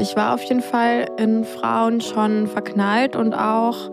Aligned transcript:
Ich 0.00 0.16
war 0.16 0.32
auf 0.32 0.42
jeden 0.44 0.62
Fall 0.62 1.10
in 1.18 1.44
Frauen 1.44 2.00
schon 2.00 2.46
verknallt 2.46 3.16
und 3.16 3.34
auch, 3.34 3.90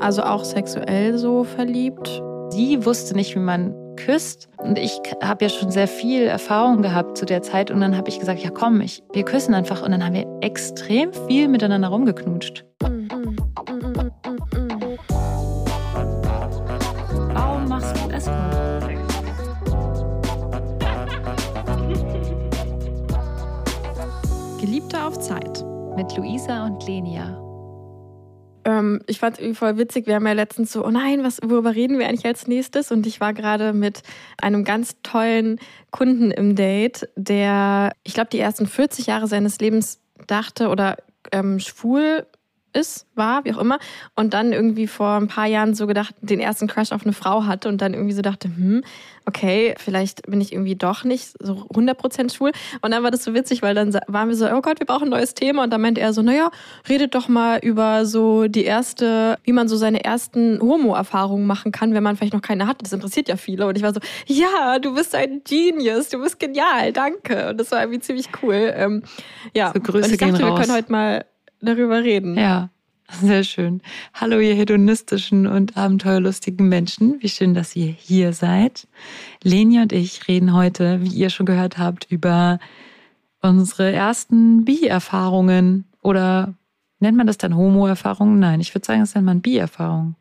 also 0.00 0.22
auch 0.22 0.42
sexuell 0.42 1.18
so 1.18 1.44
verliebt. 1.44 2.22
Sie 2.48 2.86
wusste 2.86 3.14
nicht, 3.14 3.34
wie 3.34 3.40
man 3.40 3.74
küsst. 3.96 4.48
Und 4.56 4.78
ich 4.78 4.98
habe 5.22 5.44
ja 5.44 5.50
schon 5.50 5.70
sehr 5.70 5.86
viel 5.86 6.22
Erfahrung 6.22 6.80
gehabt 6.80 7.18
zu 7.18 7.26
der 7.26 7.42
Zeit. 7.42 7.70
Und 7.70 7.82
dann 7.82 7.94
habe 7.94 8.08
ich 8.08 8.18
gesagt, 8.18 8.42
ja 8.42 8.48
komm, 8.48 8.80
ich, 8.80 9.02
wir 9.12 9.24
küssen 9.24 9.52
einfach. 9.52 9.82
Und 9.82 9.90
dann 9.90 10.02
haben 10.02 10.14
wir 10.14 10.26
extrem 10.40 11.12
viel 11.28 11.48
miteinander 11.48 11.88
rumgeknutscht. 11.88 12.64
Warum 12.80 14.03
Mit 25.96 26.16
Luisa 26.16 26.66
und 26.66 26.84
Lenia. 26.88 27.40
Ähm, 28.64 29.00
ich 29.06 29.20
fand 29.20 29.38
es 29.38 29.56
voll 29.56 29.78
witzig. 29.78 30.08
Wir 30.08 30.16
haben 30.16 30.26
ja 30.26 30.32
letztens 30.32 30.72
so, 30.72 30.84
oh 30.84 30.90
nein, 30.90 31.22
was, 31.22 31.38
worüber 31.40 31.74
reden 31.74 32.00
wir 32.00 32.08
eigentlich 32.08 32.26
als 32.26 32.48
nächstes? 32.48 32.90
Und 32.90 33.06
ich 33.06 33.20
war 33.20 33.32
gerade 33.32 33.72
mit 33.72 34.02
einem 34.40 34.64
ganz 34.64 34.96
tollen 35.04 35.60
Kunden 35.92 36.32
im 36.32 36.56
Date, 36.56 37.08
der, 37.14 37.92
ich 38.02 38.14
glaube, 38.14 38.30
die 38.30 38.40
ersten 38.40 38.66
40 38.66 39.06
Jahre 39.06 39.28
seines 39.28 39.60
Lebens 39.60 40.00
dachte 40.26 40.68
oder 40.68 40.96
ähm, 41.30 41.60
schwul 41.60 42.26
ist, 42.74 43.06
war, 43.14 43.44
wie 43.44 43.54
auch 43.54 43.58
immer, 43.58 43.78
und 44.14 44.34
dann 44.34 44.52
irgendwie 44.52 44.86
vor 44.86 45.14
ein 45.14 45.28
paar 45.28 45.46
Jahren 45.46 45.74
so 45.74 45.86
gedacht, 45.86 46.14
den 46.20 46.40
ersten 46.40 46.66
Crush 46.66 46.92
auf 46.92 47.04
eine 47.04 47.12
Frau 47.12 47.46
hatte 47.46 47.68
und 47.68 47.80
dann 47.80 47.94
irgendwie 47.94 48.14
so 48.14 48.22
dachte, 48.22 48.48
hm, 48.48 48.82
okay, 49.26 49.74
vielleicht 49.78 50.22
bin 50.22 50.40
ich 50.40 50.52
irgendwie 50.52 50.74
doch 50.74 51.04
nicht 51.04 51.34
so 51.40 51.66
100% 51.72 52.34
schwul. 52.34 52.52
Und 52.82 52.90
dann 52.90 53.02
war 53.02 53.10
das 53.10 53.24
so 53.24 53.34
witzig, 53.34 53.62
weil 53.62 53.74
dann 53.74 53.94
waren 54.06 54.28
wir 54.28 54.36
so, 54.36 54.46
oh 54.50 54.60
Gott, 54.60 54.80
wir 54.80 54.86
brauchen 54.86 55.04
ein 55.04 55.10
neues 55.10 55.34
Thema. 55.34 55.64
Und 55.64 55.72
dann 55.72 55.80
meinte 55.80 56.00
er 56.00 56.12
so, 56.12 56.22
naja, 56.22 56.50
redet 56.88 57.14
doch 57.14 57.28
mal 57.28 57.58
über 57.58 58.04
so 58.04 58.48
die 58.48 58.64
erste, 58.64 59.38
wie 59.44 59.52
man 59.52 59.68
so 59.68 59.76
seine 59.76 60.04
ersten 60.04 60.60
Homo-Erfahrungen 60.60 61.46
machen 61.46 61.72
kann, 61.72 61.94
wenn 61.94 62.02
man 62.02 62.16
vielleicht 62.16 62.34
noch 62.34 62.42
keine 62.42 62.66
hat. 62.66 62.82
Das 62.82 62.92
interessiert 62.92 63.28
ja 63.28 63.36
viele. 63.36 63.66
Und 63.66 63.76
ich 63.76 63.82
war 63.82 63.94
so, 63.94 64.00
ja, 64.26 64.78
du 64.78 64.94
bist 64.94 65.14
ein 65.14 65.42
Genius, 65.44 66.10
du 66.10 66.20
bist 66.20 66.38
genial, 66.38 66.92
danke. 66.92 67.50
Und 67.50 67.58
das 67.58 67.70
war 67.70 67.80
irgendwie 67.80 68.00
ziemlich 68.00 68.28
cool. 68.42 68.72
Ähm, 68.76 69.02
ja, 69.54 69.72
so 69.72 69.80
Grüße 69.80 70.06
und 70.06 70.12
ich 70.12 70.18
dachte, 70.18 70.38
wir 70.38 70.54
können 70.54 70.72
heute 70.72 70.92
mal 70.92 71.24
darüber 71.64 72.02
reden. 72.02 72.36
Ja, 72.36 72.70
sehr 73.20 73.44
schön. 73.44 73.82
Hallo, 74.14 74.38
ihr 74.38 74.54
hedonistischen 74.54 75.46
und 75.46 75.76
abenteuerlustigen 75.76 76.68
Menschen. 76.68 77.20
Wie 77.20 77.28
schön, 77.28 77.54
dass 77.54 77.76
ihr 77.76 77.86
hier 77.86 78.32
seid. 78.32 78.86
Leni 79.42 79.80
und 79.80 79.92
ich 79.92 80.26
reden 80.28 80.54
heute, 80.54 81.02
wie 81.02 81.08
ihr 81.08 81.30
schon 81.30 81.46
gehört 81.46 81.78
habt, 81.78 82.10
über 82.10 82.58
unsere 83.42 83.92
ersten 83.92 84.64
Bi-Erfahrungen. 84.64 85.84
Oder 86.02 86.54
nennt 87.00 87.16
man 87.16 87.26
das 87.26 87.38
dann 87.38 87.56
Homo-Erfahrungen? 87.56 88.38
Nein, 88.38 88.60
ich 88.60 88.74
würde 88.74 88.86
sagen, 88.86 89.00
das 89.00 89.14
nennt 89.14 89.26
man 89.26 89.42
Bi-Erfahrungen. 89.42 90.16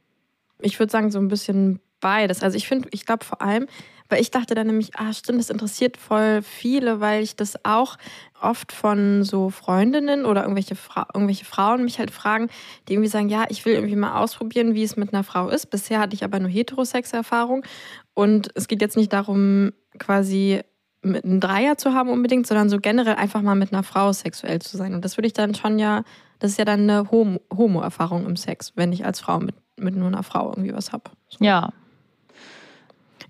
Ich 0.59 0.80
würde 0.80 0.91
sagen, 0.91 1.11
so 1.11 1.19
ein 1.19 1.30
bisschen 1.30 1.80
beides. 2.00 2.44
Also 2.44 2.57
ich 2.57 2.67
finde, 2.67 2.89
ich 2.91 3.05
glaube 3.05 3.25
vor 3.25 3.41
allem, 3.41 3.67
weil 4.09 4.21
ich 4.21 4.31
dachte 4.31 4.55
dann 4.55 4.67
nämlich, 4.67 4.95
ah, 4.95 5.13
stimmt, 5.13 5.39
das 5.39 5.49
interessiert 5.49 5.97
voll 5.97 6.41
viele, 6.41 6.99
weil 6.99 7.23
ich 7.23 7.35
das 7.35 7.63
auch 7.65 7.97
oft 8.41 8.71
von 8.71 9.23
so 9.23 9.49
Freundinnen 9.49 10.25
oder 10.25 10.43
irgendwelche, 10.43 10.75
Fra 10.75 11.07
irgendwelche 11.13 11.45
Frauen 11.45 11.83
mich 11.83 11.99
halt 11.99 12.11
fragen, 12.11 12.49
die 12.87 12.93
irgendwie 12.93 13.09
sagen, 13.09 13.29
ja, 13.29 13.45
ich 13.49 13.65
will 13.65 13.73
irgendwie 13.73 13.95
mal 13.95 14.19
ausprobieren, 14.19 14.75
wie 14.75 14.83
es 14.83 14.97
mit 14.97 15.13
einer 15.13 15.23
Frau 15.23 15.49
ist. 15.49 15.67
Bisher 15.67 15.99
hatte 15.99 16.15
ich 16.15 16.23
aber 16.23 16.39
nur 16.39 16.49
Heterosex-Erfahrung. 16.49 17.65
Und 18.13 18.49
es 18.55 18.67
geht 18.67 18.81
jetzt 18.81 18.97
nicht 18.97 19.13
darum, 19.13 19.71
quasi 19.97 20.61
mit 21.01 21.25
einem 21.25 21.39
Dreier 21.39 21.77
zu 21.77 21.93
haben 21.93 22.09
unbedingt, 22.09 22.47
sondern 22.47 22.69
so 22.69 22.79
generell 22.79 23.15
einfach 23.15 23.41
mal 23.41 23.55
mit 23.55 23.73
einer 23.73 23.83
Frau 23.83 24.13
sexuell 24.13 24.59
zu 24.61 24.77
sein. 24.77 24.93
Und 24.93 25.03
das 25.03 25.17
würde 25.17 25.27
ich 25.27 25.33
dann 25.33 25.55
schon 25.55 25.79
ja, 25.79 26.03
das 26.39 26.51
ist 26.51 26.57
ja 26.57 26.65
dann 26.65 26.89
eine 26.89 27.11
Homo- 27.11 27.41
Homo-Erfahrung 27.55 28.25
im 28.25 28.35
Sex, 28.35 28.73
wenn 28.75 28.93
ich 28.93 29.05
als 29.05 29.19
Frau 29.19 29.39
mit, 29.39 29.55
mit 29.77 29.95
nur 29.95 30.07
einer 30.07 30.23
Frau 30.23 30.49
irgendwie 30.49 30.73
was 30.73 30.91
habe. 30.91 31.11
So. 31.29 31.43
Ja, 31.43 31.71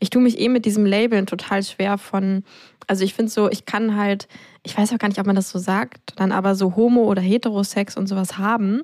Ich 0.04 0.10
tue 0.10 0.22
mich 0.22 0.38
eh 0.38 0.50
mit 0.50 0.66
diesem 0.66 0.86
Labeln 0.86 1.28
total 1.28 1.64
schwer 1.64 1.98
von, 1.98 2.44
also 2.88 3.06
ich 3.06 3.14
finde 3.14 3.32
so, 3.32 3.50
ich 3.50 3.64
kann 3.64 3.96
halt, 3.96 4.28
ich 4.62 4.78
weiß 4.78 4.92
auch 4.92 4.98
gar 4.98 5.08
nicht, 5.08 5.18
ob 5.18 5.26
man 5.26 5.38
das 5.38 5.50
so 5.50 5.60
sagt, 5.60 6.12
dann 6.18 6.34
aber 6.34 6.56
so 6.56 6.76
Homo- 6.76 7.06
oder 7.06 7.22
Heterosex 7.22 7.96
und 7.96 8.08
sowas 8.08 8.38
haben. 8.38 8.82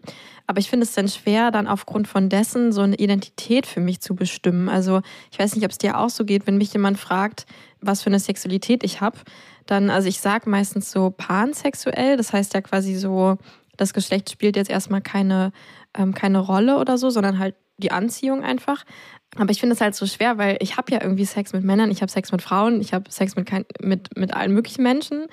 Aber 0.47 0.59
ich 0.59 0.69
finde 0.69 0.85
es 0.85 0.93
dann 0.93 1.09
schwer, 1.09 1.51
dann 1.51 1.67
aufgrund 1.67 2.07
von 2.07 2.29
dessen 2.29 2.71
so 2.71 2.79
eine 2.79 2.95
Identität 2.95 3.65
für 3.65 3.81
mich 3.81 3.99
zu 3.99 4.15
bestimmen. 4.15 4.69
Also 4.69 5.01
ich 5.29 5.37
weiß 5.37 5.55
nicht, 5.55 5.65
ob 5.65 5.71
es 5.71 5.77
dir 5.77 5.99
auch 5.99 6.09
so 6.09 6.23
geht, 6.23 6.47
wenn 6.47 6.57
mich 6.57 6.71
jemand 6.71 6.97
fragt, 6.97 7.45
was 7.81 8.01
für 8.01 8.09
eine 8.09 8.19
Sexualität 8.19 8.85
ich 8.85 9.01
habe, 9.01 9.17
dann, 9.65 9.89
also 9.89 10.07
ich 10.07 10.21
sage 10.21 10.49
meistens 10.49 10.89
so 10.89 11.09
pansexuell, 11.09 12.15
das 12.15 12.31
heißt 12.31 12.53
ja 12.53 12.61
quasi 12.61 12.95
so, 12.95 13.37
das 13.75 13.93
Geschlecht 13.93 14.29
spielt 14.29 14.55
jetzt 14.55 14.69
erstmal 14.69 15.01
keine, 15.01 15.51
ähm, 15.97 16.13
keine 16.13 16.39
Rolle 16.39 16.77
oder 16.77 16.97
so, 16.97 17.09
sondern 17.09 17.39
halt 17.39 17.55
die 17.77 17.91
Anziehung 17.91 18.43
einfach. 18.43 18.85
Aber 19.37 19.51
ich 19.51 19.59
finde 19.59 19.75
es 19.75 19.81
halt 19.81 19.95
so 19.95 20.05
schwer, 20.07 20.37
weil 20.37 20.57
ich 20.59 20.77
habe 20.77 20.91
ja 20.91 21.01
irgendwie 21.01 21.25
Sex 21.25 21.53
mit 21.53 21.63
Männern, 21.63 21.91
ich 21.91 22.01
habe 22.01 22.11
Sex 22.11 22.31
mit 22.31 22.41
Frauen, 22.41 22.81
ich 22.81 22.93
habe 22.93 23.11
Sex 23.11 23.35
mit, 23.35 23.45
kein, 23.45 23.65
mit, 23.81 24.17
mit 24.17 24.33
allen 24.33 24.53
möglichen 24.53 24.81
Menschen. 24.83 25.27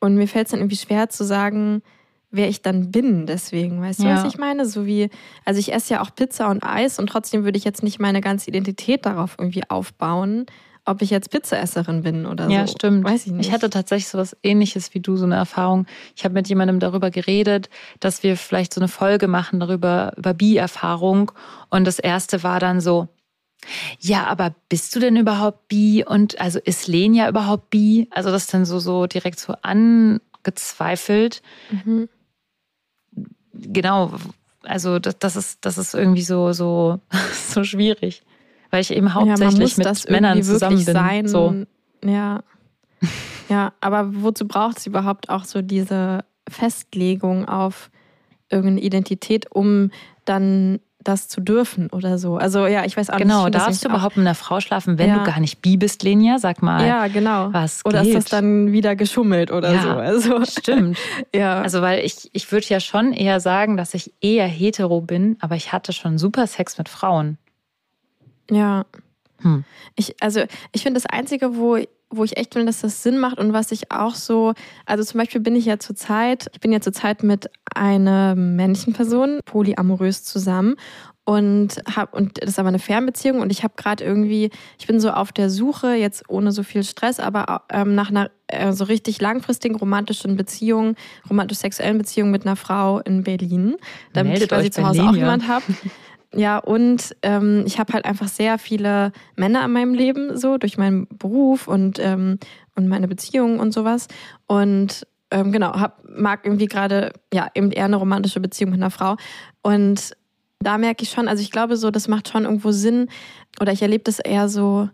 Und 0.00 0.14
mir 0.16 0.26
fällt 0.28 0.46
es 0.46 0.50
dann 0.52 0.60
irgendwie 0.60 0.76
schwer 0.76 1.08
zu 1.10 1.24
sagen, 1.24 1.82
wer 2.30 2.48
ich 2.48 2.62
dann 2.62 2.90
bin. 2.90 3.26
Deswegen, 3.26 3.80
weißt 3.80 4.00
du, 4.00 4.04
Ja. 4.04 4.16
was 4.16 4.24
ich 4.32 4.38
meine? 4.38 4.66
So 4.66 4.86
wie, 4.86 5.10
also 5.44 5.60
ich 5.60 5.72
esse 5.72 5.94
ja 5.94 6.00
auch 6.02 6.14
Pizza 6.14 6.48
und 6.48 6.64
Eis 6.64 6.98
und 6.98 7.08
trotzdem 7.08 7.44
würde 7.44 7.58
ich 7.58 7.64
jetzt 7.64 7.82
nicht 7.82 7.98
meine 7.98 8.20
ganze 8.20 8.48
Identität 8.48 9.04
darauf 9.06 9.36
irgendwie 9.38 9.62
aufbauen, 9.68 10.46
ob 10.88 11.02
ich 11.02 11.10
jetzt 11.10 11.30
Pizzaesserin 11.30 12.02
bin 12.02 12.26
oder 12.26 12.48
Ja, 12.48 12.66
so. 12.66 12.72
stimmt. 12.74 13.04
Weiß 13.04 13.26
ich 13.26 13.32
nicht. 13.32 13.46
Ich 13.48 13.52
hatte 13.52 13.68
tatsächlich 13.70 14.08
so 14.08 14.18
was 14.18 14.36
ähnliches 14.42 14.94
wie 14.94 15.00
du, 15.00 15.16
so 15.16 15.24
eine 15.24 15.34
Erfahrung. 15.34 15.86
Ich 16.14 16.24
habe 16.24 16.34
mit 16.34 16.48
jemandem 16.48 16.78
darüber 16.78 17.10
geredet, 17.10 17.68
dass 18.00 18.22
wir 18.22 18.36
vielleicht 18.36 18.72
so 18.72 18.80
eine 18.80 18.88
Folge 18.88 19.28
machen 19.28 19.58
darüber, 19.60 20.12
über 20.16 20.32
Bi-Erfahrung. 20.32 21.32
Und 21.70 21.86
das 21.86 21.98
erste 21.98 22.42
war 22.42 22.60
dann 22.60 22.80
so, 22.80 23.08
ja, 24.00 24.26
aber 24.26 24.54
bist 24.68 24.94
du 24.94 25.00
denn 25.00 25.16
überhaupt 25.16 25.68
bi? 25.68 26.04
Und 26.06 26.40
also 26.40 26.58
ist 26.58 26.86
Lenia 26.86 27.28
überhaupt 27.28 27.70
bi? 27.70 28.08
Also 28.10 28.30
das 28.30 28.46
dann 28.46 28.64
so, 28.64 28.78
so 28.78 29.06
direkt 29.06 29.40
so 29.40 29.54
angezweifelt. 29.62 31.42
Mhm. 31.70 32.08
Genau, 33.52 34.12
also 34.62 34.98
das, 34.98 35.18
das 35.18 35.36
ist, 35.36 35.64
das 35.64 35.78
ist 35.78 35.94
irgendwie 35.94 36.22
so, 36.22 36.52
so, 36.52 37.00
so 37.32 37.64
schwierig. 37.64 38.22
Weil 38.70 38.80
ich 38.82 38.90
eben 38.90 39.06
ja, 39.06 39.14
hauptsächlich 39.14 39.60
muss 39.60 39.76
mit 39.76 39.86
das 39.86 40.08
Männern 40.08 40.42
zusammen 40.42 40.84
bin. 40.84 40.94
sein. 40.94 41.28
So. 41.28 41.54
Ja. 42.04 42.42
ja, 43.48 43.72
aber 43.80 44.22
wozu 44.22 44.46
braucht 44.46 44.78
es 44.78 44.86
überhaupt 44.86 45.28
auch 45.28 45.44
so 45.44 45.62
diese 45.62 46.24
Festlegung 46.48 47.48
auf 47.48 47.90
irgendeine 48.50 48.80
Identität, 48.80 49.50
um 49.50 49.90
dann 50.24 50.80
das 51.08 51.28
zu 51.28 51.40
dürfen 51.40 51.88
oder 51.90 52.18
so? 52.18 52.36
Also 52.36 52.66
ja, 52.66 52.84
ich 52.84 52.96
weiß 52.96 53.10
auch 53.10 53.18
Genau, 53.18 53.44
nicht. 53.44 53.54
das 53.54 53.64
darfst 53.64 53.84
du 53.84 53.88
überhaupt 53.88 54.16
mit 54.16 54.26
einer 54.26 54.34
Frau 54.34 54.60
schlafen, 54.60 54.98
wenn 54.98 55.08
Ja. 55.10 55.18
du 55.18 55.24
gar 55.24 55.40
nicht 55.40 55.60
bi 55.62 55.76
bist, 55.76 56.02
Lenia? 56.02 56.38
Sag 56.38 56.62
mal. 56.62 56.86
Ja, 56.86 57.08
genau. 57.08 57.52
was 57.52 57.84
Oder 57.84 58.02
ist 58.02 58.14
das 58.14 58.24
geht? 58.24 58.32
dann 58.32 58.72
wieder 58.72 58.96
geschummelt 58.96 59.50
oder 59.50 59.72
Ja, 59.74 59.82
so? 59.82 59.88
Also, 59.90 60.44
Stimmt. 60.60 60.98
ja. 61.34 61.60
Also, 61.62 61.82
weil 61.82 62.04
ich, 62.04 62.30
ich 62.32 62.50
würde 62.52 62.66
ja 62.68 62.80
schon 62.80 63.12
eher 63.12 63.40
sagen, 63.40 63.76
dass 63.76 63.94
ich 63.94 64.12
eher 64.20 64.46
hetero 64.46 65.00
bin, 65.00 65.36
aber 65.40 65.56
ich 65.56 65.72
hatte 65.72 65.92
schon 65.92 66.18
super 66.18 66.46
Sex 66.46 66.78
mit 66.78 66.88
Frauen. 66.88 67.38
Ja. 68.50 68.84
Hm. 69.42 69.64
Ich, 69.96 70.14
also 70.22 70.42
ich 70.72 70.82
finde 70.82 71.00
das 71.00 71.06
Einzige, 71.06 71.56
wo, 71.56 71.78
wo 72.10 72.24
ich 72.24 72.36
echt 72.36 72.54
finde, 72.54 72.66
dass 72.66 72.80
das 72.80 73.02
Sinn 73.02 73.18
macht 73.18 73.38
und 73.38 73.52
was 73.52 73.72
ich 73.72 73.90
auch 73.90 74.14
so, 74.14 74.54
also 74.84 75.02
zum 75.02 75.18
Beispiel 75.18 75.40
bin 75.40 75.56
ich 75.56 75.64
ja 75.64 75.78
zurzeit, 75.78 76.48
ich 76.52 76.60
bin 76.60 76.72
ja 76.72 76.80
zurzeit 76.80 77.22
mit 77.22 77.50
einer 77.74 78.34
männlichen 78.34 78.92
Person 78.92 79.40
polyamorös 79.44 80.22
zusammen 80.24 80.76
und 81.24 81.82
hab 81.94 82.14
und 82.14 82.40
das 82.40 82.50
ist 82.50 82.58
aber 82.60 82.68
eine 82.68 82.78
Fernbeziehung 82.78 83.40
und 83.40 83.50
ich 83.50 83.64
habe 83.64 83.74
gerade 83.76 84.04
irgendwie, 84.04 84.50
ich 84.78 84.86
bin 84.86 85.00
so 85.00 85.10
auf 85.10 85.32
der 85.32 85.50
Suche 85.50 85.94
jetzt 85.94 86.22
ohne 86.28 86.52
so 86.52 86.62
viel 86.62 86.84
Stress, 86.84 87.18
aber 87.18 87.62
ähm, 87.70 87.96
nach 87.96 88.10
einer 88.10 88.30
äh, 88.46 88.72
so 88.72 88.84
richtig 88.84 89.20
langfristigen 89.20 89.74
romantischen 89.74 90.36
Beziehung, 90.36 90.94
romantisch-sexuellen 91.28 91.98
Beziehung 91.98 92.30
mit 92.30 92.46
einer 92.46 92.54
Frau 92.54 93.00
in 93.00 93.24
Berlin, 93.24 93.74
damit 94.12 94.34
Meldet 94.34 94.42
ich 94.42 94.48
quasi 94.56 94.70
zu 94.70 94.86
Hause 94.86 95.02
auch 95.02 95.16
jemand 95.16 95.48
habe. 95.48 95.64
Ja, 96.34 96.58
und 96.58 97.16
ähm, 97.22 97.64
ich 97.66 97.78
habe 97.78 97.92
halt 97.92 98.04
einfach 98.04 98.28
sehr 98.28 98.58
viele 98.58 99.12
Männer 99.36 99.64
in 99.64 99.72
meinem 99.72 99.94
Leben, 99.94 100.36
so 100.36 100.58
durch 100.58 100.76
meinen 100.76 101.06
Beruf 101.08 101.68
und, 101.68 101.98
ähm, 101.98 102.38
und 102.74 102.88
meine 102.88 103.08
Beziehungen 103.08 103.58
und 103.58 103.72
sowas. 103.72 104.08
Und 104.46 105.06
ähm, 105.30 105.52
genau, 105.52 105.72
hab, 105.72 106.02
mag 106.08 106.44
irgendwie 106.44 106.66
gerade, 106.66 107.12
ja, 107.32 107.48
eben 107.54 107.70
eher 107.70 107.86
eine 107.86 107.96
romantische 107.96 108.40
Beziehung 108.40 108.72
mit 108.72 108.80
einer 108.80 108.90
Frau. 108.90 109.16
Und 109.62 110.16
da 110.60 110.78
merke 110.78 111.02
ich 111.02 111.10
schon, 111.10 111.28
also 111.28 111.42
ich 111.42 111.50
glaube 111.50 111.76
so, 111.76 111.90
das 111.90 112.08
macht 112.08 112.28
schon 112.28 112.44
irgendwo 112.44 112.70
Sinn. 112.72 113.08
Oder 113.60 113.72
ich 113.72 113.82
erlebe 113.82 114.04
das 114.04 114.18
eher 114.18 114.48
so, 114.48 114.88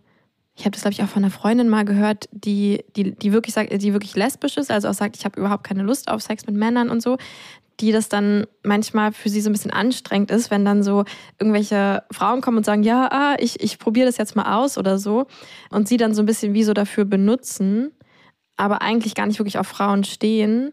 ich 0.55 0.65
habe 0.65 0.73
das, 0.73 0.83
glaube 0.83 0.93
ich, 0.93 1.03
auch 1.03 1.09
von 1.09 1.25
einer 1.25 1.33
Freundin 1.33 1.69
mal 1.69 1.85
gehört, 1.85 2.29
die, 2.31 2.85
die, 2.95 3.15
die 3.15 3.33
wirklich 3.33 3.55
sagt, 3.55 3.73
die 3.73 3.93
wirklich 3.93 4.15
lesbisch 4.15 4.57
ist, 4.57 4.71
also 4.71 4.89
auch 4.89 4.95
sagt, 4.95 5.17
ich 5.17 5.25
habe 5.25 5.41
überhaupt 5.41 5.65
keine 5.65 5.83
Lust 5.83 6.09
auf 6.09 6.23
Sex 6.23 6.47
mit 6.47 6.57
Männern 6.57 6.91
und 6.91 7.03
so, 7.03 7.17
die 7.81 7.93
das 7.93 8.09
dann 8.09 8.47
manchmal 8.63 9.13
für 9.13 9.29
sie 9.29 9.41
so 9.41 9.51
ein 9.51 9.53
bisschen 9.53 9.71
anstrengend 9.71 10.31
ist, 10.31 10.51
wenn 10.51 10.65
dann 10.65 10.83
so 10.83 11.05
irgendwelche 11.39 12.05
Frauen 12.11 12.41
kommen 12.41 12.59
und 12.59 12.65
sagen, 12.65 12.83
ja, 12.83 13.09
ah, 13.11 13.37
ich, 13.39 13.61
ich 13.61 13.79
probiere 13.79 14.07
das 14.07 14.19
jetzt 14.19 14.37
mal 14.37 14.57
aus 14.57 14.79
oder 14.79 14.99
so. 14.99 15.27
Und 15.71 15.89
sie 15.89 15.97
dann 15.97 16.15
so 16.15 16.23
ein 16.23 16.27
bisschen 16.27 16.55
wie 16.55 16.65
so 16.65 16.75
dafür 16.75 17.05
benutzen, 17.05 17.93
aber 18.57 18.83
eigentlich 18.83 19.15
gar 19.15 19.27
nicht 19.27 19.39
wirklich 19.39 19.59
auf 19.59 19.67
Frauen 19.67 20.05
stehen. 20.05 20.73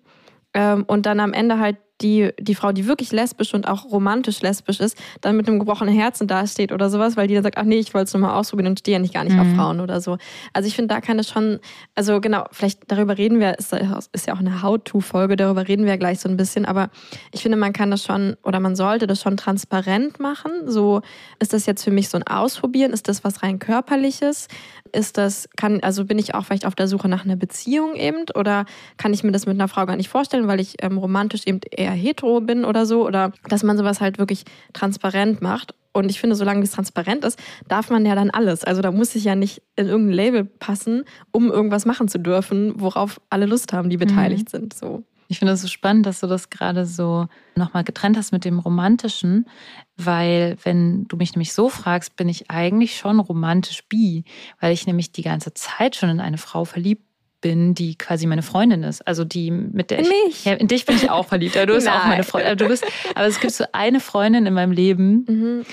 Ähm, 0.54 0.84
und 0.88 1.06
dann 1.06 1.20
am 1.20 1.34
Ende 1.34 1.60
halt 1.60 1.78
die, 2.02 2.32
die 2.40 2.56
Frau, 2.56 2.72
die 2.72 2.88
wirklich 2.88 3.12
lesbisch 3.12 3.54
und 3.54 3.68
auch 3.68 3.86
romantisch 3.86 4.42
lesbisch 4.42 4.80
ist, 4.80 4.98
dann 5.22 5.36
mit 5.36 5.48
einem 5.48 5.60
gebrochenen 5.60 5.94
Herzen 5.94 6.28
dasteht 6.28 6.72
oder 6.72 6.90
sowas, 6.90 7.18
weil 7.18 7.28
die 7.28 7.34
dann 7.34 7.44
sagt, 7.44 7.58
ach 7.58 7.64
nee, 7.64 7.80
ich 7.80 7.94
wollte 7.94 8.06
es 8.06 8.14
nur 8.14 8.22
mal 8.22 8.36
ausprobieren 8.36 8.68
und 8.68 8.80
stehe 8.80 8.96
ja 8.98 9.02
nicht 9.02 9.14
gar 9.14 9.24
nicht 9.24 9.34
mhm. 9.34 9.42
auf 9.42 9.48
Frauen 9.56 9.80
oder 9.80 10.02
so. 10.02 10.18
Also 10.54 10.68
ich 10.68 10.76
finde, 10.76 10.94
da 10.94 11.02
kann 11.02 11.20
es 11.20 11.30
schon, 11.30 11.60
also 11.96 12.22
genau, 12.22 12.46
vielleicht 12.52 12.84
darüber 12.88 13.18
reden 13.18 13.40
wir, 13.40 13.58
ist, 13.60 13.74
ist 14.14 14.28
ja 14.28 14.34
auch 14.34 14.40
eine 14.40 14.62
How-To-Folge, 14.62 15.36
darüber 15.36 15.68
reden 15.68 15.86
wir 15.86 15.98
gleich 15.98 16.20
so 16.20 16.30
ein 16.30 16.38
bisschen, 16.38 16.66
aber 16.66 16.90
ich 17.32 17.42
finde, 17.42 17.58
man 17.58 17.74
kann 17.74 17.92
das 17.92 18.04
schon 18.04 18.38
oder 18.44 18.60
man 18.60 18.76
sollte 18.76 19.08
das 19.08 19.22
schon 19.22 19.38
transparent 19.38 20.20
machen. 20.20 20.52
So, 20.66 21.02
ist 21.40 21.54
das 21.54 21.66
jetzt 21.66 21.84
für 21.84 21.92
mich 21.92 22.10
so 22.10 22.18
ein 22.18 22.28
Ausprobieren? 22.28 22.92
Ist 22.92 23.08
das 23.08 23.24
was 23.24 23.44
rein 23.44 23.60
körperliches? 23.60 24.48
Ist 24.92 25.18
das, 25.18 25.50
kann, 25.56 25.82
also 25.82 26.06
bin 26.06 26.18
ich 26.18 26.34
auch 26.34 26.46
vielleicht 26.46 26.66
auf 26.66 26.76
der 26.76 26.88
Suche 26.88 27.10
nach 27.10 27.26
einer 27.26 27.36
Beziehung 27.36 27.96
eben 27.96 28.26
oder 28.36 28.66
kann 28.98 29.14
ich 29.14 29.24
mir 29.24 29.32
das 29.32 29.46
mit 29.46 29.56
einer 29.56 29.68
Frau 29.68 29.86
gar 29.86 29.96
nicht 29.96 30.10
vorstellen, 30.10 30.48
weil 30.48 30.60
ich 30.60 30.76
ähm, 30.82 30.98
romantisch 30.98 31.46
eben 31.46 31.60
eher 31.70 31.89
hetero 31.92 32.42
bin 32.42 32.66
oder 32.66 32.86
so 32.86 33.06
oder 33.06 33.32
dass 33.48 33.64
man 33.64 33.78
sowas 33.78 34.02
halt 34.02 34.18
wirklich 34.18 34.44
transparent 34.74 35.42
macht. 35.42 35.74
Und 35.92 36.10
ich 36.10 36.20
finde, 36.20 36.36
solange 36.36 36.62
es 36.64 36.72
transparent 36.72 37.26
ist, 37.26 37.40
darf 37.68 37.90
man 37.90 38.06
ja 38.06 38.16
dann 38.16 38.30
alles. 38.30 38.64
Also 38.64 38.82
da 38.82 38.92
muss 38.92 39.16
ich 39.16 39.24
ja 39.24 39.36
nicht 39.36 39.62
in 39.76 39.88
irgendein 39.88 40.16
Label 40.16 40.46
passen, 40.46 41.04
um 41.32 41.52
irgendwas 41.52 41.86
machen 41.86 42.08
zu 42.08 42.20
dürfen, 42.20 42.80
worauf 42.80 43.20
alle 43.30 43.48
Lust 43.48 43.74
haben, 43.74 43.90
die 43.90 43.98
beteiligt 43.98 44.54
mhm. 44.54 44.58
sind. 44.58 44.74
So. 44.74 45.04
Ich 45.32 45.38
finde 45.38 45.54
es 45.54 45.62
so 45.62 45.68
spannend, 45.68 46.08
dass 46.08 46.22
du 46.22 46.28
das 46.28 46.50
gerade 46.50 46.88
so 46.88 47.28
nochmal 47.56 47.84
getrennt 47.84 48.18
hast 48.18 48.32
mit 48.32 48.46
dem 48.46 48.58
Romantischen, 48.58 49.48
weil 49.96 50.58
wenn 50.64 51.08
du 51.08 51.18
mich 51.18 51.34
nämlich 51.34 51.54
so 51.54 51.70
fragst, 51.70 52.16
bin 52.16 52.28
ich 52.30 52.50
eigentlich 52.50 52.98
schon 52.98 53.20
romantisch 53.20 53.84
bi, 53.88 54.26
weil 54.60 54.74
ich 54.74 54.88
nämlich 54.88 55.12
die 55.12 55.22
ganze 55.22 55.54
Zeit 55.54 55.96
schon 55.96 56.10
in 56.10 56.20
eine 56.20 56.40
Frau 56.40 56.66
verliebt 56.66 57.09
bin, 57.42 57.74
die 57.74 57.98
quasi 57.98 58.28
meine 58.28 58.42
Freundin 58.42 58.84
ist. 58.84 59.06
Also 59.08 59.24
die, 59.24 59.52
mit 59.52 59.92
der 59.92 60.00
in 60.00 60.06
ich. 60.06 60.12
Mich. 60.26 60.46
Ja, 60.46 60.54
in 60.54 60.68
dich 60.68 60.86
bin 60.86 60.96
ich 60.96 61.10
auch 61.10 61.28
verliebt. 61.28 61.56
Du 61.56 61.66
bist 61.66 61.90
auch 61.90 62.06
meine 62.06 62.24
Freundin. 62.24 62.58
Du 62.58 62.68
bist, 62.68 62.86
aber 63.16 63.28
es 63.28 63.40
gibt 63.40 63.54
so 63.54 63.66
eine 63.72 64.00
Freundin 64.00 64.46
in 64.46 64.54
meinem 64.54 64.72
Leben, 64.72 65.26
mhm. 65.28 65.66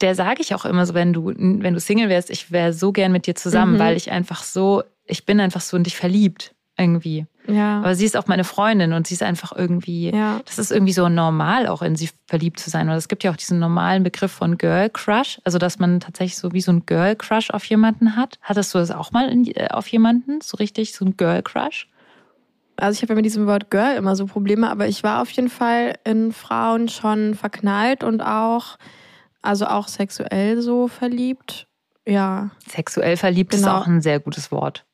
der 0.00 0.14
sage 0.14 0.42
ich 0.42 0.54
auch 0.54 0.64
immer 0.64 0.86
so, 0.86 0.94
wenn 0.94 1.12
du, 1.12 1.26
wenn 1.36 1.74
du 1.74 1.80
Single 1.80 2.08
wärst, 2.08 2.30
ich 2.30 2.50
wäre 2.50 2.72
so 2.72 2.92
gern 2.92 3.12
mit 3.12 3.26
dir 3.26 3.34
zusammen, 3.34 3.74
mhm. 3.74 3.78
weil 3.78 3.96
ich 3.96 4.10
einfach 4.10 4.42
so, 4.42 4.82
ich 5.04 5.26
bin 5.26 5.40
einfach 5.40 5.60
so 5.60 5.76
in 5.76 5.84
dich 5.84 5.96
verliebt 5.96 6.54
irgendwie. 6.78 7.26
Ja. 7.46 7.78
Aber 7.78 7.94
sie 7.94 8.04
ist 8.04 8.16
auch 8.16 8.26
meine 8.26 8.44
Freundin 8.44 8.92
und 8.92 9.06
sie 9.06 9.14
ist 9.14 9.22
einfach 9.22 9.52
irgendwie, 9.56 10.10
ja. 10.10 10.40
das 10.44 10.58
ist 10.58 10.70
irgendwie 10.70 10.92
so 10.92 11.08
normal, 11.08 11.66
auch 11.66 11.82
in 11.82 11.96
sie 11.96 12.10
verliebt 12.26 12.60
zu 12.60 12.70
sein. 12.70 12.88
Oder 12.88 12.96
es 12.96 13.08
gibt 13.08 13.24
ja 13.24 13.30
auch 13.30 13.36
diesen 13.36 13.58
normalen 13.58 14.02
Begriff 14.02 14.30
von 14.30 14.58
Girl 14.58 14.90
Crush, 14.90 15.40
also 15.44 15.58
dass 15.58 15.78
man 15.78 16.00
tatsächlich 16.00 16.36
so 16.36 16.52
wie 16.52 16.60
so 16.60 16.72
ein 16.72 16.86
Girl 16.86 17.16
Crush 17.16 17.50
auf 17.50 17.64
jemanden 17.64 18.16
hat. 18.16 18.38
Hattest 18.42 18.74
du 18.74 18.78
das 18.78 18.90
auch 18.90 19.12
mal 19.12 19.28
in, 19.28 19.46
äh, 19.46 19.68
auf 19.70 19.88
jemanden, 19.88 20.40
so 20.42 20.56
richtig, 20.56 20.94
so 20.94 21.04
ein 21.04 21.16
Girl 21.16 21.42
Crush? 21.42 21.88
Also 22.76 22.96
ich 22.96 23.02
habe 23.02 23.12
ja 23.12 23.16
mit 23.16 23.24
diesem 23.24 23.46
Wort 23.46 23.70
Girl 23.70 23.96
immer 23.96 24.16
so 24.16 24.26
Probleme, 24.26 24.70
aber 24.70 24.86
ich 24.86 25.02
war 25.02 25.20
auf 25.20 25.30
jeden 25.30 25.50
Fall 25.50 25.94
in 26.04 26.32
Frauen 26.32 26.88
schon 26.88 27.34
verknallt 27.34 28.04
und 28.04 28.22
auch, 28.22 28.78
also 29.42 29.66
auch 29.66 29.88
sexuell 29.88 30.62
so 30.62 30.88
verliebt. 30.88 31.66
Ja. 32.06 32.50
Sexuell 32.66 33.16
verliebt 33.16 33.52
genau. 33.52 33.62
ist 33.62 33.72
auch 33.72 33.86
ein 33.86 34.00
sehr 34.00 34.20
gutes 34.20 34.50
Wort. 34.50 34.84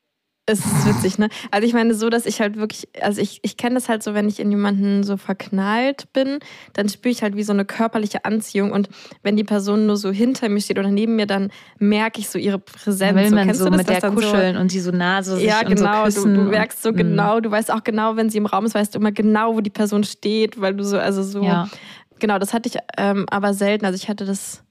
Es 0.49 0.59
ist 0.59 0.87
witzig, 0.87 1.17
ne? 1.19 1.27
Also 1.51 1.67
ich 1.67 1.73
meine 1.73 1.93
so, 1.93 2.09
dass 2.09 2.25
ich 2.25 2.39
halt 2.39 2.55
wirklich, 2.55 2.87
also 3.01 3.19
ich, 3.19 3.39
ich 3.43 3.57
kenne 3.57 3.75
das 3.75 3.89
halt 3.89 4.01
so, 4.01 4.13
wenn 4.13 4.29
ich 4.29 4.39
in 4.39 4.49
jemanden 4.49 5.03
so 5.03 5.17
verknallt 5.17 6.07
bin, 6.13 6.39
dann 6.71 6.87
spüre 6.87 7.11
ich 7.11 7.21
halt 7.21 7.35
wie 7.35 7.43
so 7.43 7.51
eine 7.51 7.65
körperliche 7.65 8.23
Anziehung 8.23 8.71
und 8.71 8.87
wenn 9.23 9.35
die 9.35 9.43
Person 9.43 9.87
nur 9.87 9.97
so 9.97 10.09
hinter 10.09 10.47
mir 10.47 10.61
steht 10.61 10.79
oder 10.79 10.89
neben 10.89 11.17
mir, 11.17 11.25
dann 11.25 11.51
merke 11.79 12.21
ich 12.21 12.29
so 12.29 12.39
ihre 12.39 12.59
Präsenz. 12.59 13.17
Will 13.17 13.31
man 13.31 13.53
so, 13.53 13.65
so 13.65 13.71
mit 13.71 13.89
der 13.89 13.99
kuscheln 13.99 14.55
so, 14.55 14.61
und 14.61 14.71
sie 14.71 14.79
so 14.79 14.91
nah 14.91 15.21
so 15.21 15.35
Ja, 15.35 15.63
genau, 15.63 16.09
so 16.09 16.23
du, 16.23 16.33
du 16.33 16.41
merkst 16.43 16.81
so 16.81 16.93
genau, 16.93 17.41
du 17.41 17.51
weißt 17.51 17.69
auch 17.69 17.83
genau, 17.83 18.15
wenn 18.15 18.29
sie 18.29 18.37
im 18.37 18.45
Raum 18.45 18.65
ist, 18.65 18.73
weißt 18.73 18.95
du 18.95 18.99
immer 18.99 19.11
genau, 19.11 19.53
wo 19.53 19.59
die 19.59 19.69
Person 19.69 20.05
steht, 20.05 20.61
weil 20.61 20.75
du 20.75 20.85
so, 20.85 20.97
also 20.97 21.23
so, 21.23 21.43
ja. 21.43 21.67
genau, 22.19 22.39
das 22.39 22.53
hatte 22.53 22.69
ich 22.69 22.77
ähm, 22.97 23.25
aber 23.29 23.53
selten. 23.53 23.85
Also 23.85 23.97
ich 23.97 24.07
hatte 24.07 24.23
das, 24.23 24.63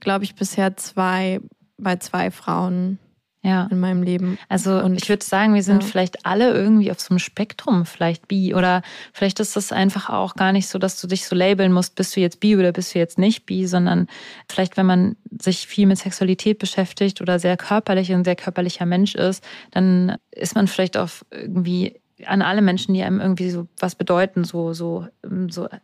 glaube 0.00 0.24
ich, 0.24 0.34
bisher 0.34 0.74
zwei, 0.78 1.42
bei 1.76 1.96
zwei 1.96 2.30
Frauen 2.30 2.98
ja. 3.42 3.68
in 3.70 3.78
meinem 3.78 4.02
Leben. 4.02 4.38
Also 4.48 4.78
und 4.82 5.00
ich 5.00 5.08
würde 5.08 5.24
sagen, 5.24 5.54
wir 5.54 5.62
sind 5.62 5.82
ja. 5.82 5.88
vielleicht 5.88 6.26
alle 6.26 6.52
irgendwie 6.52 6.90
auf 6.90 7.00
so 7.00 7.10
einem 7.10 7.18
Spektrum, 7.18 7.86
vielleicht 7.86 8.28
bi. 8.28 8.54
Oder 8.54 8.82
vielleicht 9.12 9.40
ist 9.40 9.56
das 9.56 9.72
einfach 9.72 10.10
auch 10.10 10.34
gar 10.34 10.52
nicht 10.52 10.68
so, 10.68 10.78
dass 10.78 11.00
du 11.00 11.06
dich 11.06 11.26
so 11.26 11.36
labeln 11.36 11.72
musst, 11.72 11.94
bist 11.94 12.16
du 12.16 12.20
jetzt 12.20 12.40
bi 12.40 12.56
oder 12.56 12.72
bist 12.72 12.94
du 12.94 12.98
jetzt 12.98 13.18
nicht 13.18 13.46
bi, 13.46 13.66
sondern 13.66 14.08
vielleicht, 14.48 14.76
wenn 14.76 14.86
man 14.86 15.16
sich 15.38 15.66
viel 15.66 15.86
mit 15.86 15.98
Sexualität 15.98 16.58
beschäftigt 16.58 17.20
oder 17.20 17.38
sehr 17.38 17.56
körperlich 17.56 18.12
und 18.12 18.24
sehr 18.24 18.36
körperlicher 18.36 18.86
Mensch 18.86 19.14
ist, 19.14 19.44
dann 19.70 20.16
ist 20.30 20.54
man 20.54 20.66
vielleicht 20.66 20.96
auf 20.96 21.24
irgendwie 21.30 22.00
an 22.26 22.42
alle 22.42 22.62
Menschen, 22.62 22.94
die 22.94 23.02
einem 23.02 23.20
irgendwie 23.20 23.50
so 23.50 23.68
was 23.78 23.94
bedeuten, 23.94 24.44
so, 24.44 24.72
so, 24.72 25.06
so 25.48 25.66
äh, 25.66 25.78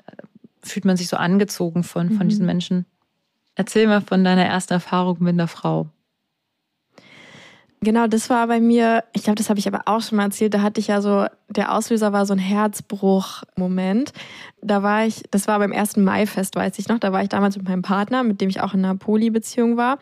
fühlt 0.63 0.85
man 0.85 0.97
sich 0.97 1.09
so 1.09 1.17
angezogen 1.17 1.85
von, 1.85 2.11
von 2.11 2.27
mhm. 2.27 2.31
diesen 2.31 2.47
Menschen. 2.47 2.87
Erzähl 3.55 3.87
mal 3.87 4.01
von 4.01 4.25
deiner 4.25 4.45
ersten 4.45 4.73
Erfahrung 4.73 5.19
mit 5.21 5.35
einer 5.35 5.47
Frau. 5.47 5.89
Genau, 7.85 8.07
das 8.07 8.31
war 8.31 8.47
bei 8.47 8.61
mir, 8.61 9.05
ich 9.13 9.25
glaube, 9.25 9.37
das 9.37 9.51
habe 9.51 9.59
ich 9.59 9.69
aber 9.69 9.83
auch 9.85 10.01
schon 10.01 10.17
mal 10.17 10.25
erzählt, 10.25 10.55
da 10.55 10.63
hatte 10.63 10.81
ich 10.81 10.87
ja 10.87 11.03
so, 11.03 11.27
der 11.51 11.75
Auslöser 11.75 12.15
war 12.15 12.25
so 12.25 12.33
ein 12.33 12.39
Herzbruch-Moment. 12.39 14.15
Da 14.63 14.83
war 14.83 15.05
ich, 15.05 15.23
das 15.31 15.47
war 15.49 15.59
beim 15.59 15.71
ersten 15.71 16.03
Maifest, 16.03 16.57
weiß 16.57 16.79
ich 16.79 16.89
noch, 16.89 16.99
da 16.99 17.13
war 17.13 17.23
ich 17.23 17.29
damals 17.29 17.59
mit 17.59 17.69
meinem 17.69 17.83
Partner, 17.83 18.23
mit 18.23 18.41
dem 18.41 18.49
ich 18.49 18.63
auch 18.63 18.73
in 18.73 18.83
einer 18.83 18.97
Poly-Beziehung 18.97 19.77
war. 19.77 19.99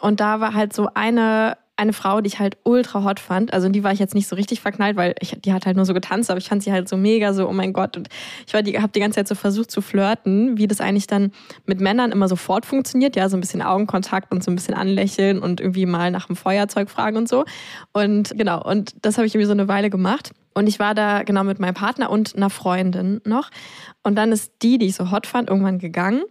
Und 0.00 0.18
da 0.18 0.40
war 0.40 0.54
halt 0.54 0.72
so 0.72 0.88
eine 0.94 1.56
eine 1.76 1.92
Frau, 1.92 2.20
die 2.20 2.28
ich 2.28 2.38
halt 2.38 2.56
ultra 2.62 3.02
hot 3.02 3.18
fand. 3.18 3.52
Also 3.52 3.68
die 3.68 3.82
war 3.82 3.92
ich 3.92 3.98
jetzt 3.98 4.14
nicht 4.14 4.28
so 4.28 4.36
richtig 4.36 4.60
verknallt, 4.60 4.96
weil 4.96 5.14
ich, 5.20 5.36
die 5.44 5.52
hat 5.52 5.66
halt 5.66 5.76
nur 5.76 5.84
so 5.84 5.94
getanzt, 5.94 6.30
aber 6.30 6.38
ich 6.38 6.48
fand 6.48 6.62
sie 6.62 6.72
halt 6.72 6.88
so 6.88 6.96
mega 6.96 7.32
so, 7.32 7.48
oh 7.48 7.52
mein 7.52 7.72
Gott. 7.72 7.96
Und 7.96 8.08
ich 8.46 8.52
die, 8.62 8.78
habe 8.78 8.92
die 8.92 9.00
ganze 9.00 9.16
Zeit 9.16 9.28
so 9.28 9.34
versucht 9.34 9.70
zu 9.70 9.80
flirten, 9.80 10.56
wie 10.56 10.68
das 10.68 10.80
eigentlich 10.80 11.06
dann 11.06 11.32
mit 11.66 11.80
Männern 11.80 12.12
immer 12.12 12.28
sofort 12.28 12.64
funktioniert. 12.64 13.16
Ja, 13.16 13.28
so 13.28 13.36
ein 13.36 13.40
bisschen 13.40 13.62
Augenkontakt 13.62 14.30
und 14.30 14.44
so 14.44 14.50
ein 14.50 14.54
bisschen 14.54 14.74
anlächeln 14.74 15.40
und 15.40 15.60
irgendwie 15.60 15.86
mal 15.86 16.10
nach 16.10 16.26
dem 16.26 16.36
Feuerzeug 16.36 16.90
fragen 16.90 17.16
und 17.16 17.28
so. 17.28 17.44
Und 17.92 18.32
genau, 18.36 18.62
und 18.62 18.94
das 19.02 19.16
habe 19.16 19.26
ich 19.26 19.34
irgendwie 19.34 19.46
so 19.46 19.52
eine 19.52 19.66
Weile 19.66 19.90
gemacht. 19.90 20.30
Und 20.56 20.68
ich 20.68 20.78
war 20.78 20.94
da 20.94 21.24
genau 21.24 21.42
mit 21.42 21.58
meinem 21.58 21.74
Partner 21.74 22.10
und 22.10 22.36
einer 22.36 22.50
Freundin 22.50 23.20
noch. 23.24 23.50
Und 24.04 24.14
dann 24.14 24.30
ist 24.30 24.52
die, 24.62 24.78
die 24.78 24.86
ich 24.86 24.94
so 24.94 25.10
hot 25.10 25.26
fand, 25.26 25.48
irgendwann 25.48 25.80
gegangen 25.80 26.22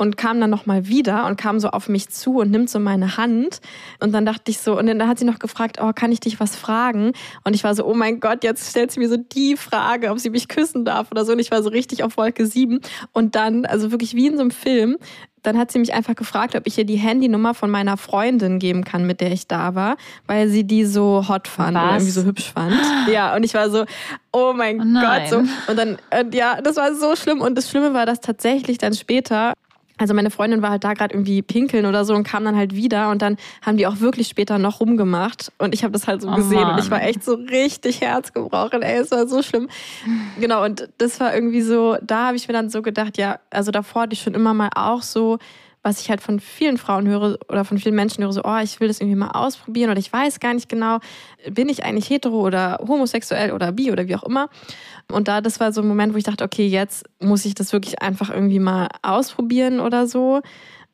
und 0.00 0.16
kam 0.16 0.40
dann 0.40 0.48
nochmal 0.48 0.88
wieder 0.88 1.26
und 1.26 1.36
kam 1.36 1.60
so 1.60 1.68
auf 1.68 1.90
mich 1.90 2.08
zu 2.08 2.38
und 2.38 2.50
nimmt 2.50 2.70
so 2.70 2.80
meine 2.80 3.18
Hand. 3.18 3.60
Und 4.02 4.12
dann 4.12 4.24
dachte 4.24 4.50
ich 4.50 4.58
so, 4.58 4.78
und 4.78 4.86
dann 4.86 5.06
hat 5.06 5.18
sie 5.18 5.26
noch 5.26 5.38
gefragt, 5.38 5.76
oh, 5.78 5.92
kann 5.94 6.10
ich 6.10 6.20
dich 6.20 6.40
was 6.40 6.56
fragen? 6.56 7.12
Und 7.44 7.54
ich 7.54 7.64
war 7.64 7.74
so, 7.74 7.84
oh 7.84 7.92
mein 7.92 8.18
Gott, 8.18 8.42
jetzt 8.42 8.70
stellt 8.70 8.90
sie 8.90 8.98
mir 8.98 9.10
so 9.10 9.18
die 9.18 9.58
Frage, 9.58 10.10
ob 10.10 10.18
sie 10.18 10.30
mich 10.30 10.48
küssen 10.48 10.86
darf 10.86 11.10
oder 11.10 11.26
so. 11.26 11.32
Und 11.32 11.38
ich 11.38 11.50
war 11.50 11.62
so 11.62 11.68
richtig 11.68 12.02
auf 12.02 12.16
Wolke 12.16 12.46
7. 12.46 12.80
Und 13.12 13.34
dann, 13.34 13.66
also 13.66 13.90
wirklich 13.90 14.14
wie 14.14 14.28
in 14.28 14.36
so 14.36 14.40
einem 14.40 14.52
Film, 14.52 14.96
dann 15.42 15.58
hat 15.58 15.70
sie 15.70 15.78
mich 15.78 15.92
einfach 15.92 16.14
gefragt, 16.14 16.54
ob 16.56 16.66
ich 16.66 16.78
ihr 16.78 16.86
die 16.86 16.96
Handynummer 16.96 17.52
von 17.52 17.70
meiner 17.70 17.98
Freundin 17.98 18.58
geben 18.58 18.84
kann, 18.84 19.06
mit 19.06 19.20
der 19.20 19.32
ich 19.32 19.46
da 19.46 19.74
war, 19.74 19.96
weil 20.26 20.48
sie 20.48 20.64
die 20.64 20.86
so 20.86 21.28
hot 21.28 21.46
fand 21.46 21.76
Was? 21.76 21.82
oder 21.82 21.92
irgendwie 21.92 22.10
so 22.10 22.24
hübsch 22.24 22.52
fand. 22.52 22.74
Ja, 23.10 23.34
und 23.34 23.44
ich 23.44 23.52
war 23.54 23.68
so, 23.70 23.84
oh 24.32 24.52
mein 24.54 24.80
oh 24.80 25.00
Gott, 25.00 25.28
so. 25.28 25.38
Und 25.38 25.76
dann, 25.76 25.98
und 26.18 26.34
ja, 26.34 26.60
das 26.62 26.76
war 26.76 26.94
so 26.94 27.16
schlimm. 27.16 27.40
Und 27.40 27.56
das 27.56 27.68
Schlimme 27.68 27.92
war, 27.92 28.06
dass 28.06 28.20
tatsächlich 28.20 28.78
dann 28.78 28.94
später 28.94 29.54
also 30.00 30.14
meine 30.14 30.30
Freundin 30.30 30.62
war 30.62 30.70
halt 30.70 30.82
da 30.82 30.94
gerade 30.94 31.14
irgendwie 31.14 31.42
pinkeln 31.42 31.84
oder 31.84 32.04
so 32.04 32.14
und 32.14 32.24
kam 32.24 32.44
dann 32.44 32.56
halt 32.56 32.74
wieder 32.74 33.10
und 33.10 33.20
dann 33.20 33.36
haben 33.60 33.76
die 33.76 33.86
auch 33.86 34.00
wirklich 34.00 34.28
später 34.28 34.58
noch 34.58 34.80
rumgemacht 34.80 35.52
und 35.58 35.74
ich 35.74 35.84
habe 35.84 35.92
das 35.92 36.08
halt 36.08 36.22
so 36.22 36.28
oh 36.30 36.36
gesehen 36.36 36.62
Mann. 36.62 36.74
und 36.74 36.84
ich 36.84 36.90
war 36.90 37.02
echt 37.02 37.22
so 37.22 37.34
richtig 37.34 38.00
herzgebrochen, 38.00 38.82
ey, 38.82 38.98
es 38.98 39.10
war 39.10 39.28
so 39.28 39.42
schlimm. 39.42 39.68
Genau 40.40 40.64
und 40.64 40.88
das 40.98 41.20
war 41.20 41.34
irgendwie 41.34 41.60
so, 41.60 41.98
da 42.02 42.28
habe 42.28 42.36
ich 42.36 42.48
mir 42.48 42.54
dann 42.54 42.70
so 42.70 42.80
gedacht, 42.80 43.18
ja, 43.18 43.40
also 43.50 43.70
davor 43.70 44.02
hatte 44.02 44.14
ich 44.14 44.22
schon 44.22 44.34
immer 44.34 44.54
mal 44.54 44.70
auch 44.74 45.02
so 45.02 45.38
was 45.82 46.00
ich 46.00 46.10
halt 46.10 46.20
von 46.20 46.40
vielen 46.40 46.76
Frauen 46.76 47.08
höre 47.08 47.38
oder 47.48 47.64
von 47.64 47.78
vielen 47.78 47.94
Menschen 47.94 48.22
höre, 48.22 48.32
so, 48.32 48.42
oh, 48.44 48.58
ich 48.62 48.80
will 48.80 48.88
das 48.88 49.00
irgendwie 49.00 49.16
mal 49.16 49.30
ausprobieren 49.30 49.90
oder 49.90 49.98
ich 49.98 50.12
weiß 50.12 50.38
gar 50.40 50.52
nicht 50.52 50.68
genau, 50.68 50.98
bin 51.50 51.68
ich 51.68 51.84
eigentlich 51.84 52.10
hetero 52.10 52.40
oder 52.40 52.78
homosexuell 52.86 53.52
oder 53.52 53.72
bi 53.72 53.90
oder 53.90 54.06
wie 54.06 54.16
auch 54.16 54.24
immer. 54.24 54.48
Und 55.10 55.28
da, 55.28 55.40
das 55.40 55.58
war 55.58 55.72
so 55.72 55.80
ein 55.80 55.88
Moment, 55.88 56.12
wo 56.12 56.18
ich 56.18 56.24
dachte, 56.24 56.44
okay, 56.44 56.66
jetzt 56.66 57.04
muss 57.18 57.44
ich 57.46 57.54
das 57.54 57.72
wirklich 57.72 58.02
einfach 58.02 58.30
irgendwie 58.30 58.58
mal 58.58 58.88
ausprobieren 59.02 59.80
oder 59.80 60.06
so, 60.06 60.42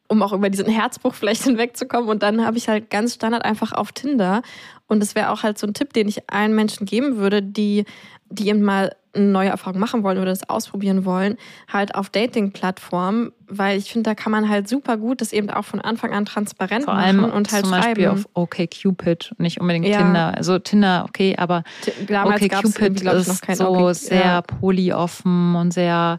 um 0.08 0.22
auch 0.22 0.32
über 0.32 0.50
diesen 0.50 0.68
Herzbruch 0.68 1.14
vielleicht 1.14 1.42
hinwegzukommen. 1.44 2.08
Und 2.08 2.22
dann 2.22 2.46
habe 2.46 2.56
ich 2.56 2.68
halt 2.68 2.88
ganz 2.88 3.14
standard 3.14 3.44
einfach 3.44 3.72
auf 3.72 3.90
Tinder. 3.90 4.42
Und 4.86 5.00
das 5.00 5.16
wäre 5.16 5.30
auch 5.30 5.42
halt 5.42 5.58
so 5.58 5.66
ein 5.66 5.74
Tipp, 5.74 5.92
den 5.94 6.06
ich 6.06 6.30
allen 6.30 6.54
Menschen 6.54 6.86
geben 6.86 7.16
würde, 7.16 7.42
die, 7.42 7.84
die 8.30 8.48
eben 8.48 8.62
mal 8.62 8.94
eine 9.16 9.26
neue 9.26 9.48
Erfahrung 9.48 9.80
machen 9.80 10.02
wollen 10.02 10.18
oder 10.18 10.30
das 10.30 10.48
ausprobieren 10.48 11.04
wollen, 11.04 11.36
halt 11.72 11.94
auf 11.94 12.10
Dating-Plattformen, 12.10 13.32
weil 13.48 13.78
ich 13.78 13.90
finde, 13.90 14.10
da 14.10 14.14
kann 14.14 14.32
man 14.32 14.48
halt 14.48 14.68
super 14.68 14.96
gut 14.96 15.20
das 15.20 15.32
eben 15.32 15.50
auch 15.50 15.64
von 15.64 15.80
Anfang 15.80 16.12
an 16.12 16.24
transparent 16.24 16.84
Vor 16.84 16.94
allem 16.94 17.16
machen 17.16 17.32
und 17.32 17.52
halt 17.52 17.64
zum 17.64 17.72
Beispiel 17.72 18.04
schreiben. 18.04 18.10
auf 18.10 18.28
OkCupid, 18.34 19.34
nicht 19.38 19.60
unbedingt 19.60 19.86
ja. 19.86 19.98
Tinder. 19.98 20.34
Also 20.36 20.58
Tinder, 20.58 21.06
okay, 21.08 21.34
aber 21.36 21.64
OkCupid 22.08 23.02
ist 23.02 23.28
noch 23.28 23.40
kein 23.40 23.56
so 23.56 23.68
okay. 23.68 23.94
sehr 23.94 24.20
ja. 24.20 24.42
polyoffen 24.42 25.54
und 25.54 25.72
sehr, 25.72 26.18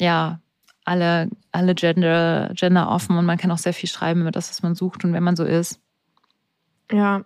ja, 0.00 0.40
alle, 0.84 1.28
alle 1.52 1.74
Gender, 1.74 2.50
Gender 2.54 2.90
offen 2.90 3.16
und 3.16 3.24
man 3.24 3.38
kann 3.38 3.50
auch 3.50 3.58
sehr 3.58 3.72
viel 3.74 3.88
schreiben 3.88 4.22
über 4.22 4.32
das, 4.32 4.50
was 4.50 4.62
man 4.62 4.74
sucht 4.74 5.04
und 5.04 5.12
wenn 5.12 5.22
man 5.22 5.36
so 5.36 5.44
ist. 5.44 5.80
Ja, 6.90 7.22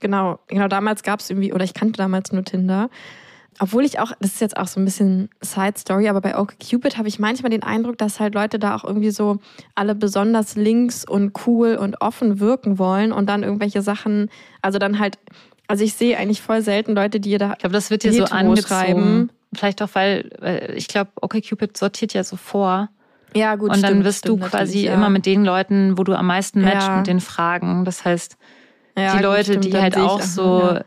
genau. 0.00 0.38
Genau, 0.46 0.68
damals 0.68 1.02
gab 1.02 1.20
es 1.20 1.30
irgendwie, 1.30 1.52
oder 1.52 1.64
ich 1.64 1.74
kannte 1.74 1.98
damals 1.98 2.32
nur 2.32 2.44
Tinder. 2.44 2.88
Obwohl 3.58 3.84
ich 3.84 4.00
auch, 4.00 4.12
das 4.20 4.32
ist 4.32 4.40
jetzt 4.40 4.56
auch 4.56 4.66
so 4.66 4.80
ein 4.80 4.84
bisschen 4.84 5.28
Side 5.40 5.74
Story, 5.78 6.08
aber 6.08 6.20
bei 6.20 6.38
OkCupid 6.38 6.98
habe 6.98 7.08
ich 7.08 7.18
manchmal 7.18 7.50
den 7.50 7.62
Eindruck, 7.62 7.98
dass 7.98 8.20
halt 8.20 8.34
Leute 8.34 8.58
da 8.58 8.74
auch 8.74 8.84
irgendwie 8.84 9.10
so 9.10 9.38
alle 9.74 9.94
besonders 9.94 10.56
links 10.56 11.04
und 11.04 11.32
cool 11.46 11.76
und 11.76 12.00
offen 12.00 12.40
wirken 12.40 12.78
wollen 12.78 13.12
und 13.12 13.28
dann 13.28 13.42
irgendwelche 13.42 13.82
Sachen, 13.82 14.30
also 14.62 14.78
dann 14.78 14.98
halt, 14.98 15.18
also 15.68 15.84
ich 15.84 15.94
sehe 15.94 16.18
eigentlich 16.18 16.42
voll 16.42 16.62
selten 16.62 16.94
Leute, 16.94 17.20
die 17.20 17.36
da. 17.38 17.52
Ich 17.52 17.58
glaube, 17.58 17.72
das 17.72 17.90
wird 17.90 18.02
dir 18.02 18.12
so 18.12 18.24
angezogen. 18.24 19.30
Vielleicht 19.54 19.82
auch, 19.82 19.90
weil 19.92 20.72
ich 20.74 20.88
glaube, 20.88 21.10
OkCupid 21.20 21.76
sortiert 21.76 22.12
ja 22.12 22.24
so 22.24 22.36
vor. 22.36 22.88
Ja, 23.34 23.56
gut. 23.56 23.70
Und 23.70 23.82
dann 23.82 24.04
wirst 24.04 24.28
du 24.28 24.36
quasi 24.36 24.86
ja. 24.86 24.94
immer 24.94 25.10
mit 25.10 25.26
den 25.26 25.44
Leuten, 25.44 25.98
wo 25.98 26.04
du 26.04 26.16
am 26.16 26.26
meisten 26.26 26.60
matchst 26.60 26.88
ja. 26.88 26.96
mit 26.96 27.06
den 27.06 27.20
Fragen. 27.20 27.84
Das 27.84 28.04
heißt, 28.04 28.36
ja, 28.96 29.16
die 29.16 29.22
Leute, 29.22 29.52
stimmt, 29.52 29.64
die 29.64 29.76
halt 29.76 29.96
auch 29.96 30.20
so 30.20 30.78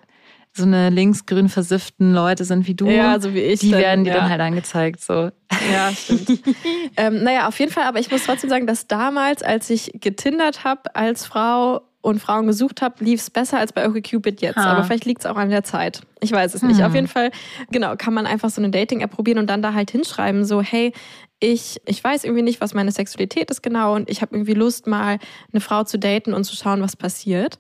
so 0.58 0.64
eine 0.64 0.90
linksgrün 0.90 1.50
versifften 1.50 2.14
Leute 2.14 2.44
sind 2.44 2.68
wie 2.68 2.76
du, 2.76 2.88
ja, 2.88 3.20
so 3.20 3.34
wie 3.34 3.40
ich, 3.40 3.60
die 3.60 3.72
dann, 3.72 3.80
werden 3.80 4.04
dir 4.04 4.12
ja. 4.12 4.18
dann 4.18 4.30
halt 4.30 4.42
angezeigt. 4.42 5.02
So. 5.02 5.30
Ja, 5.72 5.92
stimmt. 5.94 6.42
ähm, 6.98 7.24
naja, 7.24 7.48
auf 7.48 7.60
jeden 7.60 7.72
Fall, 7.72 7.86
aber 7.86 8.00
ich 8.00 8.12
muss 8.12 8.24
trotzdem 8.24 8.50
sagen, 8.50 8.68
dass 8.68 8.88
damals, 8.88 9.44
als 9.44 9.70
ich 9.70 9.92
getindert 9.94 10.64
habe 10.64 10.96
als 10.96 11.26
Frau 11.26 11.82
und 12.08 12.20
Frauen 12.20 12.48
gesucht 12.48 12.82
habe, 12.82 13.04
lief 13.04 13.20
es 13.20 13.30
besser 13.30 13.60
als 13.60 13.74
bei 13.74 13.88
OkCupid 13.88 14.42
jetzt. 14.42 14.56
Ha. 14.56 14.72
Aber 14.72 14.84
vielleicht 14.84 15.06
liegt 15.06 15.22
es 15.22 15.26
auch 15.26 15.36
an 15.36 15.50
der 15.50 15.64
Zeit. 15.64 16.02
Ich 16.22 16.32
weiß 16.32 16.54
es 16.54 16.64
nicht. 16.64 16.80
Hm. 16.80 16.86
Auf 16.86 16.96
jeden 16.96 17.08
Fall, 17.08 17.32
genau, 17.70 17.96
kann 17.98 18.14
man 18.14 18.26
einfach 18.26 18.50
so 18.50 18.62
eine 18.62 18.72
Dating-App 18.72 19.12
probieren 19.12 19.40
und 19.40 19.50
dann 19.50 19.62
da 19.62 19.74
halt 19.74 19.92
hinschreiben, 19.92 20.46
so, 20.46 20.62
hey, 20.62 20.94
ich, 21.40 21.82
ich 21.86 22.04
weiß 22.04 22.24
irgendwie 22.24 22.44
nicht, 22.44 22.62
was 22.62 22.74
meine 22.74 22.92
Sexualität 22.92 23.52
ist 23.52 23.62
genau 23.62 23.94
und 23.94 24.10
ich 24.10 24.22
habe 24.22 24.36
irgendwie 24.36 24.54
Lust, 24.54 24.88
mal 24.88 25.20
eine 25.52 25.62
Frau 25.62 25.84
zu 25.84 26.00
daten 26.00 26.34
und 26.34 26.46
zu 26.46 26.56
schauen, 26.56 26.82
was 26.82 26.96
passiert. 26.96 27.60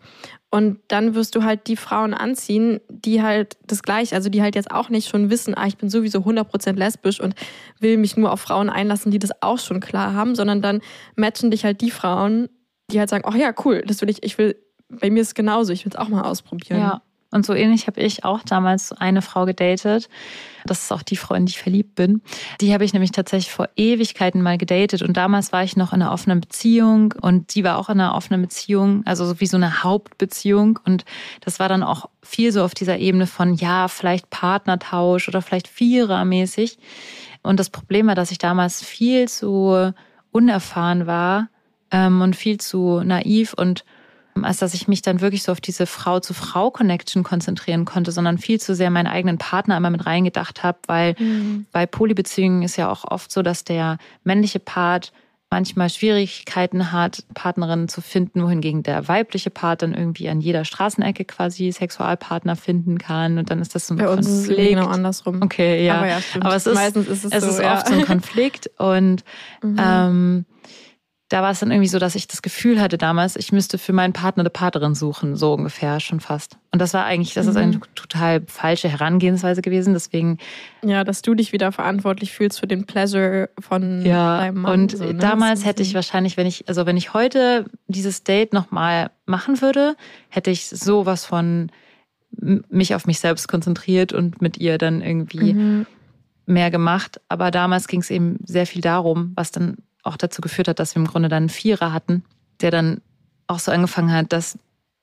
Und 0.49 0.79
dann 0.87 1.13
wirst 1.13 1.35
du 1.35 1.43
halt 1.43 1.67
die 1.67 1.75
Frauen 1.75 2.13
anziehen, 2.13 2.79
die 2.89 3.21
halt 3.21 3.57
das 3.67 3.83
gleiche, 3.83 4.15
also 4.15 4.29
die 4.29 4.41
halt 4.41 4.55
jetzt 4.55 4.71
auch 4.71 4.89
nicht 4.89 5.09
schon 5.09 5.29
wissen, 5.29 5.55
ah, 5.55 5.67
ich 5.67 5.77
bin 5.77 5.89
sowieso 5.89 6.19
100% 6.19 6.73
lesbisch 6.73 7.19
und 7.19 7.35
will 7.79 7.97
mich 7.97 8.15
nur 8.15 8.31
auf 8.31 8.39
Frauen 8.39 8.69
einlassen, 8.69 9.11
die 9.11 9.19
das 9.19 9.43
auch 9.43 9.59
schon 9.59 9.81
klar 9.81 10.13
haben, 10.13 10.35
sondern 10.35 10.61
dann 10.61 10.79
matchen 11.15 11.51
dich 11.51 11.65
halt 11.65 11.81
die 11.81 11.91
Frauen, 11.91 12.47
die 12.91 12.99
halt 12.99 13.09
sagen, 13.09 13.23
ach 13.27 13.35
oh 13.35 13.37
ja, 13.37 13.53
cool, 13.65 13.83
das 13.85 14.01
will 14.01 14.09
ich, 14.09 14.23
ich 14.23 14.37
will, 14.37 14.55
bei 14.89 15.09
mir 15.09 15.21
ist 15.21 15.29
es 15.29 15.35
genauso, 15.35 15.73
ich 15.73 15.85
will 15.85 15.91
es 15.91 15.97
auch 15.97 16.07
mal 16.07 16.23
ausprobieren. 16.23 16.79
Ja. 16.79 17.01
Und 17.29 17.45
so 17.45 17.53
ähnlich 17.53 17.87
habe 17.87 17.99
ich 17.99 18.23
auch 18.23 18.41
damals 18.43 18.93
eine 18.93 19.21
Frau 19.21 19.45
gedatet. 19.45 20.07
Das 20.65 20.83
ist 20.83 20.91
auch 20.93 21.01
die 21.01 21.17
Frau, 21.17 21.35
in 21.35 21.45
die 21.45 21.49
ich 21.51 21.59
verliebt 21.59 21.95
bin. 21.95 22.21
Die 22.61 22.73
habe 22.73 22.85
ich 22.85 22.93
nämlich 22.93 23.11
tatsächlich 23.11 23.51
vor 23.51 23.67
Ewigkeiten 23.75 24.41
mal 24.41 24.57
gedatet. 24.57 25.01
Und 25.01 25.17
damals 25.17 25.51
war 25.51 25.61
ich 25.61 25.75
noch 25.75 25.91
in 25.91 26.01
einer 26.01 26.13
offenen 26.13 26.39
Beziehung 26.39 27.13
und 27.21 27.51
sie 27.51 27.65
war 27.65 27.77
auch 27.77 27.89
in 27.89 27.99
einer 27.99 28.15
offenen 28.15 28.41
Beziehung, 28.41 29.05
also 29.05 29.25
so 29.25 29.41
wie 29.41 29.45
so 29.45 29.57
eine 29.57 29.83
Hauptbeziehung. 29.83 30.79
Und 30.85 31.03
das 31.41 31.59
war 31.59 31.67
dann 31.67 31.83
auch 31.83 32.09
viel 32.23 32.53
so 32.53 32.63
auf 32.63 32.73
dieser 32.73 32.97
Ebene 32.97 33.27
von, 33.27 33.55
ja, 33.55 33.89
vielleicht 33.89 34.29
Partnertausch 34.29 35.27
oder 35.27 35.41
vielleicht 35.41 35.67
Vierermäßig. 35.67 36.77
Und 37.43 37.59
das 37.59 37.69
Problem 37.69 38.07
war, 38.07 38.15
dass 38.15 38.31
ich 38.31 38.37
damals 38.37 38.81
viel 38.81 39.27
zu 39.27 39.93
unerfahren 40.31 41.07
war 41.07 41.49
ähm, 41.91 42.21
und 42.21 42.35
viel 42.35 42.59
zu 42.59 43.01
naiv 43.03 43.53
und 43.53 43.83
als 44.43 44.57
dass 44.57 44.73
ich 44.73 44.87
mich 44.87 45.01
dann 45.01 45.21
wirklich 45.21 45.43
so 45.43 45.51
auf 45.51 45.61
diese 45.61 45.87
Frau-zu-Frau-Connection 45.87 47.23
konzentrieren 47.23 47.85
konnte, 47.85 48.11
sondern 48.11 48.37
viel 48.37 48.59
zu 48.59 48.75
sehr 48.75 48.91
meinen 48.91 49.07
eigenen 49.07 49.37
Partner 49.37 49.77
immer 49.77 49.89
mit 49.89 50.05
reingedacht 50.05 50.63
habe, 50.63 50.77
weil 50.87 51.15
mhm. 51.17 51.65
bei 51.71 51.85
Polybeziehungen 51.85 52.61
ist 52.61 52.75
ja 52.75 52.91
auch 52.91 53.03
oft 53.03 53.31
so, 53.31 53.41
dass 53.41 53.63
der 53.63 53.97
männliche 54.23 54.59
Part 54.59 55.11
manchmal 55.49 55.89
Schwierigkeiten 55.89 56.91
hat, 56.91 57.23
Partnerinnen 57.33 57.87
zu 57.87 58.01
finden, 58.01 58.43
wohingegen 58.43 58.83
der 58.83 59.07
weibliche 59.07 59.49
Part 59.49 59.81
dann 59.81 59.93
irgendwie 59.93 60.27
an 60.27 60.41
jeder 60.41 60.65
Straßenecke 60.65 61.23
quasi 61.23 61.71
Sexualpartner 61.71 62.57
finden 62.57 62.97
kann 62.97 63.37
und 63.37 63.49
dann 63.49 63.61
ist 63.61 63.73
das 63.73 63.87
so 63.87 63.93
ein 63.93 63.97
Bei 63.97 64.05
Konflikt. 64.05 64.27
Uns 64.27 64.49
ist 64.49 64.49
es 64.49 64.57
genau 64.57 64.87
andersrum. 64.87 65.41
Okay, 65.41 65.85
ja. 65.85 65.99
Aber, 65.99 66.07
ja, 66.07 66.19
Aber 66.41 66.55
es 66.55 66.67
ist, 66.67 66.75
Meistens 66.75 67.07
ist 67.07 67.25
es, 67.25 67.31
es 67.31 67.43
so, 67.43 67.49
ist 67.51 67.59
ja. 67.61 67.75
oft 67.75 67.87
so 67.87 67.93
ein 67.93 68.05
Konflikt 68.05 68.69
und 68.77 69.23
mhm. 69.63 69.77
ähm, 69.79 70.45
da 71.29 71.41
war 71.41 71.51
es 71.51 71.59
dann 71.59 71.71
irgendwie 71.71 71.89
so, 71.89 71.99
dass 71.99 72.15
ich 72.15 72.27
das 72.27 72.41
Gefühl 72.41 72.79
hatte 72.79 72.97
damals, 72.97 73.35
ich 73.35 73.51
müsste 73.51 73.77
für 73.77 73.91
meinen 73.91 74.13
Partner 74.13 74.41
eine 74.41 74.49
Partnerin 74.49 74.95
suchen, 74.95 75.35
so 75.35 75.53
ungefähr 75.53 75.99
schon 75.99 76.21
fast. 76.21 76.57
Und 76.71 76.79
das 76.79 76.93
war 76.93 77.03
eigentlich, 77.03 77.33
das 77.33 77.47
ist 77.47 77.57
eine 77.57 77.73
mhm. 77.73 77.81
total 77.95 78.43
falsche 78.47 78.87
Herangehensweise 78.87 79.61
gewesen. 79.61 79.93
Deswegen. 79.93 80.37
Ja, 80.83 81.03
dass 81.03 81.21
du 81.21 81.33
dich 81.33 81.51
wieder 81.51 81.73
verantwortlich 81.73 82.31
fühlst 82.31 82.61
für 82.61 82.67
den 82.67 82.85
Pleasure 82.85 83.49
von 83.59 84.05
ja, 84.05 84.37
deinem 84.37 84.61
Mann. 84.61 84.81
Und 84.81 84.97
so, 84.97 85.03
ne? 85.03 85.15
damals 85.15 85.65
hätte 85.65 85.83
ich 85.83 85.93
wahrscheinlich, 85.93 86.37
wenn 86.37 86.47
ich, 86.47 86.69
also 86.69 86.85
wenn 86.85 86.95
ich 86.95 87.13
heute 87.13 87.65
dieses 87.87 88.23
Date 88.23 88.53
nochmal 88.53 89.11
machen 89.25 89.61
würde, 89.61 89.97
hätte 90.29 90.49
ich 90.49 90.67
sowas 90.69 91.25
von 91.25 91.71
mich 92.31 92.95
auf 92.95 93.05
mich 93.05 93.19
selbst 93.19 93.49
konzentriert 93.49 94.13
und 94.13 94.41
mit 94.41 94.57
ihr 94.57 94.77
dann 94.77 95.01
irgendwie 95.01 95.53
mhm. 95.53 95.85
mehr 96.45 96.71
gemacht. 96.71 97.19
Aber 97.27 97.51
damals 97.51 97.89
ging 97.89 97.99
es 97.99 98.09
eben 98.09 98.37
sehr 98.45 98.65
viel 98.65 98.81
darum, 98.81 99.33
was 99.35 99.51
dann 99.51 99.77
auch 100.07 100.17
dazu 100.17 100.41
geführt 100.41 100.67
hat, 100.67 100.79
dass 100.79 100.95
wir 100.95 101.01
im 101.01 101.07
Grunde 101.07 101.29
dann 101.29 101.43
einen 101.43 101.49
Vierer 101.49 101.93
hatten, 101.93 102.23
der 102.61 102.71
dann 102.71 103.01
auch 103.47 103.59
so 103.59 103.71
angefangen 103.71 104.11
hat, 104.11 104.33
dass 104.33 104.57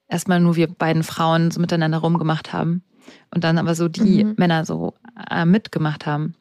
erstmal 0.09 0.41
nur 0.41 0.57
wir 0.57 0.69
beiden 0.69 1.03
Frauen 1.03 1.51
so 1.51 1.61
miteinander 1.61 1.99
rumgemacht 1.99 2.53
haben 2.53 2.83
und 3.35 3.45
dann 3.45 3.59
aber 3.59 3.75
so 3.75 3.89
die 3.89 4.25
mhm. 4.25 4.35
Männer 4.37 4.65
so 4.65 4.95
äh, 5.31 5.45
mitgemacht 5.45 6.07
haben. 6.07 6.35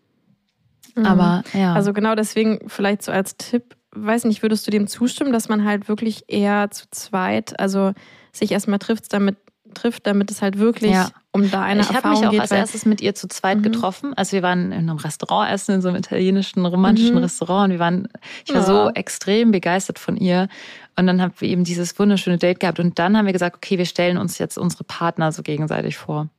Mhm. 0.95 1.05
Aber 1.05 1.43
ja. 1.53 1.73
Also 1.73 1.93
genau 1.93 2.15
deswegen 2.15 2.67
vielleicht 2.67 3.03
so 3.03 3.11
als 3.11 3.37
Tipp, 3.37 3.75
weiß 3.91 4.25
nicht, 4.25 4.41
würdest 4.41 4.67
du 4.67 4.71
dem 4.71 4.87
zustimmen, 4.87 5.31
dass 5.31 5.49
man 5.49 5.65
halt 5.65 5.87
wirklich 5.87 6.25
eher 6.27 6.71
zu 6.71 6.85
zweit, 6.91 7.59
also 7.59 7.93
sich 8.31 8.51
erstmal 8.51 8.79
trifft, 8.79 9.13
damit 9.13 9.37
trifft, 9.73 10.07
damit 10.07 10.31
es 10.31 10.41
halt 10.41 10.57
wirklich 10.57 10.91
ja. 10.91 11.09
um 11.31 11.49
da 11.49 11.61
eine 11.61 11.81
ich 11.81 11.89
Erfahrung 11.89 12.15
geht. 12.15 12.19
Ich 12.19 12.25
habe 12.25 12.31
mich 12.31 12.39
auch 12.39 12.41
als 12.41 12.51
erstes 12.51 12.85
mit 12.85 13.01
ihr 13.01 13.15
zu 13.15 13.27
zweit 13.27 13.59
mhm. 13.59 13.63
getroffen. 13.63 14.13
Also 14.13 14.33
wir 14.33 14.43
waren 14.43 14.71
in 14.71 14.89
einem 14.89 14.97
Restaurant 14.97 15.51
essen, 15.51 15.75
in 15.75 15.81
so 15.81 15.89
einem 15.89 15.97
italienischen, 15.97 16.65
romantischen 16.65 17.15
mhm. 17.15 17.23
Restaurant. 17.23 17.65
Und 17.65 17.71
wir 17.71 17.79
waren, 17.79 18.07
ich 18.45 18.53
war 18.53 18.61
ja. 18.61 18.67
so 18.67 18.89
extrem 18.91 19.51
begeistert 19.51 19.99
von 19.99 20.17
ihr. 20.17 20.47
Und 20.95 21.07
dann 21.07 21.21
haben 21.21 21.33
wir 21.37 21.47
eben 21.47 21.63
dieses 21.63 21.97
wunderschöne 21.97 22.37
Date 22.37 22.59
gehabt. 22.59 22.79
Und 22.79 22.99
dann 22.99 23.17
haben 23.17 23.25
wir 23.25 23.33
gesagt, 23.33 23.55
okay, 23.57 23.77
wir 23.77 23.85
stellen 23.85 24.17
uns 24.17 24.37
jetzt 24.37 24.57
unsere 24.57 24.83
Partner 24.83 25.31
so 25.31 25.41
gegenseitig 25.41 25.97
vor. 25.97 26.29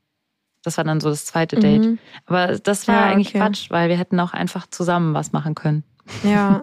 Das 0.63 0.79
war 0.79 0.85
dann 0.85 1.01
so 1.01 1.11
das 1.11 1.27
zweite 1.27 1.57
Date. 1.57 1.83
Mhm. 1.83 1.99
Aber 2.27 2.59
das 2.59 2.89
war 2.89 2.95
ja, 2.95 3.05
eigentlich 3.05 3.29
okay. 3.29 3.39
Quatsch, 3.39 3.71
weil 3.71 3.89
wir 3.89 3.97
hätten 3.97 4.19
auch 4.19 4.33
einfach 4.33 4.67
zusammen 4.69 5.13
was 5.13 5.33
machen 5.33 5.55
können. 5.55 5.85
Ja. 6.23 6.63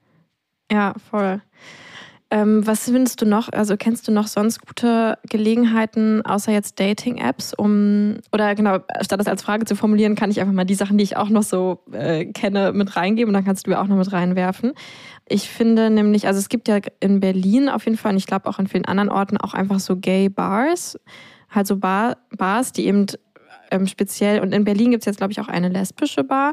ja, 0.72 0.94
voll. 1.10 1.40
Ähm, 2.30 2.66
was 2.66 2.84
findest 2.84 3.22
du 3.22 3.26
noch? 3.26 3.48
Also 3.50 3.78
kennst 3.78 4.06
du 4.06 4.12
noch 4.12 4.26
sonst 4.26 4.60
gute 4.66 5.16
Gelegenheiten, 5.30 6.20
außer 6.26 6.52
jetzt 6.52 6.78
Dating-Apps, 6.78 7.54
um 7.54 8.16
oder 8.32 8.54
genau, 8.54 8.80
statt 9.00 9.18
das 9.18 9.26
als 9.26 9.42
Frage 9.42 9.64
zu 9.64 9.74
formulieren, 9.76 10.14
kann 10.14 10.30
ich 10.30 10.38
einfach 10.38 10.52
mal 10.52 10.66
die 10.66 10.74
Sachen, 10.74 10.98
die 10.98 11.04
ich 11.04 11.16
auch 11.16 11.30
noch 11.30 11.42
so 11.42 11.80
äh, 11.90 12.26
kenne, 12.26 12.72
mit 12.72 12.96
reingeben 12.96 13.30
und 13.30 13.34
dann 13.34 13.46
kannst 13.46 13.66
du 13.66 13.78
auch 13.78 13.86
noch 13.86 13.96
mit 13.96 14.12
reinwerfen. 14.12 14.72
Ich 15.26 15.48
finde 15.48 15.88
nämlich, 15.88 16.26
also 16.26 16.38
es 16.38 16.50
gibt 16.50 16.68
ja 16.68 16.80
in 17.00 17.20
Berlin 17.20 17.70
auf 17.70 17.86
jeden 17.86 17.96
Fall 17.96 18.12
und 18.12 18.18
ich 18.18 18.26
glaube 18.26 18.46
auch 18.46 18.58
in 18.58 18.66
vielen 18.66 18.84
anderen 18.84 19.08
Orten 19.08 19.38
auch 19.38 19.54
einfach 19.54 19.80
so 19.80 19.96
Gay 19.96 20.28
Bars, 20.28 20.98
halt 21.48 21.66
so 21.66 21.78
Bar, 21.78 22.18
Bars, 22.36 22.72
die 22.72 22.86
eben 22.86 23.06
ähm, 23.70 23.86
speziell 23.86 24.40
und 24.40 24.52
in 24.52 24.64
Berlin 24.64 24.90
gibt 24.90 25.02
es 25.02 25.06
jetzt 25.06 25.16
glaube 25.16 25.32
ich 25.32 25.40
auch 25.40 25.48
eine 25.48 25.70
lesbische 25.70 26.24
Bar 26.24 26.52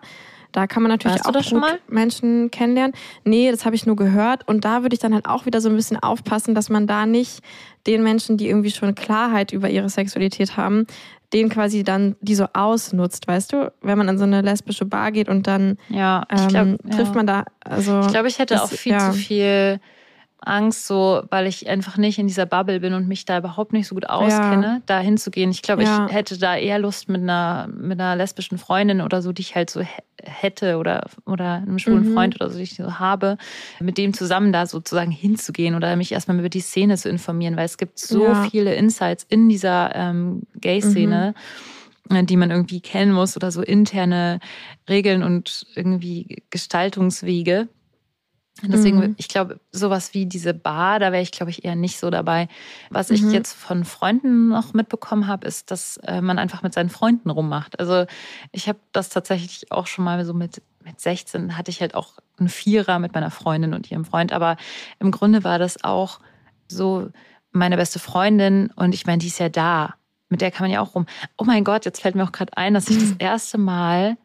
da 0.56 0.68
kann 0.68 0.82
man 0.84 0.90
natürlich 0.90 1.24
Warst 1.26 1.54
auch 1.54 1.60
mal? 1.60 1.80
Menschen 1.90 2.50
kennenlernen. 2.50 2.96
Nee, 3.26 3.52
das 3.52 3.66
habe 3.66 3.76
ich 3.76 3.86
nur 3.86 3.98
gehört. 3.98 4.48
Und 4.48 4.64
da 4.64 4.84
würde 4.84 4.94
ich 4.94 5.00
dann 5.00 5.14
halt 5.14 5.28
auch 5.28 5.46
wieder 5.46 5.60
so 5.60 5.68
ein 5.68 5.76
bisschen 5.76 6.02
aufpassen, 6.02 6.56
dass 6.56 6.70
man 6.70 6.88
da 6.88 7.06
nicht 7.06 7.42
den 7.88 8.04
Menschen, 8.04 8.38
die 8.38 8.48
irgendwie 8.48 8.72
schon 8.72 8.96
Klarheit 8.96 9.52
über 9.52 9.70
ihre 9.70 9.90
Sexualität 9.90 10.56
haben, 10.56 10.88
den 11.34 11.50
quasi 11.50 11.84
dann 11.84 12.16
die 12.22 12.36
so 12.36 12.46
ausnutzt, 12.54 13.28
weißt 13.28 13.52
du? 13.52 13.74
Wenn 13.82 13.98
man 13.98 14.08
an 14.08 14.18
so 14.18 14.24
eine 14.24 14.42
lesbische 14.42 14.86
Bar 14.86 15.12
geht 15.12 15.28
und 15.28 15.46
dann 15.46 15.78
ja, 15.90 16.24
ähm, 16.30 16.48
glaub, 16.48 16.92
trifft 16.96 17.12
ja. 17.12 17.16
man 17.16 17.28
da. 17.28 17.46
Also 17.60 18.00
ich 18.00 18.08
glaube, 18.08 18.30
ich 18.30 18.40
hätte 18.40 18.54
das, 18.54 18.64
auch 18.64 18.72
viel 18.72 18.94
ja. 18.94 19.12
zu 19.12 19.18
viel 19.18 19.80
Angst, 20.42 20.86
so 20.86 21.24
weil 21.30 21.48
ich 21.48 21.68
einfach 21.70 21.98
nicht 21.98 22.20
in 22.20 22.28
dieser 22.28 22.46
Bubble 22.46 22.80
bin 22.80 22.94
und 22.94 23.08
mich 23.08 23.26
da 23.26 23.40
überhaupt 23.40 23.74
nicht 23.74 23.88
so 23.88 23.96
gut 23.96 24.08
auskenne, 24.10 24.66
ja. 24.66 24.82
da 24.86 25.00
hinzugehen. 25.00 25.50
Ich 25.50 25.62
glaube, 25.62 25.84
ja. 25.84 26.06
ich 26.06 26.14
hätte 26.14 26.38
da 26.38 26.56
eher 26.56 26.78
Lust 26.78 27.10
mit 27.10 27.22
einer, 27.22 27.68
mit 27.68 28.00
einer 28.00 28.16
lesbischen 28.16 28.58
Freundin 28.58 29.02
oder 29.02 29.22
so, 29.22 29.32
die 29.32 29.42
ich 29.42 29.56
halt 29.56 29.70
so 29.70 29.82
hätte 30.24 30.78
oder, 30.78 31.08
oder 31.26 31.56
einem 31.56 31.80
schwulen 31.80 32.10
mhm. 32.10 32.14
Freund 32.14 32.36
oder 32.36 32.50
so, 32.50 32.58
die 32.58 32.64
ich 32.64 32.76
so 32.76 33.00
habe, 33.00 33.38
mit 33.80 33.98
dem 33.98 34.14
zusammen 34.14 34.52
da 34.52 34.66
sozusagen 34.66 35.12
hinzugehen 35.12 35.76
oder 35.76 35.96
mich 35.96 36.12
erstmal 36.12 36.38
über 36.38 36.50
die 36.50 36.62
Szene 36.62 36.98
zu 36.98 37.10
informieren, 37.10 37.58
weil 37.58 37.66
es 37.66 37.78
gibt 37.78 38.00
so 38.00 38.26
ja. 38.26 38.44
viele 38.50 38.76
Insights 38.76 39.26
in 39.28 39.50
dieser 39.50 39.96
ähm, 39.96 40.44
Gay-Szene. 40.56 41.34
Mhm. 42.08 42.26
die 42.28 42.38
man 42.38 42.52
irgendwie 42.52 42.82
kennen 42.82 43.12
muss 43.12 43.36
oder 43.36 43.52
so 43.52 43.64
interne 43.64 44.40
Regeln 44.88 45.24
und 45.24 45.66
irgendwie 45.74 46.44
Gestaltungswege, 46.52 47.68
Deswegen, 48.64 49.00
mhm. 49.00 49.16
ich 49.18 49.28
glaube, 49.28 49.60
sowas 49.72 50.14
wie 50.14 50.26
diese 50.26 50.54
Bar, 50.54 51.00
da 51.00 51.12
wäre 51.12 51.22
ich, 51.22 51.32
glaube 51.32 51.50
ich, 51.50 51.66
eher 51.66 51.76
nicht 51.76 52.00
so 52.00 52.10
dabei. 52.10 52.48
Was 52.90 53.10
mhm. 53.10 53.16
ich 53.16 53.22
jetzt 53.34 53.54
von 53.54 53.84
Freunden 53.84 54.48
noch 54.48 54.74
mitbekommen 54.74 55.28
habe, 55.28 55.46
ist, 55.46 55.72
dass 55.72 55.98
äh, 55.98 56.22
man 56.22 56.40
einfach 56.40 56.64
mit 56.64 56.74
seinen 56.74 56.90
Freunden 56.90 57.30
rummacht. 57.30 57.80
Also 57.80 58.06
ich 58.54 58.70
habe 58.70 58.80
das 58.94 59.10
tatsächlich 59.10 59.72
auch 59.72 59.88
schon 59.88 60.06
mal 60.06 60.24
so 60.24 60.34
mit, 60.34 60.62
mit 60.84 61.02
16 61.02 61.58
hatte 61.58 61.70
ich 61.70 61.82
halt 61.82 61.96
auch 61.96 62.14
einen 62.40 62.48
Vierer 62.48 62.98
mit 63.00 63.14
meiner 63.14 63.30
Freundin 63.30 63.74
und 63.74 63.92
ihrem 63.92 64.06
Freund. 64.06 64.32
Aber 64.32 64.56
im 65.00 65.12
Grunde 65.12 65.44
war 65.44 65.60
das 65.60 65.84
auch 65.84 66.22
so 66.70 67.10
meine 67.52 67.76
beste 67.76 68.00
Freundin 68.00 68.72
und 68.76 68.94
ich 68.94 69.06
meine, 69.06 69.18
die 69.18 69.28
ist 69.28 69.40
ja 69.40 69.50
da. 69.50 69.96
mit 70.30 70.42
der 70.42 70.52
kann 70.52 70.66
man 70.66 70.72
ja 70.72 70.82
auch 70.82 70.96
rum. 70.96 71.06
Oh 71.38 71.44
mein 71.44 71.64
Gott, 71.64 71.86
jetzt 71.86 72.02
fällt 72.02 72.16
mir 72.16 72.24
auch 72.24 72.32
gerade 72.32 72.56
ein, 72.58 72.74
dass 72.74 72.90
ich 72.90 72.98
das 72.98 73.12
erste 73.20 73.58
Mal, 73.58 74.18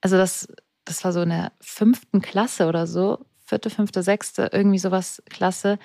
also 0.00 0.16
das, 0.16 0.48
das 0.84 1.02
war 1.02 1.12
so 1.12 1.22
in 1.22 1.30
der 1.30 1.52
fünften 1.60 2.20
Klasse 2.20 2.66
oder 2.66 2.86
so, 2.86 3.24
vierte, 3.54 3.70
fünfte, 3.70 4.02
sechste, 4.02 4.50
irgendwie 4.52 4.80
sowas 4.80 5.22
Klasse, 5.30 5.78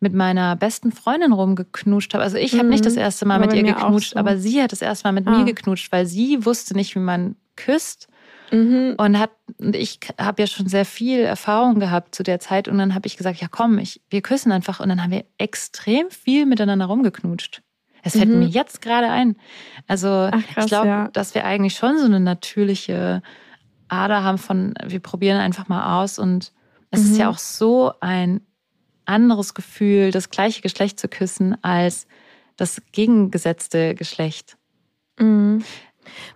mit 0.00 0.12
meiner 0.12 0.56
besten 0.56 0.92
Freundin 0.92 1.32
rumgeknutscht 1.32 2.12
habe. 2.12 2.22
Also 2.22 2.36
ich 2.36 2.58
habe 2.58 2.68
nicht 2.68 2.84
das 2.84 2.94
mhm. 2.94 3.00
erste 3.00 3.24
Mal 3.24 3.38
mit 3.38 3.54
ihr 3.54 3.62
geknutscht, 3.62 4.12
so. 4.12 4.18
aber 4.18 4.36
sie 4.36 4.62
hat 4.62 4.72
das 4.72 4.82
erste 4.82 5.08
Mal 5.08 5.12
mit 5.12 5.26
ah. 5.26 5.30
mir 5.30 5.44
geknutscht, 5.46 5.90
weil 5.90 6.04
sie 6.04 6.44
wusste 6.44 6.74
nicht, 6.74 6.94
wie 6.94 7.00
man 7.00 7.36
küsst. 7.56 8.08
Mhm. 8.50 8.96
Und, 8.98 9.18
hat, 9.18 9.30
und 9.56 9.74
ich 9.74 10.00
habe 10.20 10.42
ja 10.42 10.46
schon 10.46 10.66
sehr 10.66 10.84
viel 10.84 11.20
Erfahrung 11.20 11.80
gehabt 11.80 12.14
zu 12.14 12.22
der 12.22 12.38
Zeit. 12.38 12.68
Und 12.68 12.76
dann 12.76 12.94
habe 12.94 13.06
ich 13.06 13.16
gesagt, 13.16 13.40
ja 13.40 13.48
komm, 13.50 13.78
ich, 13.78 14.02
wir 14.10 14.20
küssen 14.20 14.52
einfach. 14.52 14.80
Und 14.80 14.90
dann 14.90 15.02
haben 15.02 15.10
wir 15.10 15.24
extrem 15.38 16.10
viel 16.10 16.44
miteinander 16.44 16.84
rumgeknutscht. 16.84 17.62
Es 18.02 18.12
fällt 18.12 18.28
mhm. 18.28 18.40
mir 18.40 18.48
jetzt 18.48 18.82
gerade 18.82 19.08
ein. 19.08 19.36
Also 19.86 20.28
Ach, 20.30 20.46
krass, 20.52 20.64
ich 20.64 20.66
glaube, 20.66 20.88
ja. 20.88 21.08
dass 21.14 21.34
wir 21.34 21.46
eigentlich 21.46 21.76
schon 21.76 21.98
so 21.98 22.04
eine 22.04 22.20
natürliche 22.20 23.22
Ader 23.88 24.22
haben 24.22 24.36
von, 24.36 24.74
wir 24.84 25.00
probieren 25.00 25.38
einfach 25.38 25.68
mal 25.68 26.02
aus. 26.02 26.18
Und 26.18 26.52
es 26.94 27.04
mhm. 27.04 27.12
ist 27.12 27.18
ja 27.18 27.26
mhm. 27.26 27.34
auch 27.34 27.38
so 27.38 27.92
ein 28.00 28.40
anderes 29.04 29.54
Gefühl, 29.54 30.10
das 30.10 30.30
gleiche 30.30 30.62
Geschlecht 30.62 30.98
zu 30.98 31.08
küssen, 31.08 31.56
als 31.62 32.06
das 32.56 32.80
gegengesetzte 32.92 33.94
Geschlecht. 33.94 34.56
Mhm. 35.18 35.64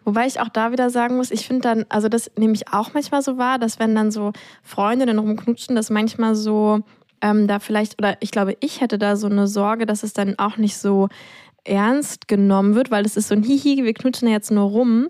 Wobei 0.04 0.26
ich 0.26 0.40
auch 0.40 0.48
da 0.48 0.72
wieder 0.72 0.90
sagen 0.90 1.16
muss, 1.16 1.30
ich 1.30 1.46
finde 1.46 1.62
dann, 1.62 1.86
also 1.88 2.08
das 2.08 2.30
nehme 2.36 2.54
ich 2.54 2.68
auch 2.68 2.94
manchmal 2.94 3.22
so 3.22 3.36
wahr, 3.38 3.58
dass 3.58 3.78
wenn 3.78 3.94
dann 3.94 4.10
so 4.10 4.32
Freundinnen 4.62 5.18
rumknutschen, 5.18 5.76
dass 5.76 5.90
manchmal 5.90 6.34
so 6.34 6.80
ähm, 7.20 7.46
da 7.46 7.58
vielleicht, 7.58 7.98
oder 7.98 8.16
ich 8.20 8.30
glaube, 8.30 8.56
ich 8.60 8.80
hätte 8.80 8.98
da 8.98 9.16
so 9.16 9.26
eine 9.26 9.46
Sorge, 9.46 9.86
dass 9.86 10.02
es 10.02 10.12
dann 10.12 10.38
auch 10.38 10.56
nicht 10.56 10.78
so 10.78 11.08
ernst 11.64 12.28
genommen 12.28 12.74
wird, 12.74 12.90
weil 12.90 13.04
es 13.04 13.16
ist 13.16 13.28
so 13.28 13.34
ein 13.34 13.42
Hihi, 13.42 13.84
wir 13.84 13.94
knutschen 13.94 14.28
ja 14.28 14.34
jetzt 14.34 14.50
nur 14.50 14.70
rum. 14.70 15.08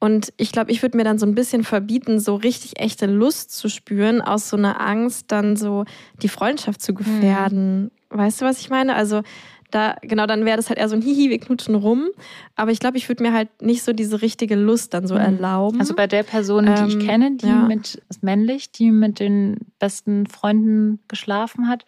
Und 0.00 0.32
ich 0.38 0.50
glaube, 0.50 0.72
ich 0.72 0.80
würde 0.82 0.96
mir 0.96 1.04
dann 1.04 1.18
so 1.18 1.26
ein 1.26 1.34
bisschen 1.34 1.62
verbieten, 1.62 2.18
so 2.18 2.34
richtig 2.34 2.80
echte 2.80 3.04
Lust 3.06 3.52
zu 3.52 3.68
spüren, 3.68 4.22
aus 4.22 4.48
so 4.48 4.56
einer 4.56 4.80
Angst, 4.80 5.26
dann 5.28 5.56
so 5.56 5.84
die 6.22 6.28
Freundschaft 6.28 6.80
zu 6.80 6.94
gefährden. 6.94 7.84
Mhm. 7.84 7.90
Weißt 8.08 8.40
du, 8.40 8.46
was 8.46 8.60
ich 8.60 8.70
meine? 8.70 8.96
Also 8.96 9.22
da, 9.70 9.96
genau, 10.02 10.26
dann 10.26 10.44
wäre 10.44 10.56
das 10.56 10.68
halt 10.68 10.78
eher 10.78 10.88
so 10.88 10.96
ein 10.96 11.02
Hihi, 11.02 11.30
wir 11.30 11.38
knutschen 11.38 11.74
rum. 11.74 12.08
Aber 12.56 12.70
ich 12.70 12.80
glaube, 12.80 12.96
ich 12.96 13.08
würde 13.08 13.22
mir 13.22 13.32
halt 13.32 13.48
nicht 13.60 13.82
so 13.82 13.92
diese 13.92 14.22
richtige 14.22 14.56
Lust 14.56 14.94
dann 14.94 15.06
so 15.06 15.14
mhm. 15.14 15.20
erlauben. 15.20 15.80
Also 15.80 15.94
bei 15.94 16.06
der 16.06 16.22
Person, 16.22 16.66
die 16.66 16.72
ähm, 16.72 16.88
ich 16.88 16.98
kenne, 16.98 17.36
die 17.36 17.46
ja. 17.46 17.66
mit, 17.66 18.02
ist 18.08 18.22
männlich, 18.22 18.72
die 18.72 18.90
mit 18.90 19.20
den 19.20 19.58
besten 19.78 20.26
Freunden 20.26 21.00
geschlafen 21.08 21.68
hat, 21.68 21.84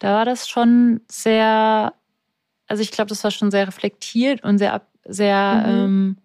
da 0.00 0.14
war 0.14 0.24
das 0.24 0.48
schon 0.48 1.00
sehr, 1.08 1.94
also 2.66 2.82
ich 2.82 2.90
glaube, 2.90 3.08
das 3.08 3.24
war 3.24 3.30
schon 3.30 3.50
sehr 3.50 3.66
reflektiert 3.66 4.42
und 4.44 4.58
sehr, 4.58 4.82
sehr, 5.06 5.64
mhm. 5.66 5.72
ähm, 5.72 6.16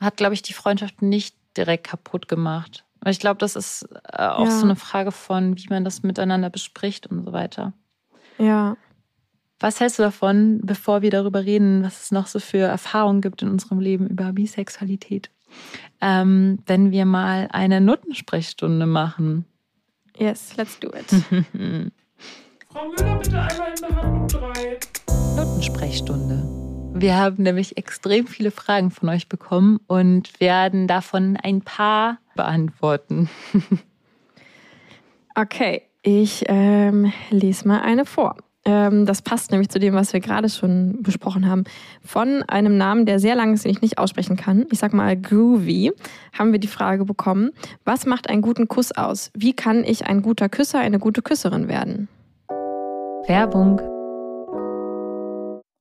hat, 0.00 0.16
glaube 0.16 0.34
ich, 0.34 0.42
die 0.42 0.52
Freundschaft 0.52 1.02
nicht 1.02 1.36
direkt 1.56 1.86
kaputt 1.88 2.28
gemacht. 2.28 2.84
Aber 3.00 3.10
ich 3.10 3.20
glaube, 3.20 3.38
das 3.38 3.56
ist 3.56 3.88
äh, 4.12 4.26
auch 4.26 4.44
ja. 4.44 4.50
so 4.50 4.64
eine 4.64 4.76
Frage 4.76 5.12
von, 5.12 5.56
wie 5.56 5.66
man 5.68 5.84
das 5.84 6.02
miteinander 6.02 6.50
bespricht 6.50 7.06
und 7.06 7.24
so 7.24 7.32
weiter. 7.32 7.72
Ja. 8.38 8.76
Was 9.58 9.80
hältst 9.80 9.98
du 9.98 10.02
davon, 10.02 10.60
bevor 10.62 11.02
wir 11.02 11.10
darüber 11.10 11.44
reden, 11.44 11.82
was 11.82 12.04
es 12.04 12.10
noch 12.10 12.26
so 12.26 12.38
für 12.38 12.58
Erfahrungen 12.58 13.20
gibt 13.20 13.42
in 13.42 13.50
unserem 13.50 13.78
Leben 13.78 14.08
über 14.08 14.32
Bisexualität, 14.32 15.30
ähm, 16.00 16.60
wenn 16.66 16.92
wir 16.92 17.04
mal 17.04 17.48
eine 17.52 17.80
Notensprechstunde 17.80 18.86
machen? 18.86 19.44
Yes, 20.16 20.56
let's 20.56 20.78
do 20.78 20.88
it. 20.88 21.06
Frau 22.72 22.88
Müller, 22.88 23.18
bitte 23.18 23.40
einmal 23.40 23.70
in 23.74 23.88
Behandlung 23.88 24.28
3. 24.28 24.78
Notensprechstunde. 25.36 26.59
Wir 27.00 27.16
haben 27.16 27.42
nämlich 27.42 27.78
extrem 27.78 28.26
viele 28.26 28.50
Fragen 28.50 28.90
von 28.90 29.08
euch 29.08 29.26
bekommen 29.26 29.80
und 29.86 30.38
werden 30.38 30.86
davon 30.86 31.38
ein 31.42 31.62
paar 31.62 32.18
beantworten. 32.36 33.30
okay, 35.34 35.80
ich 36.02 36.44
ähm, 36.48 37.10
lese 37.30 37.66
mal 37.66 37.80
eine 37.80 38.04
vor. 38.04 38.36
Ähm, 38.66 39.06
das 39.06 39.22
passt 39.22 39.50
nämlich 39.50 39.70
zu 39.70 39.78
dem, 39.78 39.94
was 39.94 40.12
wir 40.12 40.20
gerade 40.20 40.50
schon 40.50 41.02
besprochen 41.02 41.48
haben. 41.48 41.64
Von 42.04 42.42
einem 42.42 42.76
Namen, 42.76 43.06
der 43.06 43.18
sehr 43.18 43.34
lang 43.34 43.54
ist, 43.54 43.64
den 43.64 43.72
ich 43.72 43.80
nicht 43.80 43.96
aussprechen 43.96 44.36
kann, 44.36 44.66
ich 44.70 44.78
sag 44.78 44.92
mal 44.92 45.16
Groovy, 45.16 45.92
haben 46.38 46.52
wir 46.52 46.60
die 46.60 46.68
Frage 46.68 47.06
bekommen, 47.06 47.52
was 47.86 48.04
macht 48.04 48.28
einen 48.28 48.42
guten 48.42 48.68
Kuss 48.68 48.92
aus? 48.92 49.30
Wie 49.32 49.54
kann 49.54 49.84
ich 49.84 50.04
ein 50.04 50.20
guter 50.20 50.50
Küsser, 50.50 50.80
eine 50.80 50.98
gute 50.98 51.22
Küsserin 51.22 51.66
werden? 51.66 52.08
Werbung 53.26 53.80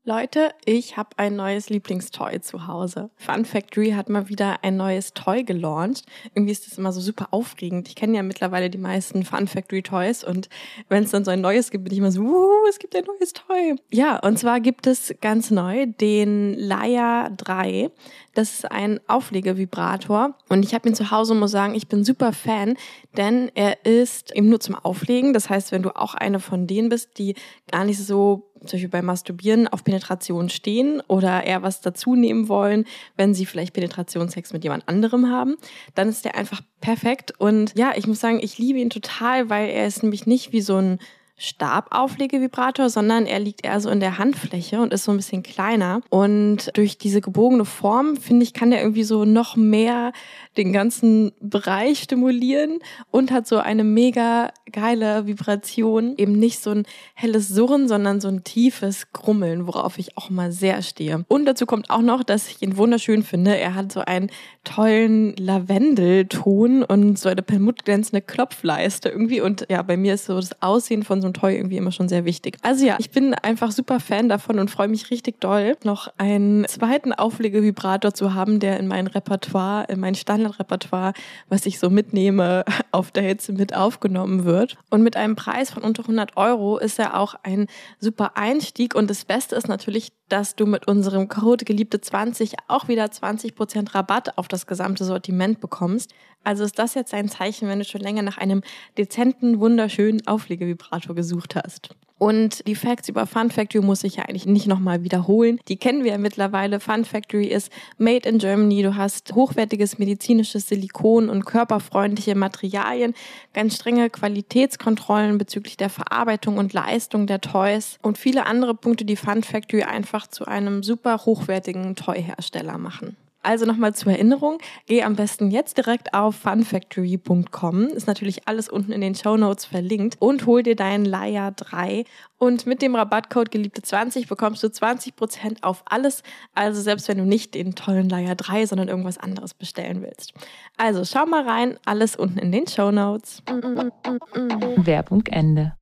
Leute, 0.09 0.55
ich 0.65 0.97
habe 0.97 1.09
ein 1.17 1.35
neues 1.35 1.69
Lieblingstoy 1.69 2.41
zu 2.41 2.65
Hause. 2.65 3.11
Fun 3.15 3.45
Factory 3.45 3.91
hat 3.91 4.09
mal 4.09 4.27
wieder 4.27 4.63
ein 4.63 4.75
neues 4.75 5.13
Toy 5.13 5.43
gelauncht. 5.43 6.03
Irgendwie 6.33 6.51
ist 6.51 6.65
das 6.65 6.79
immer 6.79 6.91
so 6.91 6.99
super 6.99 7.27
aufregend. 7.29 7.87
Ich 7.87 7.95
kenne 7.95 8.17
ja 8.17 8.23
mittlerweile 8.23 8.71
die 8.71 8.79
meisten 8.79 9.23
Fun 9.23 9.47
Factory 9.47 9.83
Toys 9.83 10.23
und 10.23 10.49
wenn 10.87 11.03
es 11.03 11.11
dann 11.11 11.25
so 11.25 11.29
ein 11.29 11.41
neues 11.41 11.69
gibt, 11.69 11.83
bin 11.83 11.93
ich 11.93 11.99
immer 11.99 12.11
so, 12.11 12.21
uh, 12.21 12.67
es 12.67 12.79
gibt 12.79 12.95
ein 12.95 13.03
neues 13.05 13.33
Toy. 13.33 13.75
Ja, 13.91 14.17
und 14.17 14.39
zwar 14.39 14.59
gibt 14.61 14.87
es 14.87 15.13
ganz 15.21 15.51
neu 15.51 15.85
den 15.85 16.55
Laia 16.55 17.29
3. 17.29 17.91
Das 18.33 18.53
ist 18.53 18.71
ein 18.71 18.99
Auflegevibrator 19.07 20.33
und 20.49 20.63
ich 20.63 20.73
habe 20.73 20.89
ihn 20.89 20.95
zu 20.95 21.11
Hause 21.11 21.33
und 21.33 21.39
muss 21.39 21.51
sagen, 21.51 21.75
ich 21.75 21.87
bin 21.87 22.03
super 22.03 22.33
Fan, 22.33 22.77
denn 23.15 23.51
er 23.53 23.85
ist 23.85 24.35
eben 24.35 24.49
nur 24.49 24.59
zum 24.59 24.73
Auflegen. 24.73 25.33
Das 25.33 25.51
heißt, 25.51 25.71
wenn 25.71 25.83
du 25.83 25.95
auch 25.95 26.15
eine 26.15 26.39
von 26.39 26.65
denen 26.65 26.89
bist, 26.89 27.19
die 27.19 27.35
gar 27.71 27.85
nicht 27.85 27.99
so 27.99 28.48
zum 28.61 28.71
Beispiel 28.71 28.89
beim 28.89 29.05
Masturbieren 29.05 29.67
auf 29.67 29.83
Penetration 29.83 30.49
stehen 30.49 31.01
oder 31.07 31.43
eher 31.43 31.63
was 31.63 31.81
dazu 31.81 32.15
nehmen 32.15 32.47
wollen, 32.49 32.85
wenn 33.15 33.33
sie 33.33 33.45
vielleicht 33.45 33.73
Penetrationssex 33.73 34.53
mit 34.53 34.63
jemand 34.63 34.87
anderem 34.87 35.29
haben, 35.29 35.55
dann 35.95 36.09
ist 36.09 36.25
der 36.25 36.35
einfach 36.35 36.61
perfekt. 36.81 37.33
Und 37.37 37.77
ja, 37.77 37.93
ich 37.95 38.07
muss 38.07 38.19
sagen, 38.19 38.39
ich 38.41 38.57
liebe 38.57 38.79
ihn 38.79 38.89
total, 38.89 39.49
weil 39.49 39.69
er 39.69 39.87
ist 39.87 40.03
nämlich 40.03 40.25
nicht 40.25 40.51
wie 40.51 40.61
so 40.61 40.77
ein 40.77 40.99
Stabauflegevibrator, 41.39 42.89
sondern 42.89 43.25
er 43.25 43.39
liegt 43.39 43.63
eher 43.63 43.79
so 43.79 43.89
in 43.89 44.01
der 44.01 44.17
Handfläche 44.17 44.81
und 44.81 44.93
ist 44.93 45.05
so 45.05 45.11
ein 45.11 45.17
bisschen 45.17 45.41
kleiner. 45.41 46.01
Und 46.09 46.69
durch 46.75 46.97
diese 46.97 47.21
gebogene 47.21 47.65
Form, 47.65 48.17
finde 48.17 48.43
ich, 48.43 48.53
kann 48.53 48.71
der 48.71 48.81
irgendwie 48.81 49.03
so 49.03 49.25
noch 49.25 49.55
mehr 49.55 50.11
den 50.57 50.73
ganzen 50.73 51.31
Bereich 51.39 51.99
stimulieren 51.99 52.79
und 53.09 53.31
hat 53.31 53.47
so 53.47 53.57
eine 53.57 53.85
mega 53.85 54.51
geile 54.71 55.25
Vibration. 55.25 56.15
Eben 56.17 56.33
nicht 56.33 56.61
so 56.61 56.71
ein 56.71 56.83
helles 57.13 57.47
Surren, 57.47 57.87
sondern 57.87 58.19
so 58.19 58.27
ein 58.27 58.43
tiefes 58.43 59.13
Grummeln, 59.13 59.65
worauf 59.65 59.97
ich 59.97 60.17
auch 60.17 60.29
mal 60.29 60.51
sehr 60.51 60.81
stehe. 60.81 61.23
Und 61.29 61.45
dazu 61.45 61.65
kommt 61.65 61.89
auch 61.89 62.01
noch, 62.01 62.23
dass 62.23 62.49
ich 62.49 62.61
ihn 62.61 62.75
wunderschön 62.75 63.23
finde. 63.23 63.57
Er 63.57 63.75
hat 63.75 63.91
so 63.93 64.01
einen 64.01 64.29
tollen 64.65 65.35
Lavendelton 65.37 66.83
und 66.83 67.17
so 67.17 67.29
eine 67.29 67.41
perlmuttglänzende 67.41 68.21
Klopfleiste 68.21 69.07
irgendwie. 69.07 69.39
Und 69.39 69.65
ja, 69.69 69.81
bei 69.81 69.95
mir 69.95 70.15
ist 70.15 70.25
so 70.25 70.35
das 70.35 70.61
Aussehen 70.61 71.03
von 71.03 71.21
so 71.21 71.28
einem 71.29 71.33
Toy 71.33 71.55
irgendwie 71.55 71.77
immer 71.77 71.91
schon 71.91 72.09
sehr 72.09 72.25
wichtig. 72.25 72.57
Also 72.61 72.85
ja, 72.85 72.97
ich 72.99 73.11
bin 73.11 73.33
einfach 73.33 73.71
super 73.71 73.99
Fan 73.99 74.29
davon 74.29 74.59
und 74.59 74.69
freue 74.69 74.87
mich 74.87 75.11
richtig 75.11 75.39
doll, 75.39 75.77
noch 75.83 76.11
einen 76.17 76.67
zweiten 76.67 77.13
Auflegevibrator 77.13 78.13
zu 78.13 78.33
haben, 78.33 78.59
der 78.59 78.79
in 78.79 78.87
mein 78.87 79.07
Repertoire, 79.07 79.85
in 79.89 79.99
mein 79.99 80.15
Standard 80.15 80.59
Repertoire, 80.59 81.13
was 81.47 81.65
ich 81.65 81.79
so 81.79 81.89
mitnehme, 81.89 82.65
auf 82.91 83.11
Dates 83.11 83.49
mit 83.49 83.75
aufgenommen 83.75 84.45
wird. 84.45 84.77
Und 84.89 85.03
mit 85.03 85.15
einem 85.15 85.35
Preis 85.35 85.71
von 85.71 85.83
unter 85.83 86.03
100 86.03 86.37
Euro 86.37 86.77
ist 86.77 86.99
er 86.99 87.17
auch 87.17 87.35
ein 87.43 87.67
super 87.99 88.35
Einstieg. 88.35 88.95
Und 88.95 89.09
das 89.09 89.25
Beste 89.25 89.55
ist 89.55 89.67
natürlich, 89.67 90.11
dass 90.29 90.55
du 90.55 90.65
mit 90.65 90.87
unserem 90.87 91.27
Code 91.27 91.65
Geliebte 91.65 91.99
20 91.99 92.53
auch 92.67 92.87
wieder 92.87 93.05
20% 93.05 93.95
Rabatt 93.95 94.37
auf 94.37 94.47
das 94.47 94.67
gesamte 94.67 95.03
Sortiment 95.03 95.59
bekommst. 95.59 96.13
Also 96.43 96.63
ist 96.63 96.79
das 96.79 96.93
jetzt 96.93 97.13
ein 97.13 97.29
Zeichen, 97.29 97.67
wenn 97.67 97.79
du 97.79 97.85
schon 97.85 98.01
länger 98.01 98.21
nach 98.21 98.37
einem 98.37 98.61
dezenten, 98.97 99.59
wunderschönen 99.59 100.25
Auflegevibrator 100.27 101.15
gesucht 101.15 101.55
hast. 101.55 101.89
Und 102.19 102.67
die 102.67 102.75
Facts 102.75 103.07
über 103.07 103.25
Fun 103.25 103.49
Factory 103.49 103.83
muss 103.83 104.03
ich 104.03 104.17
ja 104.17 104.25
eigentlich 104.25 104.45
nicht 104.45 104.67
nochmal 104.67 105.03
wiederholen. 105.03 105.59
Die 105.69 105.77
kennen 105.77 106.03
wir 106.03 106.11
ja 106.11 106.17
mittlerweile. 106.17 106.81
Fun 106.81 107.05
Factory 107.05 107.47
ist 107.47 107.71
made 107.97 108.27
in 108.27 108.37
Germany. 108.39 108.83
Du 108.83 108.95
hast 108.97 109.33
hochwertiges 109.33 109.97
medizinisches 109.97 110.67
Silikon 110.67 111.29
und 111.29 111.45
körperfreundliche 111.45 112.35
Materialien, 112.35 113.15
ganz 113.53 113.77
strenge 113.77 114.09
Qualitätskontrollen 114.09 115.37
bezüglich 115.37 115.77
der 115.77 115.89
Verarbeitung 115.89 116.57
und 116.57 116.73
Leistung 116.73 117.25
der 117.25 117.39
Toys 117.39 117.97
und 118.01 118.17
viele 118.17 118.45
andere 118.45 118.75
Punkte, 118.75 119.05
die 119.05 119.15
Fun 119.15 119.41
Factory 119.41 119.83
einfach 119.83 120.27
zu 120.27 120.45
einem 120.45 120.83
super 120.83 121.25
hochwertigen 121.25 121.95
Toy-Hersteller 121.95 122.77
machen. 122.77 123.15
Also 123.41 123.65
nochmal 123.65 123.95
zur 123.95 124.11
Erinnerung, 124.11 124.57
geh 124.85 125.03
am 125.03 125.15
besten 125.15 125.49
jetzt 125.49 125.77
direkt 125.77 126.13
auf 126.13 126.35
funfactory.com, 126.35 127.85
ist 127.87 128.05
natürlich 128.05 128.49
alles 128.49 128.67
unten 128.67 128.91
in 128.91 128.99
den 128.99 129.15
Show 129.15 129.37
Notes 129.37 129.63
verlinkt 129.63 130.17
und 130.19 130.45
hol 130.45 130.61
dir 130.61 130.75
deinen 130.75 131.05
Laia 131.05 131.51
3 131.51 132.03
und 132.37 132.65
mit 132.65 132.81
dem 132.81 132.95
Rabattcode 132.95 133.49
Geliebte20 133.49 134.27
bekommst 134.27 134.61
du 134.61 134.67
20% 134.67 135.63
auf 135.63 135.83
alles, 135.85 136.21
also 136.53 136.81
selbst 136.81 137.07
wenn 137.07 137.17
du 137.17 137.23
nicht 137.23 137.53
den 137.55 137.75
tollen 137.75 138.09
Laia 138.09 138.35
3, 138.35 138.65
sondern 138.65 138.89
irgendwas 138.89 139.17
anderes 139.17 139.53
bestellen 139.53 140.01
willst. 140.01 140.33
Also 140.75 141.05
schau 141.05 141.25
mal 141.25 141.47
rein, 141.47 141.77
alles 141.85 142.17
unten 142.17 142.39
in 142.39 142.51
den 142.51 142.67
Show 142.67 142.91
Notes. 142.91 143.41
Werbung 143.47 145.25
Ende. 145.27 145.75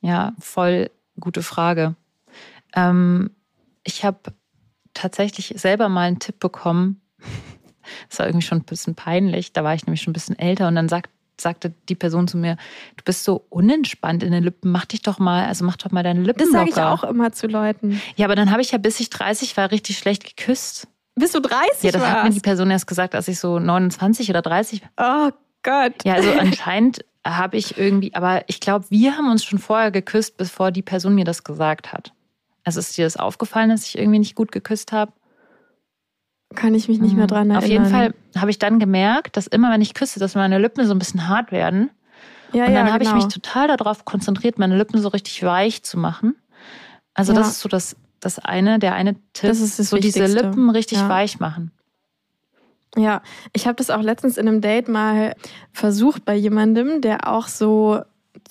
Ja, 0.00 0.32
voll 0.40 0.90
gute 1.20 1.42
Frage. 1.42 1.94
Ähm, 2.74 3.30
ich 3.84 4.04
habe 4.04 4.18
tatsächlich 4.96 5.54
selber 5.56 5.88
mal 5.88 6.08
einen 6.08 6.18
Tipp 6.18 6.38
bekommen. 6.40 7.00
Das 8.10 8.18
war 8.18 8.26
irgendwie 8.26 8.44
schon 8.44 8.58
ein 8.58 8.64
bisschen 8.64 8.96
peinlich. 8.96 9.52
Da 9.52 9.62
war 9.62 9.72
ich 9.72 9.86
nämlich 9.86 10.02
schon 10.02 10.10
ein 10.10 10.12
bisschen 10.12 10.36
älter 10.36 10.66
und 10.66 10.74
dann 10.74 10.88
sagt, 10.88 11.08
sagte 11.40 11.72
die 11.88 11.94
Person 11.94 12.26
zu 12.26 12.36
mir, 12.36 12.56
du 12.96 13.04
bist 13.04 13.22
so 13.22 13.46
unentspannt 13.48 14.24
in 14.24 14.32
den 14.32 14.42
Lippen, 14.42 14.72
mach 14.72 14.86
dich 14.86 15.02
doch 15.02 15.20
mal, 15.20 15.46
also 15.46 15.64
mach 15.64 15.76
doch 15.76 15.92
mal 15.92 16.02
deine 16.02 16.22
Lippen 16.22 16.40
Das 16.40 16.50
sage 16.50 16.70
ich 16.70 16.76
auch 16.76 17.04
immer 17.04 17.30
zu 17.30 17.46
Leuten. 17.46 18.00
Ja, 18.16 18.26
aber 18.26 18.34
dann 18.34 18.50
habe 18.50 18.60
ich 18.60 18.72
ja, 18.72 18.78
bis 18.78 18.98
ich 18.98 19.08
30 19.10 19.56
war, 19.56 19.70
richtig 19.70 19.98
schlecht 19.98 20.24
geküsst. 20.24 20.88
Bist 21.14 21.36
du 21.36 21.40
30 21.40 21.82
Ja, 21.82 21.92
das 21.92 22.02
hat 22.02 22.16
mir 22.18 22.24
warst? 22.24 22.36
die 22.36 22.40
Person 22.40 22.72
erst 22.72 22.88
gesagt, 22.88 23.14
als 23.14 23.28
ich 23.28 23.38
so 23.38 23.60
29 23.60 24.30
oder 24.30 24.42
30 24.42 24.82
war. 24.96 25.28
Oh 25.28 25.32
Gott. 25.62 25.94
Ja, 26.04 26.14
also 26.14 26.32
anscheinend 26.40 27.04
habe 27.24 27.56
ich 27.56 27.78
irgendwie, 27.78 28.14
aber 28.14 28.42
ich 28.48 28.58
glaube, 28.58 28.86
wir 28.90 29.16
haben 29.16 29.30
uns 29.30 29.44
schon 29.44 29.60
vorher 29.60 29.92
geküsst, 29.92 30.36
bevor 30.36 30.72
die 30.72 30.82
Person 30.82 31.14
mir 31.14 31.24
das 31.24 31.44
gesagt 31.44 31.92
hat. 31.92 32.12
Also 32.66 32.80
ist 32.80 32.96
dir 32.98 33.04
das 33.06 33.16
aufgefallen, 33.16 33.70
dass 33.70 33.86
ich 33.86 33.96
irgendwie 33.96 34.18
nicht 34.18 34.34
gut 34.34 34.50
geküsst 34.50 34.90
habe? 34.90 35.12
Kann 36.54 36.74
ich 36.74 36.88
mich 36.88 36.98
nicht 37.00 37.16
mehr 37.16 37.28
dran 37.28 37.50
erinnern. 37.50 37.62
Auf 37.62 37.68
jeden 37.68 37.86
Fall 37.86 38.12
habe 38.36 38.50
ich 38.50 38.58
dann 38.58 38.80
gemerkt, 38.80 39.36
dass 39.36 39.46
immer, 39.46 39.70
wenn 39.72 39.80
ich 39.80 39.94
küsse, 39.94 40.18
dass 40.18 40.34
meine 40.34 40.58
Lippen 40.58 40.84
so 40.84 40.92
ein 40.92 40.98
bisschen 40.98 41.28
hart 41.28 41.52
werden. 41.52 41.90
Ja, 42.52 42.66
Und 42.66 42.74
dann 42.74 42.86
ja, 42.86 42.92
habe 42.92 43.04
genau. 43.04 43.16
ich 43.16 43.24
mich 43.24 43.32
total 43.32 43.68
darauf 43.68 44.04
konzentriert, 44.04 44.58
meine 44.58 44.76
Lippen 44.76 45.00
so 45.00 45.08
richtig 45.08 45.42
weich 45.44 45.84
zu 45.84 45.96
machen. 45.96 46.34
Also 47.14 47.32
Ja. 47.32 47.38
das 47.38 47.48
ist 47.48 47.60
so 47.60 47.68
das, 47.68 47.94
das 48.18 48.40
eine, 48.40 48.80
der 48.80 48.94
eine 48.94 49.14
Tipp. 49.32 49.48
Das 49.48 49.60
ist 49.60 49.78
das 49.78 49.90
so 49.90 49.96
diese 49.96 50.20
Wichtigste. 50.20 50.46
Lippen 50.48 50.70
richtig 50.70 50.98
Ja. 50.98 51.08
weich 51.08 51.38
machen. 51.38 51.70
Ja, 52.96 53.22
ich 53.52 53.66
habe 53.66 53.76
das 53.76 53.90
auch 53.90 54.02
letztens 54.02 54.38
in 54.38 54.48
einem 54.48 54.60
Date 54.60 54.88
mal 54.88 55.36
versucht 55.72 56.24
bei 56.24 56.34
jemandem, 56.34 57.00
der 57.00 57.28
auch 57.28 57.46
so, 57.46 58.00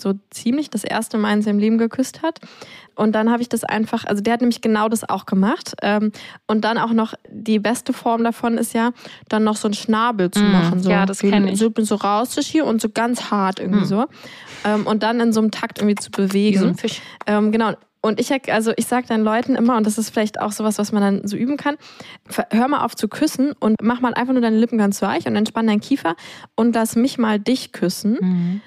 so 0.01 0.13
ziemlich 0.29 0.69
das 0.69 0.83
erste 0.83 1.17
Mal 1.17 1.33
in 1.33 1.41
seinem 1.41 1.59
Leben 1.59 1.77
geküsst 1.77 2.21
hat. 2.21 2.39
Und 2.95 3.13
dann 3.13 3.29
habe 3.31 3.41
ich 3.41 3.49
das 3.49 3.63
einfach, 3.63 4.05
also 4.05 4.21
der 4.23 4.33
hat 4.33 4.41
nämlich 4.41 4.61
genau 4.61 4.87
das 4.89 5.07
auch 5.07 5.25
gemacht. 5.25 5.73
Ähm, 5.81 6.11
Und 6.47 6.63
dann 6.63 6.77
auch 6.77 6.91
noch, 6.93 7.13
die 7.29 7.59
beste 7.59 7.91
Form 7.93 8.23
davon 8.23 8.57
ist 8.57 8.73
ja, 8.73 8.91
dann 9.29 9.43
noch 9.43 9.57
so 9.57 9.67
einen 9.67 9.73
Schnabel 9.75 10.31
zu 10.31 10.41
Mm, 10.43 10.51
machen. 10.51 10.81
So, 10.83 10.89
ja, 10.89 11.05
das 11.05 11.21
Wie- 11.23 11.29
kenn 11.29 11.47
ich. 11.47 11.59
So, 11.59 11.71
so 11.77 11.95
rauszuschieben 11.95 12.67
und 12.67 12.81
so 12.81 12.89
ganz 12.89 13.31
hart 13.31 13.59
irgendwie 13.59 13.81
Mm. 13.83 13.85
so. 13.85 14.05
Ähm, 14.63 14.87
Und 14.87 15.03
dann 15.03 15.19
in 15.19 15.33
so 15.33 15.41
einem 15.41 15.51
Takt 15.51 15.79
irgendwie 15.79 15.95
zu 15.95 16.09
Wie 16.11 16.21
bewegen. 16.27 16.59
so 16.59 16.67
ein 16.67 16.75
Fisch. 16.75 17.01
Ähm, 17.27 17.51
genau. 17.51 17.73
Und 18.01 18.19
ich, 18.19 18.31
also 18.53 18.71
ich 18.77 18.85
sage 18.85 19.07
dann 19.07 19.23
Leuten 19.23 19.55
immer, 19.55 19.77
und 19.77 19.87
das 19.87 19.97
ist 19.97 20.11
vielleicht 20.11 20.39
auch 20.39 20.51
sowas, 20.51 20.77
was 20.77 20.91
man 20.91 21.01
dann 21.01 21.27
so 21.27 21.35
üben 21.35 21.57
kann, 21.57 21.75
hör 22.51 22.67
mal 22.67 22.85
auf 22.85 22.95
zu 22.95 23.07
küssen 23.07 23.53
und 23.59 23.77
mach 23.81 23.99
mal 23.99 24.13
einfach 24.13 24.33
nur 24.33 24.43
deine 24.43 24.57
Lippen 24.59 24.77
ganz 24.77 25.01
weich 25.01 25.25
und 25.25 25.35
entspann 25.35 25.65
deinen 25.65 25.81
Kiefer 25.81 26.15
und 26.55 26.75
lass 26.75 26.95
mich 26.95 27.17
mal 27.17 27.39
dich 27.39 27.71
küssen. 27.71 28.17
Mhm. 28.21 28.61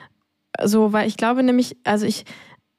So, 0.65 0.93
weil 0.93 1.07
ich 1.09 1.17
glaube 1.17 1.43
nämlich, 1.43 1.77
also 1.85 2.07
ich, 2.07 2.25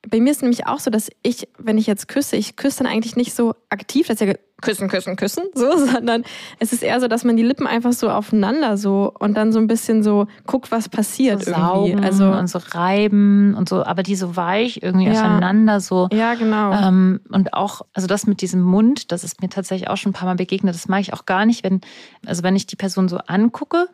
bei 0.10 0.22
mir 0.22 0.32
ist 0.32 0.42
nämlich 0.42 0.65
auch 0.65 0.80
so, 0.80 0.89
dass 0.92 1.10
ich, 1.24 1.50
wenn 1.58 1.78
ich 1.78 1.86
jetzt 1.86 2.08
küsse, 2.08 2.38
ich 2.38 2.56
küsse 2.56 2.84
dann 2.84 2.92
eigentlich 2.92 3.15
nicht 3.18 3.34
so 3.36 3.54
aktiv, 3.70 4.08
dass 4.08 4.22
ich 4.22 4.38
küssen, 4.62 4.88
küssen, 4.88 5.15
küssen, 5.18 5.44
so, 5.54 5.76
sondern 5.88 6.24
es 6.60 6.72
ist 6.72 6.84
eher 6.84 7.00
so, 7.02 7.08
dass 7.10 7.26
man 7.26 7.36
die 7.36 7.44
Lippen 7.44 7.68
einfach 7.68 7.92
so 7.92 8.10
aufeinander 8.10 8.78
so 8.78 9.13
und 9.20 9.36
dann 9.36 9.52
so 9.52 9.60
ein 9.60 9.68
bisschen 9.68 10.02
so 10.02 10.28
guckt, 10.48 10.72
was 10.72 10.88
passiert 10.88 11.44
so 11.44 11.52
irgendwie. 11.52 11.92
saugen 11.92 12.04
Also, 12.04 12.26
und 12.32 12.48
so 12.48 12.60
reiben 12.72 13.56
und 13.56 13.68
so, 13.68 13.84
aber 13.84 14.04
die 14.04 14.15
so 14.15 14.36
weich 14.38 14.82
irgendwie 14.82 15.08
Ja. 15.08 15.12
auseinander 15.12 15.82
so. 15.82 16.08
ja, 16.13 16.34
genau. 16.36 16.72
Ähm, 16.74 17.20
und 17.30 17.54
auch, 17.54 17.82
also 17.94 18.08
das 18.08 18.26
mit 18.26 18.42
diesem 18.42 18.62
Mund, 18.62 19.12
das 19.12 19.24
ist 19.26 19.42
mir 19.42 19.50
tatsächlich 19.50 19.89
auch 19.89 19.98
schon 19.98 20.12
ein 20.12 20.15
paar 20.15 20.28
Mal 20.30 20.36
begegnet. 20.36 20.74
Das 20.76 20.88
mag 20.88 21.02
ich 21.02 21.13
auch 21.13 21.26
gar 21.26 21.46
nicht, 21.46 21.63
wenn, 21.65 21.82
also 22.26 22.42
wenn 22.44 22.56
ich 22.56 22.68
die 22.68 22.78
Person 22.78 23.10
so 23.10 23.18
angucke, 23.28 23.88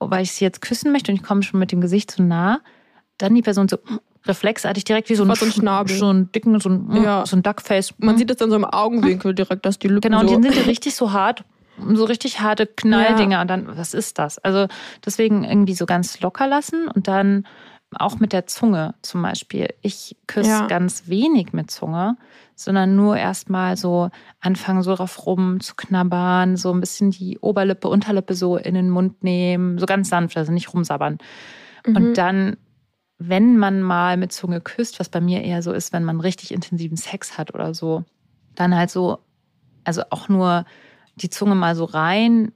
weil 0.00 0.22
ich 0.24 0.32
sie 0.32 0.44
jetzt 0.44 0.60
küssen 0.60 0.90
möchte 0.90 1.12
und 1.12 1.16
ich 1.18 1.22
komme 1.22 1.44
schon 1.44 1.60
mit 1.60 1.70
dem 1.70 1.80
Gesicht 1.80 2.10
zu 2.10 2.22
nah, 2.24 2.60
dann 3.22 3.34
die 3.34 3.42
Person 3.42 3.68
so 3.68 3.78
reflexartig 4.26 4.84
direkt 4.84 5.08
wie 5.08 5.14
so 5.14 5.24
ein, 5.24 5.34
so 5.34 5.44
ein 5.46 5.52
Schnabel. 5.52 5.96
so 5.96 6.10
ein 6.12 6.30
dicken, 6.32 6.58
so 6.60 6.68
ein, 6.68 7.02
Ja. 7.02 7.26
so 7.26 7.36
ein 7.36 7.42
Duckface. 7.42 7.94
man 7.98 8.16
sieht 8.18 8.30
es 8.30 8.36
dann 8.36 8.50
so 8.50 8.56
im 8.56 8.64
Augenwinkel 8.64 9.34
direkt, 9.34 9.66
dass 9.66 9.78
die 9.78 9.88
Lippen 9.88 10.02
Genau, 10.02 10.20
und 10.20 10.28
so... 10.28 10.36
die 10.36 10.42
sind 10.42 10.56
ja 10.56 10.62
richtig 10.62 10.94
so 10.94 11.12
hart. 11.12 11.44
So 11.94 12.04
richtig 12.04 12.40
harte 12.40 12.66
Knalldinger. 12.66 13.40
Und 13.40 13.48
dann, 13.48 13.66
was 13.76 13.94
ist 13.94 14.18
das? 14.18 14.38
Also 14.38 14.66
deswegen 15.04 15.42
irgendwie 15.42 15.74
so 15.74 15.86
ganz 15.86 16.20
locker 16.20 16.46
lassen 16.46 16.86
und 16.88 17.08
dann 17.08 17.46
auch 17.98 18.20
mit 18.20 18.32
der 18.32 18.46
Zunge 18.46 18.94
zum 19.02 19.22
Beispiel. 19.22 19.68
Ich 19.82 20.16
küsse 20.26 20.48
Ja. 20.50 20.66
ganz 20.66 21.08
wenig 21.08 21.52
mit 21.52 21.70
Zunge, 21.70 22.16
sondern 22.54 22.94
nur 22.94 23.16
erstmal 23.16 23.76
so 23.76 24.10
anfangen, 24.40 24.82
so 24.82 24.94
drauf 24.94 25.26
rum 25.26 25.60
zu 25.60 25.74
knabbern, 25.74 26.56
so 26.56 26.72
ein 26.72 26.80
bisschen 26.80 27.10
die 27.10 27.38
Oberlippe, 27.40 27.88
Unterlippe 27.88 28.34
so 28.34 28.56
in 28.56 28.74
den 28.74 28.88
Mund 28.88 29.22
nehmen, 29.24 29.78
so 29.78 29.86
ganz 29.86 30.08
sanft, 30.10 30.36
also 30.36 30.52
nicht 30.52 30.72
rumsabbern. 30.72 31.18
Mhm. 31.86 31.96
Und 31.96 32.14
dann, 32.18 32.56
wenn 33.28 33.56
man 33.56 33.82
mal 33.82 34.16
mit 34.16 34.32
Zunge 34.32 34.60
küsst, 34.60 35.00
was 35.00 35.08
bei 35.08 35.20
mir 35.20 35.42
eher 35.42 35.62
so 35.62 35.72
ist, 35.72 35.92
wenn 35.92 36.04
man 36.04 36.20
richtig 36.20 36.52
intensiven 36.52 36.96
Sex 36.96 37.38
hat 37.38 37.54
oder 37.54 37.74
so, 37.74 38.04
dann 38.54 38.76
halt 38.76 38.90
so, 38.90 39.18
also 39.84 40.02
auch 40.10 40.28
nur 40.28 40.64
die 41.16 41.30
Zunge 41.30 41.54
mal 41.54 41.74
so 41.74 41.84
rein 41.84 42.52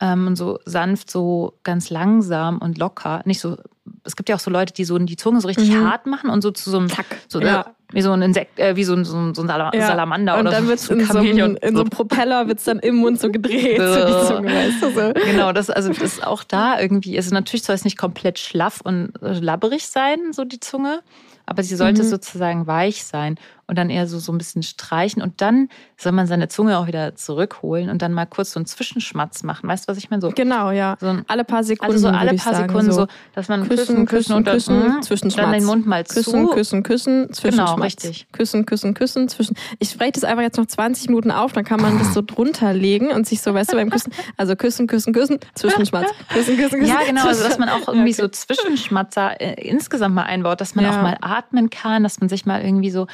ähm, 0.00 0.26
und 0.26 0.36
so 0.36 0.58
sanft, 0.64 1.10
so 1.10 1.54
ganz 1.62 1.90
langsam 1.90 2.58
und 2.58 2.78
locker. 2.78 3.22
Nicht 3.24 3.40
so, 3.40 3.56
es 4.04 4.16
gibt 4.16 4.28
ja 4.28 4.36
auch 4.36 4.40
so 4.40 4.50
Leute, 4.50 4.72
die 4.72 4.84
so 4.84 4.98
die 4.98 5.16
Zunge 5.16 5.40
so 5.40 5.48
richtig 5.48 5.70
Mhm. 5.70 5.84
hart 5.88 6.06
machen 6.06 6.30
und 6.30 6.42
so 6.42 6.50
zu 6.50 6.70
so 6.70 6.78
einem, 6.78 6.88
Zack. 6.88 7.06
so, 7.28 7.40
Ja. 7.40 7.60
äh, 7.60 7.64
wie 7.92 8.02
so 8.02 8.12
ein 8.12 8.22
Insekt, 8.22 8.58
äh, 8.60 8.76
wie 8.76 8.84
so 8.84 8.94
ein, 8.94 9.04
so 9.04 9.16
ein, 9.16 9.34
so 9.34 9.42
ein 9.42 9.48
Sala 9.48 9.72
Ja. 9.74 9.86
Salamander 9.88 10.34
und 10.34 10.42
oder 10.42 10.50
dann 10.52 10.62
so. 10.62 10.68
wird 10.68 10.78
es 10.78 10.86
so 10.86 10.94
in, 10.94 11.04
so 11.04 11.18
einem, 11.18 11.56
in 11.60 11.74
so 11.74 11.80
einem 11.80 11.90
Propeller 11.90 12.46
wird's 12.46 12.62
dann 12.64 12.78
im 12.78 12.96
Mund 12.96 13.20
so 13.20 13.30
gedreht, 13.30 13.78
so 13.78 14.06
die 14.06 14.26
Zunge, 14.26 14.52
weißt 14.54 14.82
du 14.82 14.90
so. 14.92 15.12
Genau, 15.26 15.52
das, 15.52 15.70
also 15.70 15.88
das 15.88 15.98
ist 16.00 16.24
auch 16.24 16.44
da 16.44 16.78
irgendwie, 16.80 17.16
also 17.16 17.34
natürlich 17.34 17.64
soll 17.64 17.74
es 17.74 17.84
nicht 17.84 17.98
komplett 17.98 18.38
schlaff 18.38 18.80
und 18.82 19.12
äh, 19.22 19.32
labberig 19.40 19.88
sein, 19.88 20.32
so 20.32 20.44
die 20.44 20.60
Zunge, 20.60 21.00
aber 21.46 21.62
sie 21.64 21.74
sollte 21.74 22.04
Mhm. 22.04 22.08
sozusagen 22.08 22.66
weich 22.68 23.04
sein 23.04 23.36
und 23.70 23.78
dann 23.78 23.88
eher 23.88 24.06
so, 24.06 24.18
so 24.18 24.32
ein 24.32 24.38
bisschen 24.38 24.62
streichen 24.62 25.22
und 25.22 25.40
dann 25.40 25.68
soll 25.96 26.12
man 26.12 26.26
seine 26.26 26.48
Zunge 26.48 26.76
auch 26.78 26.86
wieder 26.86 27.14
zurückholen 27.14 27.88
und 27.88 28.02
dann 28.02 28.12
mal 28.12 28.26
kurz 28.26 28.50
so 28.52 28.58
einen 28.58 28.66
Zwischenschmatz 28.66 29.42
machen. 29.44 29.68
Weißt 29.68 29.86
du, 29.88 29.90
was 29.92 29.96
ich 29.98 30.10
meine? 30.10 30.20
So, 30.20 30.30
Genau, 30.30 30.70
ja. 30.72 30.96
so 31.00 31.06
ein, 31.06 31.24
Alle 31.28 31.44
paar 31.44 31.64
Sekunden. 31.64 31.92
also 31.94 32.08
so 32.10 32.14
alle 32.14 32.34
paar 32.34 32.52
sagen, 32.54 32.68
Sekunden 32.68 32.92
so, 32.92 33.06
dass 33.34 33.48
man 33.48 33.66
Küssen, 33.68 34.04
küssen, 34.06 34.32
und 34.34 34.46
dann, 34.46 34.54
küssen, 34.56 34.98
mm, 34.98 35.02
Zwischenschmatz. 35.02 35.44
dann 35.46 35.52
den 35.52 35.64
Mund 35.64 35.86
mal 35.86 36.04
Küssen, 36.04 36.48
zu. 36.48 36.54
küssen, 36.54 36.82
küssen, 36.82 37.32
Zwischenschmatz. 37.32 37.70
Genau, 37.74 37.82
richtig. 37.84 38.26
Küssen, 38.32 38.66
küssen, 38.66 38.94
küssen, 38.94 39.28
zwischen. 39.28 39.56
Ich 39.78 39.90
spreche 39.90 40.12
das 40.12 40.24
einfach 40.24 40.42
jetzt 40.42 40.56
noch 40.58 40.66
20 40.66 41.08
Minuten 41.08 41.30
auf, 41.30 41.52
dann 41.52 41.64
kann 41.64 41.80
man 41.80 41.98
das 41.98 42.12
so 42.12 42.22
drunter 42.26 42.74
legen 42.74 43.12
und 43.12 43.26
sich 43.26 43.40
so, 43.40 43.54
weißt 43.54 43.72
du, 43.72 43.76
beim 43.76 43.90
Küssen, 43.90 44.12
also 44.36 44.56
küssen, 44.56 44.86
küssen, 44.88 45.12
küssen, 45.12 45.38
Zwischenschmatz. 45.54 46.08
Küssen, 46.32 46.56
küssen, 46.56 46.80
küssen. 46.80 46.86
Ja, 46.86 47.00
genau, 47.06 47.26
also 47.26 47.44
dass 47.44 47.58
man 47.58 47.68
auch 47.68 47.86
irgendwie 47.86 48.10
Ja, 48.10 48.24
okay. 48.24 48.34
so 48.34 48.64
Zwischenschmatzer 48.74 49.40
äh, 49.40 49.54
insgesamt 49.68 50.14
mal 50.14 50.24
einbaut, 50.24 50.60
dass 50.60 50.74
man 50.74 50.84
Ja. 50.84 50.90
auch 50.98 51.02
mal 51.02 51.16
atmen 51.20 51.70
kann, 51.70 52.02
dass 52.02 52.20
man 52.20 52.28
sich 52.28 52.46
mal 52.46 52.62
irgendwie 52.62 52.90
so 52.90 53.06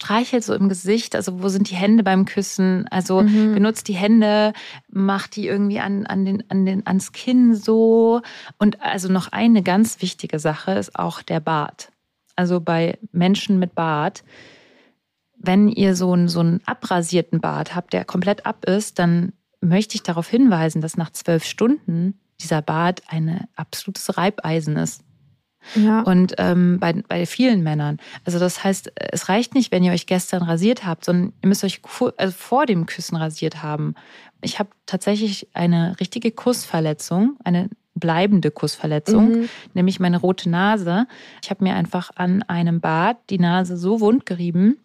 streichelt, 0.00 0.44
so 0.44 0.54
im 0.54 0.68
Gesicht. 0.68 1.16
Also 1.16 1.42
wo 1.42 1.48
sind 1.48 1.70
die 1.70 1.74
Hände 1.74 2.04
beim 2.04 2.24
Küssen? 2.24 2.86
Also 2.88 3.22
Mhm. 3.22 3.54
benutzt 3.54 3.88
die 3.88 3.96
Hände, 3.96 4.52
macht 4.88 5.34
die 5.34 5.48
irgendwie 5.48 5.80
an, 5.80 6.06
an 6.06 6.24
den, 6.24 6.44
an 6.50 6.64
den, 6.64 6.86
ans 6.86 7.10
Kinn 7.10 7.54
so. 7.54 8.22
Und 8.58 8.80
also 8.80 9.08
noch 9.08 9.32
eine 9.32 9.62
ganz 9.62 10.00
wichtige 10.00 10.38
Sache 10.38 10.72
ist 10.72 10.96
auch 10.96 11.20
der 11.22 11.40
Bart. 11.40 11.90
Also 12.36 12.60
bei 12.60 12.96
Menschen 13.10 13.58
mit 13.58 13.74
Bart, 13.74 14.22
wenn 15.36 15.68
ihr 15.68 15.96
so 15.96 16.12
einen, 16.12 16.28
so 16.28 16.40
einen 16.40 16.60
abrasierten 16.64 17.40
Bart 17.40 17.74
habt, 17.74 17.92
der 17.92 18.04
komplett 18.04 18.46
ab 18.46 18.64
ist, 18.66 19.00
dann 19.00 19.32
möchte 19.60 19.96
ich 19.96 20.04
darauf 20.04 20.28
hinweisen, 20.28 20.80
dass 20.80 20.96
nach 20.96 21.10
zwölf 21.10 21.44
Stunden 21.44 22.20
dieser 22.40 22.62
Bart 22.62 23.02
ein 23.08 23.48
absolutes 23.56 24.16
Reibeisen 24.16 24.76
ist. 24.76 25.02
Ja. 25.74 26.00
Und 26.02 26.34
ähm, 26.38 26.78
bei, 26.80 26.92
bei 27.08 27.26
vielen 27.26 27.62
Männern. 27.62 27.98
Also 28.24 28.38
das 28.38 28.64
heißt, 28.64 28.92
es 29.12 29.28
reicht 29.28 29.54
nicht, 29.54 29.70
wenn 29.72 29.82
ihr 29.84 29.92
euch 29.92 30.06
gestern 30.06 30.42
rasiert 30.42 30.86
habt, 30.86 31.04
sondern 31.04 31.32
ihr 31.42 31.48
müsst 31.48 31.64
euch 31.64 31.80
vor, 31.84 32.14
also 32.16 32.32
vor 32.36 32.64
dem 32.66 32.86
Küssen 32.86 33.16
rasiert 33.16 33.62
haben. 33.62 33.94
Ich 34.40 34.58
habe 34.58 34.70
tatsächlich 34.86 35.48
eine 35.52 35.98
richtige 36.00 36.30
Kussverletzung, 36.30 37.36
eine 37.44 37.68
bleibende 37.94 38.50
Kussverletzung, 38.52 39.28
Mhm. 39.40 39.48
nämlich 39.74 39.98
meine 40.00 40.18
rote 40.18 40.48
Nase. 40.48 41.06
Ich 41.42 41.50
habe 41.50 41.64
mir 41.64 41.74
einfach 41.74 42.10
an 42.14 42.42
einem 42.44 42.80
Bart 42.80 43.16
die 43.30 43.38
Nase 43.40 43.76
so 43.76 44.00
wund 44.00 44.24
gerieben. 44.24 44.76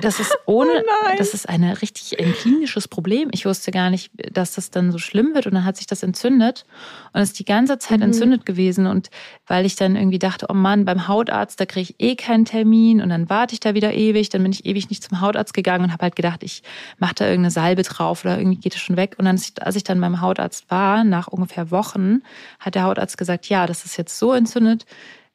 Das 0.00 0.20
ist 0.20 0.36
ohne, 0.46 0.70
Oh 0.70 1.10
das 1.18 1.34
ist 1.34 1.48
eine 1.48 1.80
richtig 1.82 2.18
ein 2.18 2.32
klinisches 2.34 2.88
Problem. 2.88 3.28
Ich 3.32 3.46
wusste 3.46 3.70
gar 3.70 3.90
nicht, 3.90 4.10
dass 4.32 4.54
das 4.54 4.70
dann 4.70 4.90
so 4.92 4.98
schlimm 4.98 5.34
wird. 5.34 5.46
Und 5.46 5.54
dann 5.54 5.64
hat 5.64 5.76
sich 5.76 5.86
das 5.86 6.02
entzündet. 6.02 6.64
Und 7.12 7.20
ist 7.20 7.38
die 7.38 7.44
ganze 7.44 7.78
Zeit 7.78 7.98
Mhm. 7.98 8.06
entzündet 8.06 8.46
gewesen. 8.46 8.86
Und 8.86 9.10
weil 9.46 9.66
ich 9.66 9.76
dann 9.76 9.96
irgendwie 9.96 10.18
dachte, 10.18 10.46
oh 10.48 10.54
Mann, 10.54 10.84
beim 10.84 11.08
Hautarzt, 11.08 11.60
da 11.60 11.66
kriege 11.66 11.92
ich 11.98 12.04
eh 12.04 12.16
keinen 12.16 12.44
Termin. 12.44 13.00
Und 13.00 13.10
dann 13.10 13.28
warte 13.30 13.54
ich 13.54 13.60
da 13.60 13.74
wieder 13.74 13.92
ewig, 13.94 14.28
dann 14.28 14.42
bin 14.42 14.52
ich 14.52 14.64
ewig 14.64 14.90
nicht 14.90 15.02
zum 15.02 15.20
Hautarzt 15.20 15.54
gegangen 15.54 15.84
und 15.84 15.92
habe 15.92 16.02
halt 16.02 16.16
gedacht, 16.16 16.42
ich 16.42 16.62
mache 16.98 17.14
da 17.14 17.24
irgendeine 17.26 17.50
Salbe 17.50 17.82
drauf 17.82 18.24
oder 18.24 18.38
irgendwie 18.38 18.58
geht 18.58 18.74
es 18.74 18.80
schon 18.80 18.96
weg. 18.96 19.16
Und 19.18 19.26
dann, 19.26 19.40
als 19.60 19.76
ich 19.76 19.84
dann 19.84 20.00
beim 20.00 20.20
Hautarzt 20.20 20.70
war, 20.70 21.04
nach 21.04 21.28
ungefähr 21.28 21.70
Wochen, 21.70 22.22
hat 22.60 22.74
der 22.74 22.84
Hautarzt 22.84 23.18
gesagt, 23.18 23.46
ja, 23.48 23.66
das 23.66 23.84
ist 23.84 23.96
jetzt 23.96 24.18
so 24.18 24.32
entzündet, 24.32 24.86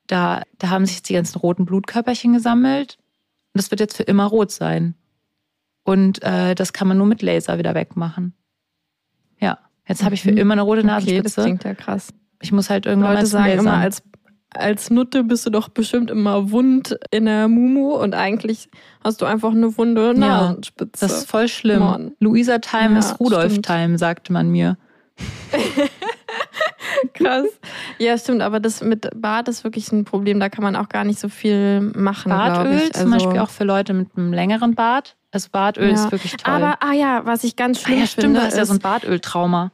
da, 0.07 0.41
da 0.57 0.69
haben 0.69 0.85
sich 0.85 0.97
jetzt 0.97 1.09
die 1.09 1.13
ganzen 1.13 1.37
roten 1.39 1.65
Blutkörperchen 1.65 2.33
gesammelt 2.33 2.97
und 3.53 3.57
das 3.61 3.71
wird 3.71 3.79
jetzt 3.79 3.97
für 3.97 4.03
immer 4.03 4.25
rot 4.25 4.51
sein. 4.51 4.95
Und 5.83 6.21
äh, 6.23 6.53
das 6.55 6.73
kann 6.73 6.87
man 6.87 6.97
nur 6.97 7.07
mit 7.07 7.21
Laser 7.21 7.57
wieder 7.57 7.73
wegmachen. 7.75 8.33
Ja, 9.39 9.57
jetzt 9.87 10.03
habe 10.03 10.13
ich 10.15 10.21
für 10.21 10.31
Mhm. 10.31 10.37
immer 10.37 10.53
eine 10.53 10.61
rote 10.61 10.81
Okay, 10.81 10.87
das 10.87 11.03
Nasenspitze. 11.37 11.41
klingt 11.41 11.63
ja 11.63 11.73
krass. 11.73 12.13
ich 12.41 12.51
muss 12.51 12.69
halt 12.69 12.85
irgendwann 12.85 13.09
mal 13.13 13.15
Leute 13.15 13.25
zum 13.29 13.31
sagen 13.39 13.47
Laser. 13.49 13.59
immer, 13.61 13.73
als, 13.77 14.03
als 14.51 14.89
Nutte 14.91 15.23
bist 15.23 15.45
du 15.45 15.49
doch 15.49 15.69
bestimmt 15.69 16.11
immer 16.11 16.51
wund 16.51 16.97
in 17.09 17.25
der 17.25 17.47
Mumu 17.47 17.95
und 17.95 18.13
eigentlich 18.13 18.69
hast 19.03 19.21
du 19.21 19.25
einfach 19.25 19.51
eine 19.51 19.75
wunde 19.77 20.13
Nasenspitze. 20.13 20.99
Das 21.05 21.11
ist 21.19 21.29
voll 21.29 21.47
schlimm. 21.47 22.11
Luisa 22.19 22.59
Time 22.59 22.93
Ja, 22.93 22.99
ist 22.99 23.19
Rudolf 23.19 23.51
stimmt. 23.53 23.65
Time, 23.65 23.97
sagte 23.97 24.31
man 24.33 24.49
mir. 24.49 24.77
Krass. 27.13 27.47
Ja, 27.97 28.17
stimmt, 28.17 28.41
aber 28.41 28.59
das 28.59 28.81
mit 28.81 29.09
Bart 29.15 29.47
ist 29.47 29.63
wirklich 29.63 29.91
ein 29.91 30.05
Problem. 30.05 30.39
Da 30.39 30.49
kann 30.49 30.63
man 30.63 30.75
auch 30.75 30.89
gar 30.89 31.03
nicht 31.03 31.19
so 31.19 31.29
viel 31.29 31.81
machen. 31.81 32.29
Bartöl 32.29 32.77
ich. 32.85 32.93
zum 32.93 33.11
Also- 33.13 33.25
Beispiel 33.25 33.41
auch 33.41 33.49
für 33.49 33.63
Leute 33.63 33.93
mit 33.93 34.09
einem 34.15 34.33
längeren 34.33 34.75
Bart. 34.75 35.15
Also 35.31 35.49
Bartöl 35.51 35.87
Ja. 35.89 35.93
ist 35.93 36.11
wirklich 36.11 36.35
toll. 36.37 36.53
Aber, 36.53 36.77
ah 36.81 36.93
ja, 36.93 37.21
was 37.25 37.43
ich 37.43 37.55
ganz 37.55 37.79
ah, 37.79 37.81
schlimm 37.85 37.99
ja, 37.99 38.05
stimmt, 38.07 38.23
finde. 38.25 38.39
du 38.41 38.45
hast 38.45 38.55
ja 38.57 38.63
ist, 38.63 38.67
so 38.67 38.73
ein 38.73 38.79
Bartöltrauma. 38.79 39.71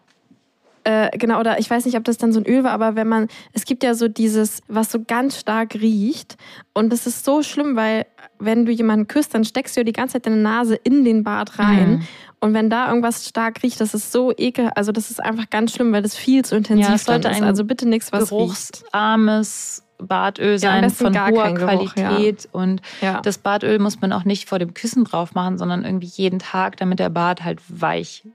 äh, 0.83 1.09
genau, 1.17 1.39
oder 1.39 1.59
ich 1.59 1.69
weiß 1.69 1.85
nicht, 1.85 1.97
ob 1.97 2.03
das 2.05 2.17
dann 2.17 2.31
so 2.31 2.39
ein 2.39 2.45
Öl 2.45 2.63
war, 2.63 2.71
aber 2.71 2.95
wenn 2.95 3.07
man, 3.07 3.27
es 3.53 3.65
gibt 3.65 3.83
ja 3.83 3.93
so 3.93 4.07
dieses, 4.07 4.61
was 4.67 4.91
so 4.91 4.99
ganz 5.05 5.37
stark 5.39 5.73
riecht. 5.75 6.37
Und 6.73 6.91
das 6.93 7.07
ist 7.07 7.25
so 7.25 7.41
schlimm, 7.43 7.75
weil 7.75 8.05
wenn 8.39 8.65
du 8.65 8.71
jemanden 8.71 9.07
küsst, 9.07 9.33
dann 9.33 9.43
steckst 9.43 9.75
du 9.75 9.79
ja 9.79 9.83
die 9.83 9.93
ganze 9.93 10.13
Zeit 10.13 10.27
deine 10.27 10.37
Nase 10.37 10.75
in 10.75 11.03
den 11.03 11.23
Bart 11.23 11.57
rein. 11.59 11.89
Mhm. 11.89 12.01
Und 12.39 12.53
wenn 12.53 12.69
da 12.69 12.87
irgendwas 12.89 13.27
stark 13.27 13.63
riecht, 13.63 13.81
das 13.81 13.93
ist 13.95 14.11
so 14.11 14.31
ekel, 14.37 14.69
also 14.75 14.91
das 14.91 15.09
ist 15.09 15.23
einfach 15.23 15.49
ganz 15.49 15.73
schlimm, 15.73 15.91
weil 15.91 16.03
das 16.03 16.15
viel 16.15 16.45
zu 16.45 16.55
intensiv 16.55 16.87
Ja, 16.87 16.95
es 16.95 17.05
sollte 17.05 17.29
ist. 17.29 17.41
Also 17.41 17.65
bitte 17.65 17.87
nichts, 17.87 18.11
was 18.11 18.31
riecht. 18.31 18.83
Geruchsarmes 18.83 19.83
Bartöl 19.97 20.57
Ja, 20.59 20.69
am 20.69 20.75
sein 20.75 20.81
besten 20.81 21.13
von 21.15 21.27
hoher 21.31 21.53
Geruch, 21.55 21.95
ja. 21.95 22.09
Qualität. 22.09 22.47
Und 22.51 22.81
Ja. 23.01 23.21
das 23.21 23.39
Bartöl 23.39 23.79
muss 23.79 23.99
man 24.01 24.13
auch 24.13 24.23
nicht 24.25 24.47
vor 24.47 24.59
dem 24.59 24.75
Küssen 24.75 25.03
drauf 25.03 25.33
machen, 25.33 25.57
sondern 25.57 25.83
irgendwie 25.83 26.05
jeden 26.07 26.37
Tag, 26.37 26.77
damit 26.77 26.99
der 26.99 27.09
Bart 27.09 27.43
halt 27.43 27.59
weich 27.67 28.27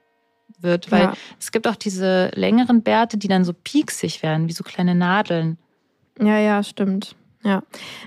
wird. 0.59 0.91
Weil 0.91 1.03
Ja. 1.03 1.13
es 1.39 1.53
gibt 1.53 1.69
auch 1.69 1.77
diese 1.77 2.31
längeren 2.35 2.83
Bärte, 2.83 3.19
die 3.19 3.29
dann 3.29 3.45
so 3.45 3.53
pieksig 3.53 4.25
werden, 4.25 4.49
wie 4.49 4.53
so 4.53 4.65
kleine 4.65 4.97
Nadeln. 4.97 5.59
Ja, 6.21 6.39
ja, 6.39 6.63
stimmt. 6.65 7.15
Ja. 7.45 7.63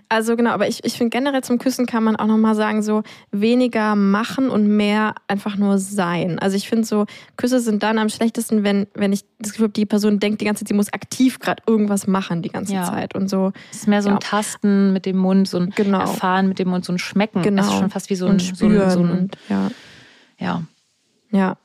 Also 0.07 0.37
genau, 0.37 0.51
aber 0.51 0.67
ich, 0.69 0.83
ich 0.85 0.93
finde 0.93 1.09
generell 1.09 1.43
zum 1.43 1.57
Küssen 1.57 1.85
kann 1.85 2.03
man 2.05 2.15
auch 2.15 2.25
nochmal 2.25 2.55
sagen, 2.55 2.81
so 2.81 3.03
weniger 3.31 3.95
machen 3.95 4.49
und 4.49 4.67
mehr 4.67 5.13
einfach 5.27 5.57
nur 5.57 5.77
sein. 5.77 6.39
Also 6.39 6.55
ich 6.55 6.69
finde 6.69 6.85
so, 6.85 7.05
Küsse 7.35 7.59
sind 7.59 7.83
dann 7.83 7.99
am 7.99 8.07
schlechtesten, 8.07 8.63
wenn, 8.63 8.87
wenn 8.93 9.11
ich 9.11 9.25
das 9.39 9.51
Gefühl 9.51 9.65
habe, 9.65 9.73
die 9.73 9.85
Person 9.85 10.19
denkt 10.19 10.39
die 10.39 10.45
ganze 10.45 10.63
Zeit, 10.63 10.69
sie 10.69 10.73
muss 10.73 10.93
aktiv 10.93 11.39
gerade 11.39 11.61
irgendwas 11.67 12.07
machen 12.07 12.41
die 12.43 12.49
ganze 12.49 12.73
Ja. 12.75 12.85
Zeit. 12.85 13.13
Und 13.13 13.29
so, 13.29 13.51
Es 13.71 13.79
ist 13.79 13.87
mehr 13.89 14.01
so 14.01 14.07
ein 14.09 14.15
Ja. 14.15 14.19
Tasten 14.19 14.93
mit 14.93 15.05
dem 15.05 15.17
Mund, 15.17 15.49
so 15.49 15.57
ein 15.57 15.71
Genau. 15.75 15.99
Erfahren 15.99 16.47
mit 16.47 16.57
dem 16.59 16.69
Mund, 16.69 16.85
so 16.85 16.93
ein 16.93 16.97
Schmecken. 16.97 17.41
Genau. 17.41 17.61
Es 17.61 17.67
ist 17.67 17.73
schon 17.79 17.89
fast 17.89 18.09
wie 18.09 18.15
so 18.15 18.27
ein, 18.27 18.33
und 18.33 18.39
so 18.41 18.65
ein, 18.65 18.71
spüren. 18.71 18.89
so 18.91 18.99
ein 19.01 19.31
ja. 19.49 19.71
ja. 20.39 20.63
Ja. 21.31 21.57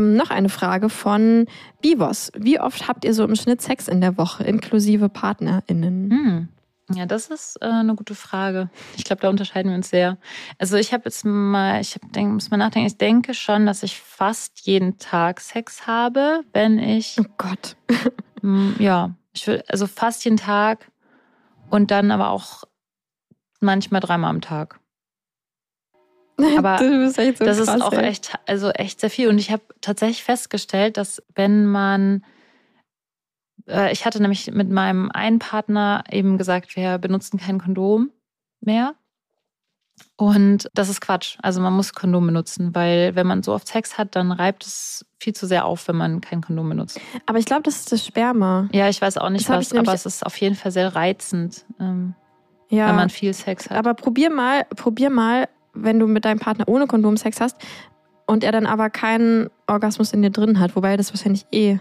Ähm, 0.00 0.16
Noch 0.16 0.30
eine 0.30 0.48
Frage 0.48 0.88
von 0.88 1.46
Bivos. 1.80 2.32
Wie 2.36 2.58
oft 2.58 2.88
habt 2.88 3.04
ihr 3.04 3.14
so 3.14 3.22
im 3.22 3.36
Schnitt 3.36 3.62
Sex 3.62 3.86
in 3.86 4.00
der 4.00 4.18
Woche, 4.18 4.42
inklusive 4.42 5.08
PartnerInnen? 5.08 6.10
Hm. 6.10 6.48
Ja, 6.92 7.06
das 7.06 7.28
ist 7.28 7.56
äh, 7.62 7.66
eine 7.66 7.94
gute 7.94 8.14
Frage. 8.14 8.68
Ich 8.96 9.04
glaube, 9.04 9.22
da 9.22 9.30
unterscheiden 9.30 9.70
wir 9.70 9.76
uns 9.76 9.88
sehr. 9.88 10.18
Also 10.58 10.76
ich 10.76 10.92
habe 10.92 11.04
jetzt 11.06 11.24
mal, 11.24 11.80
ich 11.80 11.94
hab, 11.94 12.12
denk, 12.12 12.32
muss 12.32 12.50
mal 12.50 12.58
nachdenken, 12.58 12.86
ich 12.86 12.98
denke 12.98 13.32
schon, 13.32 13.64
dass 13.64 13.82
ich 13.82 13.98
fast 13.98 14.60
jeden 14.66 14.98
Tag 14.98 15.40
Sex 15.40 15.86
habe, 15.86 16.42
wenn 16.52 16.78
ich, 16.78 17.16
Oh 17.18 17.24
Gott. 17.38 17.76
ja, 18.78 19.14
ich 19.32 19.46
will, 19.46 19.64
also 19.68 19.86
fast 19.86 20.24
jeden 20.24 20.36
Tag 20.36 20.90
und 21.70 21.90
dann 21.90 22.10
aber 22.10 22.30
auch 22.30 22.64
manchmal 23.60 24.00
dreimal 24.00 24.30
am 24.30 24.40
Tag. 24.40 24.78
Aber 26.58 26.78
bist 26.78 27.18
echt 27.18 27.38
so 27.38 27.44
das 27.44 27.58
krass, 27.58 27.76
ist 27.76 27.82
auch 27.82 27.92
ey. 27.92 28.06
echt, 28.06 28.34
also 28.46 28.70
echt 28.70 29.00
sehr 29.00 29.10
viel. 29.10 29.28
Und 29.28 29.38
ich 29.38 29.52
habe 29.52 29.62
tatsächlich 29.80 30.24
festgestellt, 30.24 30.96
dass 30.96 31.22
wenn 31.36 31.64
man, 31.66 32.24
ich 33.66 34.04
hatte 34.04 34.20
nämlich 34.20 34.50
mit 34.52 34.70
meinem 34.70 35.10
einen 35.10 35.38
Partner 35.38 36.04
eben 36.10 36.38
gesagt, 36.38 36.76
wir 36.76 36.98
benutzen 36.98 37.38
kein 37.38 37.60
Kondom 37.60 38.10
mehr. 38.60 38.94
Und 40.16 40.68
das 40.74 40.88
ist 40.88 41.00
Quatsch. 41.00 41.38
Also 41.42 41.60
man 41.60 41.72
muss 41.72 41.92
Kondom 41.92 42.26
benutzen, 42.26 42.74
weil 42.74 43.14
wenn 43.14 43.26
man 43.26 43.42
so 43.42 43.52
oft 43.52 43.68
Sex 43.68 43.96
hat, 43.96 44.16
dann 44.16 44.32
reibt 44.32 44.64
es 44.66 45.06
viel 45.20 45.34
zu 45.34 45.46
sehr 45.46 45.64
auf, 45.64 45.86
wenn 45.88 45.96
man 45.96 46.20
kein 46.20 46.40
Kondom 46.40 46.68
benutzt. 46.68 47.00
Aber 47.26 47.38
ich 47.38 47.46
glaube, 47.46 47.62
das 47.62 47.76
ist 47.76 47.92
das 47.92 48.04
Sperma. 48.04 48.68
Ja, 48.72 48.88
ich 48.88 49.00
weiß 49.00 49.18
auch 49.18 49.30
nicht 49.30 49.48
Das 49.48 49.72
was, 49.72 49.78
aber 49.78 49.94
es 49.94 50.04
ist 50.06 50.26
auf 50.26 50.36
jeden 50.36 50.56
Fall 50.56 50.72
sehr 50.72 50.94
reizend, 50.94 51.64
ähm, 51.80 52.14
Ja. 52.70 52.88
wenn 52.88 52.96
man 52.96 53.10
viel 53.10 53.32
Sex 53.34 53.70
hat. 53.70 53.76
Aber 53.78 53.94
probier 53.94 54.30
mal, 54.30 54.64
probier 54.76 55.10
mal, 55.10 55.48
wenn 55.74 55.98
du 55.98 56.06
mit 56.06 56.24
deinem 56.24 56.38
Partner 56.40 56.68
ohne 56.68 56.86
Kondom 56.86 57.16
Sex 57.16 57.40
hast 57.40 57.56
und 58.26 58.44
er 58.44 58.52
dann 58.52 58.66
aber 58.66 58.90
keinen 58.90 59.48
Orgasmus 59.66 60.12
in 60.12 60.22
dir 60.22 60.30
drin 60.30 60.58
hat, 60.60 60.76
wobei 60.76 60.96
das 60.96 61.12
wahrscheinlich 61.12 61.46
eh. 61.52 61.78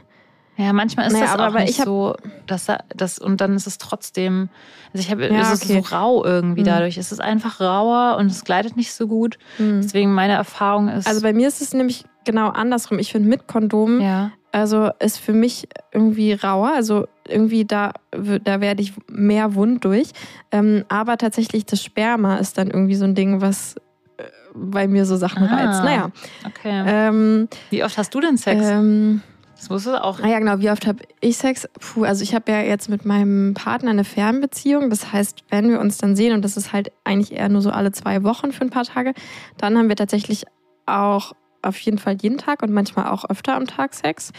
Ja, 0.55 0.71
manchmal 0.71 1.07
ist 1.07 1.13
Naja, 1.13 1.25
das 1.25 1.33
aber- 1.33 1.43
auch 1.43 1.47
aber 1.47 1.59
nicht 1.61 1.81
so, 1.83 2.15
dass 2.45 2.65
da- 2.65 2.83
das 2.95 3.17
und 3.17 3.41
dann 3.41 3.55
ist 3.55 3.65
es 3.65 3.79
trotzdem, 3.79 4.49
also 4.93 4.99
ich 5.03 5.09
habe, 5.09 5.27
Ja, 5.33 5.41
es 5.41 5.53
ist 5.53 5.63
okay. 5.65 5.81
so 5.81 5.95
rau 5.95 6.23
irgendwie 6.23 6.61
Hm. 6.61 6.67
dadurch. 6.67 6.97
Es 6.97 7.11
ist 7.11 7.19
einfach 7.21 7.59
rauer 7.59 8.17
und 8.17 8.27
es 8.27 8.43
gleitet 8.43 8.77
nicht 8.77 8.93
so 8.93 9.07
gut. 9.07 9.39
Hm. 9.57 9.81
Deswegen 9.81 10.13
meine 10.13 10.33
Erfahrung 10.33 10.89
ist, 10.89 11.07
Also 11.07 11.21
bei 11.21 11.33
mir 11.33 11.47
ist 11.47 11.61
es 11.61 11.73
nämlich 11.73 12.05
genau 12.25 12.49
andersrum. 12.49 12.99
Ich 12.99 13.11
finde 13.11 13.29
mit 13.29 13.47
Kondom, 13.47 13.99
ja, 13.99 14.31
also 14.51 14.91
ist 14.99 15.17
für 15.17 15.33
mich 15.33 15.67
irgendwie 15.91 16.33
rauer. 16.33 16.71
Also 16.75 17.07
irgendwie 17.27 17.65
da, 17.65 17.93
da 18.11 18.61
werde 18.61 18.83
ich 18.83 18.93
mehr 19.09 19.55
wund 19.55 19.83
durch. 19.85 20.11
Ähm, 20.51 20.85
aber 20.87 21.17
tatsächlich 21.17 21.65
das 21.65 21.81
Sperma 21.83 22.35
ist 22.37 22.59
dann 22.59 22.69
irgendwie 22.69 22.93
so 22.95 23.05
ein 23.05 23.15
Ding, 23.15 23.41
was 23.41 23.75
äh, 24.17 24.23
bei 24.53 24.87
mir 24.87 25.07
so 25.07 25.17
Sachen 25.17 25.47
Ah. 25.47 25.55
reizt. 25.55 25.83
Naja. 25.83 26.11
okay. 26.45 26.83
Ähm, 26.85 27.47
Wie 27.71 27.83
oft 27.83 27.97
hast 27.97 28.13
du 28.13 28.19
denn 28.21 28.37
Sex? 28.37 28.61
ähm, 28.63 29.23
das 29.63 29.69
musst 29.69 29.85
du 29.85 30.03
auch. 30.03 30.19
Ah 30.19 30.27
ja, 30.27 30.39
genau. 30.39 30.59
Wie 30.59 30.69
oft 30.69 30.85
habe 30.85 31.03
ich 31.21 31.37
Sex? 31.37 31.69
Puh, 31.79 32.03
also 32.03 32.21
ich 32.21 32.35
habe 32.35 32.51
ja 32.51 32.61
jetzt 32.61 32.89
mit 32.89 33.05
meinem 33.05 33.53
Partner 33.53 33.91
eine 33.91 34.03
Fernbeziehung. 34.03 34.89
Das 34.89 35.13
heißt, 35.13 35.45
wenn 35.49 35.69
wir 35.69 35.79
uns 35.79 35.97
dann 35.97 36.17
sehen, 36.17 36.33
und 36.33 36.43
das 36.43 36.57
ist 36.57 36.73
halt 36.73 36.91
eigentlich 37.05 37.31
eher 37.31 37.47
nur 37.47 37.61
so 37.61 37.69
alle 37.69 37.93
zwei 37.93 38.23
Wochen 38.23 38.51
für 38.51 38.65
ein 38.65 38.69
paar 38.69 38.83
Tage, 38.83 39.13
dann 39.57 39.77
haben 39.77 39.87
wir 39.87 39.95
tatsächlich 39.95 40.43
auch 40.85 41.31
auf 41.61 41.79
jeden 41.79 41.97
Fall 41.97 42.17
jeden 42.21 42.37
Tag 42.37 42.61
und 42.61 42.73
manchmal 42.73 43.07
auch 43.07 43.23
öfter 43.29 43.55
am 43.55 43.65
Tag 43.65 43.93
Sex. 43.93 44.33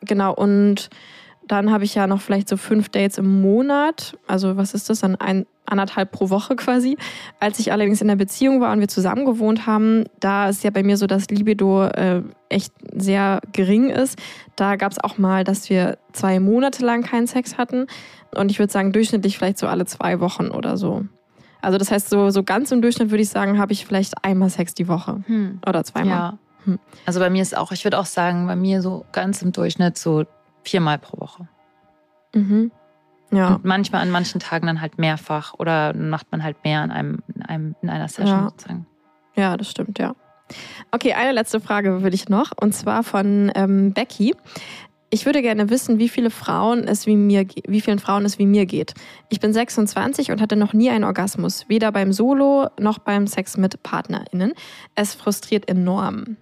Genau, 0.00 0.34
und 0.34 0.90
dann 1.46 1.70
habe 1.70 1.84
ich 1.84 1.94
ja 1.94 2.06
noch 2.06 2.20
vielleicht 2.20 2.48
so 2.48 2.56
fünf 2.56 2.88
Dates 2.88 3.18
im 3.18 3.40
Monat. 3.40 4.16
Also 4.26 4.56
was 4.56 4.74
ist 4.74 4.90
das 4.90 5.00
dann? 5.00 5.16
Ein, 5.16 5.46
anderthalb 5.66 6.12
pro 6.12 6.30
Woche 6.30 6.56
quasi. 6.56 6.96
Als 7.40 7.58
ich 7.58 7.72
allerdings 7.72 8.00
in 8.00 8.08
der 8.08 8.16
Beziehung 8.16 8.60
war 8.60 8.72
und 8.72 8.80
wir 8.80 8.88
zusammen 8.88 9.24
gewohnt 9.24 9.66
haben, 9.66 10.04
da 10.20 10.48
ist 10.48 10.64
ja 10.64 10.70
bei 10.70 10.82
mir 10.82 10.96
so, 10.96 11.06
dass 11.06 11.28
Libido 11.28 11.84
äh, 11.84 12.22
echt 12.48 12.72
sehr 12.94 13.40
gering 13.52 13.90
ist. 13.90 14.18
Da 14.54 14.76
gab 14.76 14.92
es 14.92 14.98
auch 15.02 15.18
mal, 15.18 15.44
dass 15.44 15.68
wir 15.68 15.98
zwei 16.12 16.40
Monate 16.40 16.84
lang 16.84 17.02
keinen 17.02 17.26
Sex 17.26 17.58
hatten. 17.58 17.86
Und 18.34 18.50
ich 18.50 18.58
würde 18.58 18.72
sagen, 18.72 18.92
durchschnittlich 18.92 19.36
vielleicht 19.38 19.58
so 19.58 19.66
alle 19.66 19.86
zwei 19.86 20.20
Wochen 20.20 20.48
oder 20.48 20.76
so. 20.76 21.04
Also 21.62 21.78
das 21.78 21.90
heißt, 21.90 22.10
so, 22.10 22.30
so 22.30 22.42
ganz 22.42 22.70
im 22.70 22.80
Durchschnitt 22.80 23.10
würde 23.10 23.22
ich 23.22 23.28
sagen, 23.28 23.58
habe 23.58 23.72
ich 23.72 23.86
vielleicht 23.86 24.24
einmal 24.24 24.50
Sex 24.50 24.74
die 24.74 24.88
Woche. 24.88 25.22
Hm. 25.26 25.60
Oder 25.66 25.84
zweimal. 25.84 26.10
Ja. 26.10 26.38
Hm. 26.64 26.78
Also 27.06 27.20
bei 27.20 27.30
mir 27.30 27.42
ist 27.42 27.56
auch, 27.56 27.72
ich 27.72 27.84
würde 27.84 27.98
auch 27.98 28.06
sagen, 28.06 28.46
bei 28.46 28.56
mir 28.56 28.82
so 28.82 29.04
ganz 29.12 29.42
im 29.42 29.52
Durchschnitt 29.52 29.98
so 29.98 30.24
viermal 30.68 30.98
pro 30.98 31.20
Woche. 31.20 31.48
Mhm. 32.34 32.70
Ja. 33.32 33.54
Und 33.54 33.64
manchmal 33.64 34.02
an 34.02 34.10
manchen 34.10 34.40
Tagen 34.40 34.66
dann 34.66 34.80
halt 34.80 34.98
mehrfach 34.98 35.54
oder 35.58 35.94
macht 35.94 36.30
man 36.30 36.42
halt 36.42 36.56
mehr 36.64 36.84
in 36.84 36.90
einem, 36.90 37.18
in 37.34 37.42
einem 37.42 37.76
in 37.82 37.90
einer 37.90 38.08
Session 38.08 38.28
Ja. 38.28 38.48
sozusagen. 38.50 38.86
Ja, 39.34 39.56
das 39.56 39.70
stimmt, 39.70 39.98
ja. 39.98 40.14
Okay, 40.92 41.12
eine 41.14 41.32
letzte 41.32 41.60
Frage 41.60 42.02
würde 42.02 42.14
ich 42.14 42.28
noch, 42.28 42.52
und 42.60 42.72
zwar 42.72 43.02
von 43.02 43.50
ähm, 43.56 43.92
Becky. 43.92 44.34
Ich 45.10 45.26
würde 45.26 45.42
gerne 45.42 45.70
wissen, 45.70 45.98
wie 45.98 46.08
viele 46.08 46.30
Frauen 46.30 46.84
es 46.86 47.06
wie 47.06 47.16
mir, 47.16 47.46
wie 47.66 47.80
vielen 47.80 47.98
Frauen 47.98 48.24
es 48.24 48.38
wie 48.38 48.46
mir 48.46 48.66
geht. 48.66 48.94
Ich 49.28 49.40
bin 49.40 49.52
26 49.52 50.30
und 50.30 50.40
hatte 50.40 50.56
noch 50.56 50.72
nie 50.72 50.90
einen 50.90 51.04
Orgasmus, 51.04 51.68
weder 51.68 51.90
beim 51.92 52.12
Solo 52.12 52.68
noch 52.78 52.98
beim 52.98 53.26
Sex 53.26 53.56
mit 53.56 53.82
PartnerInnen. 53.82 54.52
Es 54.94 55.14
frustriert 55.14 55.68
enorm. 55.68 56.36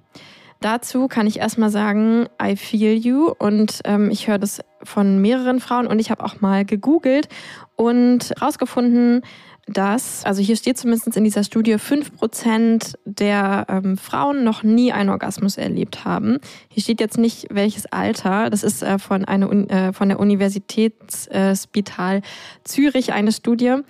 Dazu 0.65 1.09
kann 1.09 1.27
ich 1.27 1.41
erstmal 1.41 1.69
sagen, 1.69 2.27
I 2.43 2.57
feel 2.57 2.95
you 2.95 3.35
und 3.39 3.81
ähm, 3.85 4.11
ich 4.11 4.29
höre 4.29 4.39
das 4.39 4.63
von 4.83 5.21
mehreren 5.21 5.61
Frauen 5.61 5.87
und 5.87 5.99
ich 5.99 6.11
habe 6.11 6.25
auch 6.25 6.41
mal 6.41 6.65
gegoogelt 6.65 7.29
und 7.77 8.33
rausgefunden, 8.41 9.21
dass, 9.67 10.25
also 10.25 10.41
hier 10.41 10.57
steht 10.57 10.79
zumindest 10.79 11.15
in 11.19 11.25
dieser 11.25 11.45
Studie, 11.45 11.75
5% 11.75 12.95
der 13.05 13.67
ähm, 13.69 13.99
Frauen 13.99 14.43
noch 14.43 14.63
nie 14.63 14.91
einen 14.91 15.11
Orgasmus 15.11 15.59
erlebt 15.59 16.07
haben. 16.07 16.39
Hier 16.71 16.83
steht 16.83 16.99
jetzt 16.99 17.19
nicht, 17.19 17.49
welches 17.51 17.85
Alter. 17.85 18.49
Das 18.49 18.63
ist 18.63 18.83
äh, 18.83 18.99
von, 18.99 19.27
einer, 19.27 19.51
Uni- 19.51 19.69
äh, 19.69 19.93
von 19.93 20.09
der 20.09 20.19
Universitätsspital 20.19 22.23
Zürich 22.65 23.13
eine 23.13 23.33
Studie. 23.33 23.81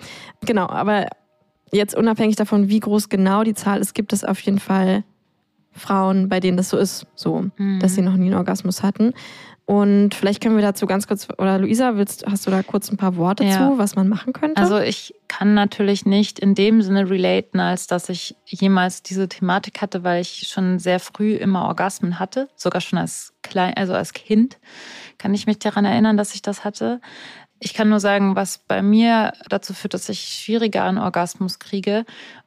Genau, 0.44 0.68
aber 0.68 1.06
jetzt 1.70 1.94
unabhängig 1.94 2.34
davon, 2.34 2.68
wie 2.68 2.80
groß 2.80 3.10
genau 3.10 3.44
die 3.44 3.54
Zahl 3.54 3.80
ist, 3.80 3.94
gibt 3.94 4.12
es 4.12 4.24
auf 4.24 4.40
jeden 4.40 4.58
Fall 4.58 5.04
Frauen, 5.74 6.28
bei 6.28 6.40
denen 6.40 6.56
das 6.56 6.70
so 6.70 6.76
ist, 6.76 7.06
so, 7.14 7.46
Mhm. 7.56 7.80
dass 7.80 7.94
sie 7.94 8.02
noch 8.02 8.16
nie 8.16 8.26
einen 8.26 8.34
Orgasmus 8.36 8.82
hatten. 8.82 9.12
Und 9.66 10.14
vielleicht 10.14 10.42
können 10.42 10.56
wir 10.56 10.62
dazu 10.62 10.84
ganz 10.86 11.06
kurz, 11.06 11.26
oder 11.38 11.58
Luisa, 11.58 11.96
willst, 11.96 12.26
hast 12.30 12.46
du 12.46 12.50
da 12.50 12.62
kurz 12.62 12.90
ein 12.90 12.98
paar 12.98 13.16
Worte 13.16 13.44
Ja. 13.44 13.70
zu, 13.70 13.78
was 13.78 13.96
man 13.96 14.08
machen 14.08 14.34
könnte? 14.34 14.60
Also 14.60 14.78
ich 14.78 15.14
kann 15.26 15.54
natürlich 15.54 16.04
nicht 16.04 16.38
in 16.38 16.54
dem 16.54 16.82
Sinne 16.82 17.08
relaten, 17.08 17.60
als 17.60 17.86
dass 17.86 18.10
ich 18.10 18.36
jemals 18.44 19.02
diese 19.02 19.26
Thematik 19.26 19.80
hatte, 19.80 20.04
weil 20.04 20.20
ich 20.20 20.48
schon 20.48 20.78
sehr 20.78 21.00
früh 21.00 21.34
immer 21.34 21.64
Orgasmen 21.64 22.18
hatte, 22.18 22.50
sogar 22.56 22.82
schon 22.82 22.98
als 22.98 23.32
klein, 23.42 23.72
also 23.74 23.94
als 23.94 24.12
Kind 24.12 24.58
kann 25.16 25.32
ich 25.32 25.46
mich 25.46 25.58
daran 25.60 25.86
erinnern, 25.86 26.18
dass 26.18 26.34
ich 26.34 26.42
das 26.42 26.62
hatte. 26.64 27.00
Ich 27.58 27.72
kann 27.72 27.88
nur 27.88 28.00
sagen, 28.00 28.36
was 28.36 28.58
bei 28.58 28.82
mir 28.82 29.32
dazu 29.48 29.72
führt, 29.72 29.94
dass 29.94 30.10
ich 30.10 30.20
schwieriger 30.20 30.84
einen 30.84 30.98
Orgasmus 30.98 31.58
kriege, 31.58 32.04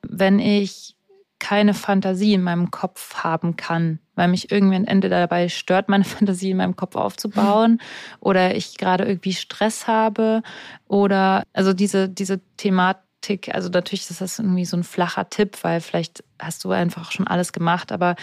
wenn 0.07 0.37
ich 0.37 0.96
keine 1.39 1.73
Fantasie 1.73 2.33
in 2.33 2.41
meinem 2.41 2.71
Kopf 2.71 3.15
haben 3.15 3.55
kann, 3.55 3.99
weil 4.15 4.27
mich 4.27 4.51
irgendwie 4.51 4.75
ein 4.75 4.87
Ende 4.87 5.09
dabei 5.09 5.49
stört, 5.49 5.89
meine 5.89 6.03
Fantasie 6.05 6.51
in 6.51 6.57
meinem 6.57 6.75
Kopf 6.75 6.95
aufzubauen 6.95 7.81
oder 8.19 8.55
ich 8.55 8.77
gerade 8.77 9.05
irgendwie 9.05 9.33
Stress 9.33 9.87
habe 9.87 10.41
oder 10.87 11.43
also 11.53 11.73
diese, 11.73 12.09
diese 12.09 12.41
Thematik, 12.57 13.53
also 13.53 13.69
natürlich 13.69 14.09
ist 14.09 14.21
das 14.21 14.39
irgendwie 14.39 14.65
so 14.65 14.77
ein 14.77 14.83
flacher 14.83 15.29
Tipp, 15.29 15.57
weil 15.63 15.81
vielleicht 15.81 16.23
hast 16.39 16.63
du 16.63 16.71
einfach 16.71 17.11
schon 17.11 17.27
alles 17.27 17.53
gemacht, 17.53 17.91
aber 17.91 18.15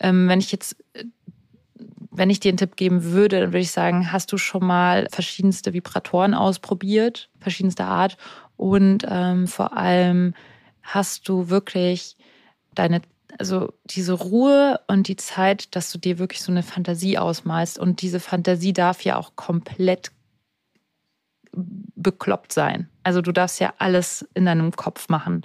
ähm, 0.00 0.28
wenn 0.28 0.40
ich 0.40 0.52
jetzt 0.52 0.76
wenn 2.14 2.28
ich 2.28 2.40
dir 2.40 2.50
einen 2.50 2.58
Tipp 2.58 2.76
geben 2.76 3.04
würde, 3.04 3.40
dann 3.40 3.48
würde 3.50 3.60
ich 3.60 3.70
sagen, 3.70 4.12
hast 4.12 4.30
du 4.32 4.36
schon 4.36 4.66
mal 4.66 5.06
verschiedenste 5.10 5.72
Vibratoren 5.72 6.34
ausprobiert, 6.34 7.30
verschiedenster 7.40 7.86
Art 7.86 8.18
und 8.58 9.06
ähm, 9.08 9.46
vor 9.46 9.76
allem 9.76 10.34
hast 10.82 11.28
du 11.28 11.48
wirklich 11.48 12.16
deine, 12.74 13.02
also 13.38 13.72
diese 13.84 14.12
Ruhe 14.12 14.80
und 14.86 15.08
die 15.08 15.16
Zeit, 15.16 15.74
dass 15.74 15.92
du 15.92 15.98
dir 15.98 16.18
wirklich 16.18 16.42
so 16.42 16.52
eine 16.52 16.62
Fantasie 16.62 17.18
ausmalst. 17.18 17.78
Und 17.78 18.02
diese 18.02 18.20
Fantasie 18.20 18.72
darf 18.72 19.02
ja 19.02 19.16
auch 19.16 19.36
komplett 19.36 20.10
bekloppt 21.54 22.52
sein. 22.52 22.88
Also 23.02 23.20
du 23.20 23.32
darfst 23.32 23.60
ja 23.60 23.74
alles 23.78 24.26
in 24.34 24.46
deinem 24.46 24.72
Kopf 24.72 25.08
machen. 25.08 25.42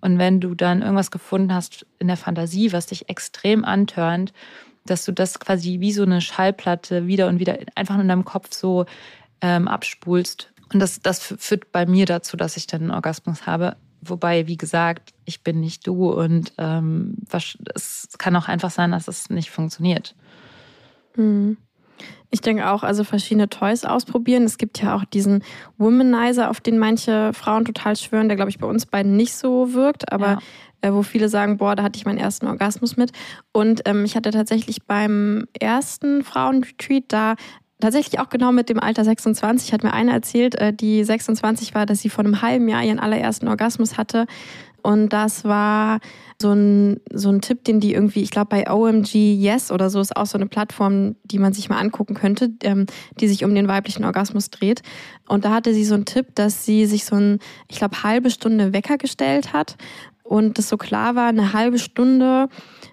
Und 0.00 0.18
wenn 0.18 0.40
du 0.40 0.54
dann 0.54 0.82
irgendwas 0.82 1.10
gefunden 1.10 1.52
hast 1.52 1.84
in 1.98 2.06
der 2.06 2.16
Fantasie, 2.16 2.72
was 2.72 2.86
dich 2.86 3.08
extrem 3.08 3.64
antörnt, 3.64 4.32
dass 4.86 5.04
du 5.04 5.12
das 5.12 5.40
quasi 5.40 5.80
wie 5.80 5.92
so 5.92 6.02
eine 6.02 6.20
Schallplatte 6.20 7.06
wieder 7.06 7.28
und 7.28 7.40
wieder 7.40 7.58
einfach 7.74 7.98
in 7.98 8.08
deinem 8.08 8.24
Kopf 8.24 8.54
so 8.54 8.86
ähm, 9.40 9.68
abspulst. 9.68 10.52
Und 10.72 10.80
das, 10.80 11.00
das 11.00 11.20
führt 11.20 11.72
bei 11.72 11.86
mir 11.86 12.06
dazu, 12.06 12.36
dass 12.36 12.56
ich 12.56 12.66
dann 12.66 12.82
einen 12.82 12.90
Orgasmus 12.90 13.46
habe. 13.46 13.76
Wobei, 14.00 14.46
wie 14.46 14.56
gesagt, 14.56 15.12
ich 15.24 15.42
bin 15.42 15.60
nicht 15.60 15.86
du 15.86 16.10
und 16.10 16.52
ähm, 16.58 17.16
es 17.74 18.08
kann 18.18 18.36
auch 18.36 18.48
einfach 18.48 18.70
sein, 18.70 18.92
dass 18.92 19.08
es 19.08 19.30
nicht 19.30 19.50
funktioniert. 19.50 20.14
Mhm. 21.16 21.56
Ich 22.30 22.42
denke 22.42 22.68
auch, 22.70 22.82
also 22.82 23.04
verschiedene 23.04 23.48
Toys 23.48 23.84
ausprobieren. 23.84 24.44
Es 24.44 24.58
gibt 24.58 24.82
ja 24.82 24.94
auch 24.94 25.04
diesen 25.04 25.42
Womanizer, 25.78 26.50
auf 26.50 26.60
den 26.60 26.78
manche 26.78 27.32
Frauen 27.32 27.64
total 27.64 27.96
schwören, 27.96 28.28
der, 28.28 28.36
glaube 28.36 28.50
ich, 28.50 28.58
bei 28.58 28.66
uns 28.66 28.86
beiden 28.86 29.16
nicht 29.16 29.34
so 29.34 29.72
wirkt, 29.72 30.12
aber 30.12 30.26
ja. 30.26 30.38
äh, 30.82 30.92
wo 30.92 31.02
viele 31.02 31.28
sagen, 31.28 31.56
boah, 31.56 31.74
da 31.74 31.82
hatte 31.82 31.96
ich 31.96 32.04
meinen 32.04 32.18
ersten 32.18 32.46
Orgasmus 32.46 32.96
mit. 32.96 33.12
Und 33.52 33.82
ähm, 33.86 34.04
ich 34.04 34.14
hatte 34.14 34.30
tatsächlich 34.30 34.84
beim 34.84 35.46
ersten 35.58 36.22
Frauenretreat 36.22 37.04
da 37.08 37.34
tatsächlich 37.80 38.20
auch 38.20 38.28
genau 38.28 38.52
mit 38.52 38.68
dem 38.68 38.80
Alter 38.80 39.04
26 39.04 39.72
hat 39.72 39.82
mir 39.82 39.92
eine 39.92 40.12
erzählt, 40.12 40.54
äh, 40.56 40.72
die 40.72 41.04
26 41.04 41.74
war, 41.74 41.86
dass 41.86 42.00
sie 42.00 42.10
vor 42.10 42.24
einem 42.24 42.42
halben 42.42 42.68
Jahr 42.68 42.82
ihren 42.82 42.98
allerersten 42.98 43.48
Orgasmus 43.48 43.96
hatte. 43.96 44.26
Und 44.82 45.12
das 45.12 45.44
war 45.44 45.98
so 46.40 46.52
ein, 46.52 47.00
so 47.12 47.30
ein 47.30 47.40
Tipp, 47.40 47.64
den 47.64 47.80
die 47.80 47.92
irgendwie, 47.92 48.22
ich 48.22 48.30
glaube 48.30 48.48
bei 48.48 48.70
OMG 48.70 49.34
Yes 49.34 49.72
oder 49.72 49.90
so 49.90 50.00
ist 50.00 50.16
auch 50.16 50.26
so 50.26 50.38
eine 50.38 50.46
Plattform, 50.46 51.16
die 51.24 51.38
man 51.38 51.52
sich 51.52 51.68
mal 51.68 51.78
angucken 51.78 52.14
könnte, 52.14 52.50
ähm, 52.62 52.86
die 53.20 53.26
sich 53.26 53.44
um 53.44 53.54
den 53.54 53.66
weiblichen 53.66 54.04
Orgasmus 54.04 54.50
dreht. 54.50 54.82
Und 55.26 55.44
da 55.44 55.52
hatte 55.52 55.74
sie 55.74 55.84
so 55.84 55.94
einen 55.94 56.04
Tipp, 56.04 56.28
dass 56.36 56.64
sie 56.64 56.86
sich 56.86 57.04
so 57.04 57.16
ein, 57.16 57.40
ich 57.68 57.78
glaube, 57.78 58.02
halbe 58.04 58.30
Stunde 58.30 58.72
Wecker 58.72 58.98
gestellt 58.98 59.52
hat 59.52 59.76
und 60.28 60.58
das 60.58 60.68
so 60.68 60.76
klar 60.76 61.14
war, 61.14 61.28
eine 61.28 61.52
halbe 61.52 61.78
Stunde 61.78 62.48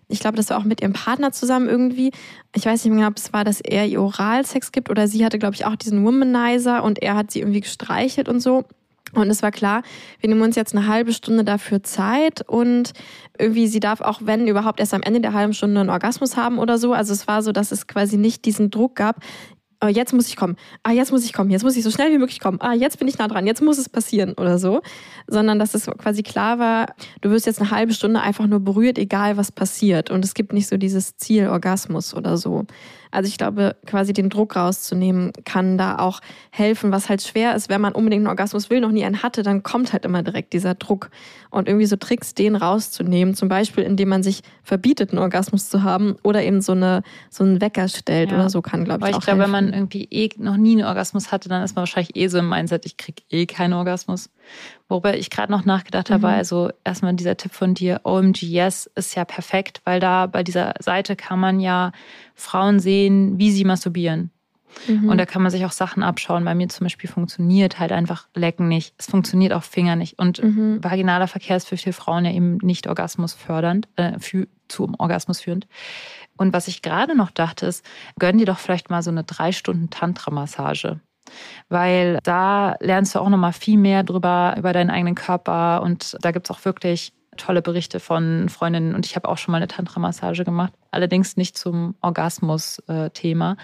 ich 0.07 0.19
glaube, 0.19 0.37
das 0.37 0.49
war 0.49 0.57
auch 0.57 0.63
mit 0.63 0.81
ihrem 0.81 0.93
Partner 0.93 1.31
zusammen 1.31 1.67
irgendwie. 1.67 2.11
Ich 2.55 2.65
weiß 2.65 2.83
nicht 2.83 2.93
mehr 2.93 2.99
genau, 2.99 3.09
ob 3.09 3.17
es 3.17 3.33
war, 3.33 3.43
dass 3.43 3.59
er 3.61 3.87
ihr 3.87 4.01
Oralsex 4.01 4.71
gibt 4.71 4.89
oder 4.89 5.07
sie 5.07 5.25
hatte, 5.25 5.39
glaube 5.39 5.55
ich, 5.55 5.65
auch 5.65 5.75
diesen 5.75 6.05
Womanizer 6.05 6.83
und 6.83 7.01
er 7.01 7.15
hat 7.15 7.31
sie 7.31 7.39
irgendwie 7.39 7.61
gestreichelt 7.61 8.29
und 8.29 8.39
so. 8.39 8.65
Und 9.13 9.29
es 9.29 9.41
war 9.41 9.51
klar, 9.51 9.81
wir 10.19 10.29
nehmen 10.29 10.41
uns 10.41 10.55
jetzt 10.55 10.75
eine 10.75 10.87
halbe 10.87 11.13
Stunde 11.13 11.43
dafür 11.43 11.81
Zeit 11.83 12.47
und 12.47 12.91
irgendwie 13.39 13.67
sie 13.67 13.79
darf 13.79 14.01
auch, 14.01 14.19
wenn 14.23 14.47
überhaupt, 14.47 14.79
erst 14.79 14.93
am 14.93 15.03
Ende 15.03 15.21
der 15.21 15.33
halben 15.33 15.53
Stunde 15.53 15.79
einen 15.79 15.89
Orgasmus 15.89 16.35
haben 16.35 16.59
oder 16.59 16.77
so. 16.77 16.93
Also 16.93 17.13
es 17.13 17.27
war 17.27 17.41
so, 17.41 17.51
dass 17.51 17.71
es 17.71 17.87
quasi 17.87 18.17
nicht 18.17 18.45
diesen 18.45 18.71
Druck 18.71 18.95
gab, 18.95 19.21
oh, 19.81 19.87
jetzt 19.87 20.13
muss 20.13 20.27
ich 20.27 20.35
kommen, 20.35 20.55
ah, 20.83 20.91
jetzt 20.91 21.11
muss 21.11 21.25
ich 21.25 21.33
kommen, 21.33 21.49
jetzt 21.49 21.63
muss 21.63 21.75
ich 21.75 21.83
so 21.83 21.91
schnell 21.91 22.11
wie 22.11 22.17
möglich 22.17 22.39
kommen, 22.39 22.59
ah, 22.61 22.73
jetzt 22.73 22.99
bin 22.99 23.07
ich 23.07 23.17
nah 23.17 23.27
dran, 23.27 23.47
jetzt 23.47 23.61
muss 23.61 23.77
es 23.77 23.89
passieren 23.89 24.33
oder 24.33 24.57
so, 24.57 24.81
sondern 25.27 25.59
dass 25.59 25.73
es 25.73 25.85
quasi 25.85 26.23
klar 26.23 26.59
war, 26.59 26.87
du 27.21 27.29
wirst 27.29 27.45
jetzt 27.45 27.61
eine 27.61 27.71
halbe 27.71 27.93
Stunde 27.93 28.21
einfach 28.21 28.47
nur 28.47 28.59
berührt, 28.59 28.97
egal 28.97 29.37
was 29.37 29.51
passiert. 29.51 30.11
Und 30.11 30.23
es 30.25 30.33
gibt 30.33 30.53
nicht 30.53 30.67
so 30.67 30.77
dieses 30.77 31.17
Ziel 31.17 31.47
Orgasmus 31.47 32.13
oder 32.13 32.37
so. 32.37 32.65
Also 33.15 33.29
ich 33.29 33.37
glaube, 33.37 33.75
quasi 33.85 34.13
den 34.13 34.29
Druck 34.29 34.55
rauszunehmen, 34.55 35.31
kann 35.45 35.77
da 35.77 35.99
auch 35.99 36.19
helfen, 36.51 36.91
was 36.91 37.09
halt 37.09 37.21
schwer 37.21 37.55
ist, 37.55 37.69
wenn 37.69 37.81
man 37.81 37.93
unbedingt 37.93 38.21
einen 38.21 38.27
Orgasmus 38.27 38.69
will, 38.69 38.81
noch 38.81 38.91
nie 38.91 39.05
einen 39.05 39.23
hatte, 39.23 39.41
dann 39.41 39.63
kommt 39.63 39.93
halt 39.93 40.05
immer 40.05 40.21
direkt 40.21 40.53
dieser 40.53 40.75
Druck. 40.75 41.09
Und 41.49 41.67
irgendwie 41.69 41.85
so 41.85 41.95
Tricks, 41.95 42.33
den 42.33 42.55
rauszunehmen, 42.55 43.33
zum 43.33 43.47
Beispiel, 43.47 43.83
indem 43.83 44.09
man 44.09 44.23
sich 44.23 44.41
verbietet, 44.63 45.11
einen 45.11 45.19
Orgasmus 45.19 45.69
zu 45.69 45.83
haben 45.83 46.15
oder 46.23 46.43
eben 46.43 46.61
so, 46.61 46.73
eine, 46.73 47.03
so 47.29 47.43
einen 47.43 47.61
Wecker 47.61 47.87
stellt 47.87 48.31
ja. 48.31 48.37
oder 48.37 48.49
so, 48.49 48.61
kann, 48.61 48.83
glaube 48.83 49.05
ich, 49.05 49.13
Aber 49.13 49.17
ich 49.17 49.25
glaube, 49.25 49.39
wenn 49.39 49.51
man 49.51 49.71
irgendwie 49.71 50.07
eh 50.11 50.29
noch 50.37 50.57
nie 50.57 50.73
einen 50.73 50.87
Orgasmus 50.87 51.31
hatte, 51.31 51.47
dann 51.47 51.63
ist 51.63 51.75
man 51.75 51.83
wahrscheinlich 51.83 52.15
eh 52.15 52.27
so 52.27 52.39
im 52.39 52.49
Mindset, 52.49 52.85
ich 52.85 52.97
kriege 52.97 53.23
eh 53.29 53.45
keinen 53.45 53.73
Orgasmus. 53.73 54.29
Worüber 54.87 55.17
ich 55.17 55.29
gerade 55.29 55.51
noch 55.51 55.65
nachgedacht 55.65 56.11
habe, 56.11 56.27
mhm. 56.27 56.33
also 56.33 56.69
erstmal 56.83 57.13
dieser 57.13 57.37
Tipp 57.37 57.53
von 57.53 57.73
dir, 57.73 58.01
OMG 58.03 58.43
Yes 58.43 58.89
ist 58.95 59.15
ja 59.15 59.25
perfekt, 59.25 59.81
weil 59.85 59.99
da 59.99 60.27
bei 60.27 60.43
dieser 60.43 60.73
Seite 60.79 61.15
kann 61.15 61.39
man 61.39 61.59
ja 61.59 61.91
Frauen 62.35 62.79
sehen, 62.79 63.39
wie 63.39 63.51
sie 63.51 63.65
masturbieren. 63.65 64.31
Mhm. 64.87 65.09
Und 65.09 65.17
da 65.17 65.25
kann 65.25 65.41
man 65.41 65.51
sich 65.51 65.65
auch 65.65 65.71
Sachen 65.71 66.03
abschauen. 66.03 66.43
Bei 66.43 66.53
mir 66.53 66.67
zum 66.69 66.85
Beispiel 66.85 67.09
funktioniert 67.09 67.79
halt 67.79 67.91
einfach 67.91 68.27
Lecken 68.35 68.67
nicht. 68.67 68.93
Es 68.97 69.07
funktioniert 69.07 69.53
auch 69.53 69.63
Finger 69.63 69.95
nicht. 69.95 70.19
Und 70.19 70.43
mhm. 70.43 70.83
vaginaler 70.83 71.27
Verkehr 71.27 71.57
ist 71.57 71.67
für 71.67 71.77
viele 71.77 71.93
Frauen 71.93 72.25
ja 72.25 72.31
eben 72.31 72.57
nicht 72.57 72.87
Orgasmus 72.87 73.33
fördernd, 73.33 73.87
äh, 73.95 74.19
für, 74.19 74.47
zum 74.67 74.95
Orgasmus 74.97 75.41
führend. 75.41 75.67
Und 76.37 76.53
was 76.53 76.67
ich 76.67 76.81
gerade 76.81 77.15
noch 77.15 77.31
dachte, 77.31 77.65
ist, 77.65 77.85
gönn 78.19 78.37
dir 78.37 78.45
doch 78.45 78.59
vielleicht 78.59 78.89
mal 78.89 79.01
so 79.01 79.11
eine 79.11 79.23
drei 79.23 79.51
Stunden 79.51 79.89
Tantra-Massage 79.89 80.99
weil 81.69 82.19
da 82.23 82.75
lernst 82.79 83.15
du 83.15 83.19
auch 83.19 83.29
noch 83.29 83.37
mal 83.37 83.51
viel 83.51 83.77
mehr 83.77 84.03
drüber 84.03 84.55
über 84.57 84.73
deinen 84.73 84.89
eigenen 84.91 85.15
Körper 85.15 85.81
und 85.81 86.17
da 86.21 86.31
gibt 86.31 86.47
es 86.47 86.55
auch 86.55 86.63
wirklich 86.65 87.13
tolle 87.35 87.61
Berichte 87.61 87.99
von 87.99 88.49
Freundinnen 88.49 88.95
und 88.95 89.05
ich 89.05 89.15
habe 89.15 89.29
auch 89.29 89.37
schon 89.37 89.51
mal 89.51 89.57
eine 89.57 89.67
Tantra-Massage 89.67 90.43
gemacht, 90.43 90.73
allerdings 90.91 91.37
nicht 91.37 91.57
zum 91.57 91.95
Orgasmus-Thema. 92.01 93.57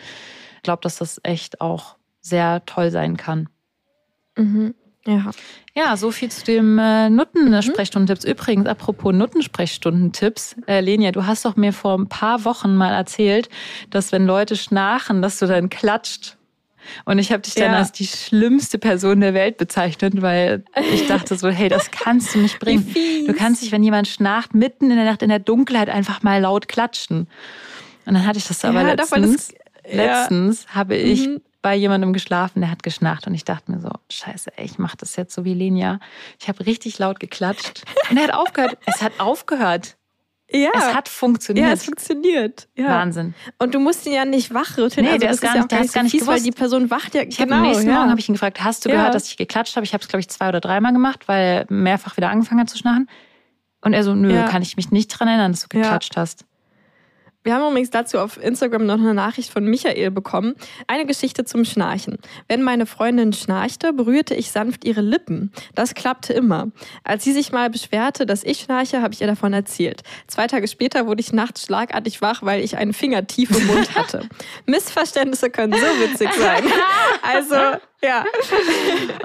Ich 0.58 0.64
glaube, 0.64 0.82
dass 0.84 0.98
das 0.98 1.20
echt 1.24 1.62
auch 1.62 1.96
sehr 2.22 2.64
toll 2.66 2.92
sein 2.92 3.18
kann. 3.18 3.50
Mhm. 4.38 4.76
Ja. 5.06 5.32
Ja, 5.76 5.98
so 5.98 6.12
viel 6.12 6.30
zu 6.30 6.44
dem 6.46 6.78
äh, 6.78 7.10
Nutten-Sprechstundentipps. 7.10 8.26
Übrigens, 8.26 8.68
apropos 8.68 9.14
Nutten-Sprechstundentipps, 9.14 10.58
äh, 10.68 10.82
Lenia, 10.82 11.12
du 11.12 11.26
hast 11.26 11.46
doch 11.46 11.56
mir 11.56 11.74
vor 11.74 11.98
ein 11.98 12.08
paar 12.08 12.46
Wochen 12.46 12.76
mal 12.76 12.94
erzählt, 12.94 13.50
dass 13.90 14.12
wenn 14.12 14.26
Leute 14.26 14.56
schnarchen, 14.56 15.22
dass 15.22 15.40
du 15.40 15.48
dann 15.48 15.70
klatscht 15.70 16.38
und 17.06 17.20
ich 17.20 17.32
habe 17.32 17.42
dich 17.42 17.56
dann 17.56 17.72
ja. 17.72 17.78
als 17.78 17.92
die 17.92 18.08
schlimmste 18.08 18.78
Person 18.78 19.22
der 19.22 19.34
Welt 19.34 19.58
bezeichnet, 19.58 20.22
weil 20.22 20.64
ich 20.94 21.08
dachte 21.08 21.36
so, 21.36 21.50
hey, 21.50 21.70
das 21.70 21.92
kannst 21.92 22.36
du 22.36 22.40
nicht 22.40 22.60
bringen. 22.60 22.94
Du 23.26 23.34
kannst 23.34 23.62
nicht, 23.62 23.72
wenn 23.72 23.84
jemand 23.84 24.08
schnarcht, 24.08 24.54
mitten 24.54 24.90
in 24.92 24.98
der 24.98 25.06
Nacht 25.06 25.22
in 25.22 25.30
der 25.30 25.40
Dunkelheit 25.40 25.90
einfach 25.90 26.24
mal 26.24 26.42
laut 26.42 26.68
klatschen. 26.68 27.28
Und 28.06 28.14
dann 28.14 28.26
hatte 28.26 28.40
ich 28.40 28.48
das 28.48 28.64
aber 28.66 28.82
ja, 28.82 28.94
letztens. 28.94 29.48
Das, 29.48 29.94
ja. 29.94 30.22
Letztens 30.22 30.68
habe 30.68 30.96
ich 30.96 31.28
mhm. 31.28 31.42
bei 31.62 31.76
jemandem 31.76 32.14
geschlafen, 32.14 32.62
der 32.62 32.72
hat 32.72 32.84
geschnarcht 32.84 33.28
und 33.28 33.34
ich 33.34 33.46
dachte 33.46 33.72
mir 33.72 33.80
so, 33.80 33.90
scheiße, 34.10 34.58
ey, 34.58 34.66
ich 34.66 34.78
mache 34.78 34.98
das 34.98 35.16
jetzt 35.16 35.34
so 35.34 35.44
wie 35.46 35.54
Lenia. 35.54 36.00
Ich 36.40 36.48
habe 36.48 36.66
richtig 36.66 37.00
laut 37.00 37.20
geklatscht 37.20 37.84
und 38.10 38.18
er 38.18 38.24
hat 38.24 38.34
aufgehört. 38.34 38.78
es 38.86 39.02
hat 39.02 39.20
aufgehört. 39.20 39.98
Ja. 40.54 40.72
Es 40.76 40.94
hat 40.94 41.08
funktioniert. 41.08 41.68
Ja, 41.68 41.74
es 41.74 41.86
funktioniert. 41.86 42.68
Ja. 42.76 42.90
Wahnsinn. 42.90 43.34
Und 43.58 43.74
du 43.74 43.80
musst 43.80 44.06
ihn 44.06 44.14
ja 44.14 44.26
nicht 44.26 44.54
wachrütteln. 44.54 45.06
Nee, 45.06 45.14
also 45.14 45.20
der 45.22 45.32
ist 45.32 45.42
gar, 45.42 45.56
nicht, 45.56 45.72
der 45.72 45.82
ist 45.82 45.94
gar 45.94 46.04
nicht 46.04 46.12
fies, 46.12 46.28
weil 46.28 46.42
die 46.42 46.52
Person 46.52 46.90
wacht 46.90 47.16
ja 47.16 47.22
ich 47.24 47.38
genau. 47.38 47.58
Am 47.58 47.62
nächsten 47.64 47.88
ja. 47.88 47.96
Morgen 47.96 48.10
habe 48.10 48.20
ich 48.20 48.28
ihn 48.28 48.34
gefragt, 48.34 48.64
hast 48.64 48.86
du 48.86 48.90
ja. 48.90 48.96
gehört, 48.96 49.16
dass 49.16 49.28
ich 49.28 49.38
geklatscht 49.38 49.76
habe? 49.76 49.86
Ich 49.86 49.94
habe 49.94 50.02
es, 50.02 50.08
glaube 50.08 50.22
ich, 50.22 50.30
zwei 50.30 50.50
oder 50.50 50.60
dreimal 50.60 50.94
gemacht, 50.94 51.28
weil 51.28 51.66
mehrfach 51.70 52.18
wieder 52.18 52.30
angefangen 52.30 52.62
hat 52.62 52.70
zu 52.70 52.78
schnarchen. 52.78 53.10
Und 53.84 53.94
er 53.94 54.04
so, 54.04 54.14
nö, 54.14 54.46
kann 54.48 54.62
ich 54.62 54.78
mich 54.78 54.92
nicht 54.92 55.08
dran 55.08 55.28
erinnern, 55.28 55.54
dass 55.54 55.62
du 55.62 55.68
geklatscht 55.70 56.16
hast. 56.16 56.46
Wir 57.44 57.56
haben 57.56 57.68
übrigens 57.70 57.90
dazu 57.90 58.20
auf 58.20 58.42
Instagram 58.42 58.86
noch 58.86 59.00
eine 59.00 59.16
Nachricht 59.16 59.52
von 59.52 59.66
Michael 59.66 60.12
bekommen. 60.12 60.54
Eine 60.88 61.06
Geschichte 61.08 61.44
zum 61.44 61.66
Schnarchen. 61.66 62.20
Wenn 62.48 62.62
meine 62.62 62.86
Freundin 62.86 63.34
schnarchte, 63.34 63.94
berührte 63.94 64.36
ich 64.36 64.52
sanft 64.52 64.86
ihre 64.86 65.02
Lippen. 65.02 65.52
Das 65.74 65.96
klappte 65.96 66.34
immer. 66.34 66.72
Als 67.04 67.24
sie 67.24 67.34
sich 67.34 67.52
mal 67.52 67.70
beschwerte, 67.70 68.28
dass 68.28 68.44
ich 68.44 68.60
schnarche, 68.60 69.02
habe 69.02 69.14
ich 69.14 69.22
ihr 69.22 69.28
davon 69.28 69.54
erzählt. 69.54 70.04
Zwei 70.28 70.46
Tage 70.46 70.68
später 70.68 71.08
wurde 71.08 71.22
ich 71.22 71.34
nachts 71.34 71.66
schlagartig 71.66 72.22
wach, 72.22 72.44
weil 72.44 72.64
ich 72.64 72.78
einen 72.78 72.94
Finger 72.94 73.26
tief 73.26 73.50
im 73.50 73.66
Mund 73.66 73.96
hatte. 73.96 74.30
Missverständnisse 74.68 75.50
können 75.50 75.74
so 75.74 75.80
witzig 75.80 76.32
sein. 76.34 76.64
Also, 77.24 77.56
ja. 78.04 78.26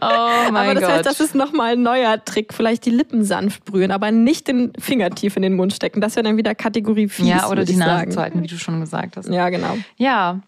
Oh 0.02 0.52
mein 0.52 0.56
aber 0.56 0.74
das 0.74 0.82
Gott. 0.82 0.92
heißt, 0.92 1.06
das 1.06 1.20
ist 1.20 1.34
nochmal 1.34 1.72
ein 1.72 1.82
neuer 1.82 2.22
Trick. 2.24 2.52
Vielleicht 2.52 2.84
die 2.84 2.90
Lippen 2.90 3.24
sanft 3.24 3.64
brühen, 3.64 3.90
aber 3.90 4.10
nicht 4.10 4.46
den 4.46 4.72
Finger 4.78 5.10
tief 5.10 5.36
in 5.36 5.42
den 5.42 5.54
Mund 5.54 5.72
stecken. 5.72 6.00
Das 6.00 6.16
wäre 6.16 6.24
dann 6.24 6.36
wieder 6.36 6.54
Kategorie 6.54 7.08
4. 7.08 7.26
Ja, 7.26 7.48
oder 7.48 7.64
die 7.64 7.76
Nase 7.76 8.10
zu 8.10 8.20
halten, 8.20 8.42
wie 8.42 8.46
du 8.46 8.58
schon 8.58 8.80
gesagt 8.80 9.16
hast. 9.16 9.28
Ja, 9.28 9.48
genau. 9.48 9.76
Ja. 9.96 10.40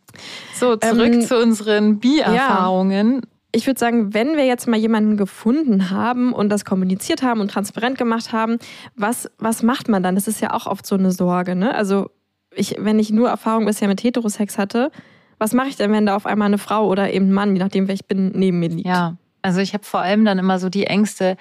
So, 0.54 0.76
zurück 0.76 1.12
ähm, 1.12 1.22
zu 1.22 1.38
unseren 1.38 1.98
Bi-Erfahrungen. 1.98 3.22
ich 3.52 3.66
würde 3.66 3.80
sagen, 3.80 4.14
wenn 4.14 4.36
wir 4.36 4.44
jetzt 4.46 4.68
mal 4.68 4.78
jemanden 4.78 5.16
gefunden 5.16 5.90
haben 5.90 6.32
und 6.32 6.50
das 6.50 6.64
kommuniziert 6.64 7.22
haben 7.22 7.40
und 7.40 7.50
transparent 7.50 7.98
gemacht 7.98 8.32
haben, 8.32 8.58
was, 8.94 9.30
was 9.38 9.62
macht 9.62 9.88
man 9.88 10.02
dann? 10.02 10.14
Das 10.14 10.28
ist 10.28 10.40
ja 10.40 10.52
auch 10.52 10.66
oft 10.66 10.86
so 10.86 10.94
eine 10.96 11.10
Sorge. 11.12 11.56
Ne? 11.56 11.74
Also 11.74 12.10
ich, 12.54 12.76
wenn 12.78 12.98
ich 12.98 13.10
nur 13.10 13.28
Erfahrung 13.28 13.66
bisher 13.66 13.88
mit 13.88 14.02
Heterosex 14.02 14.58
hatte, 14.58 14.90
was 15.38 15.52
mache 15.52 15.68
ich 15.68 15.76
denn, 15.76 15.92
wenn 15.92 16.06
da 16.06 16.16
auf 16.16 16.26
einmal 16.26 16.46
eine 16.46 16.58
Frau 16.58 16.86
oder 16.86 17.12
eben 17.12 17.28
ein 17.28 17.32
Mann, 17.32 17.56
je 17.56 17.62
nachdem, 17.62 17.88
wer 17.88 17.94
ich 17.94 18.06
bin, 18.06 18.32
neben 18.34 18.58
mir 18.58 18.68
liegt? 18.68 18.86
Ja, 18.86 19.16
also 19.42 19.60
ich 19.60 19.74
habe 19.74 19.84
vor 19.84 20.00
allem 20.00 20.24
dann 20.24 20.38
immer 20.38 20.58
so 20.58 20.68
die 20.68 20.86
Ängste, 20.86 21.36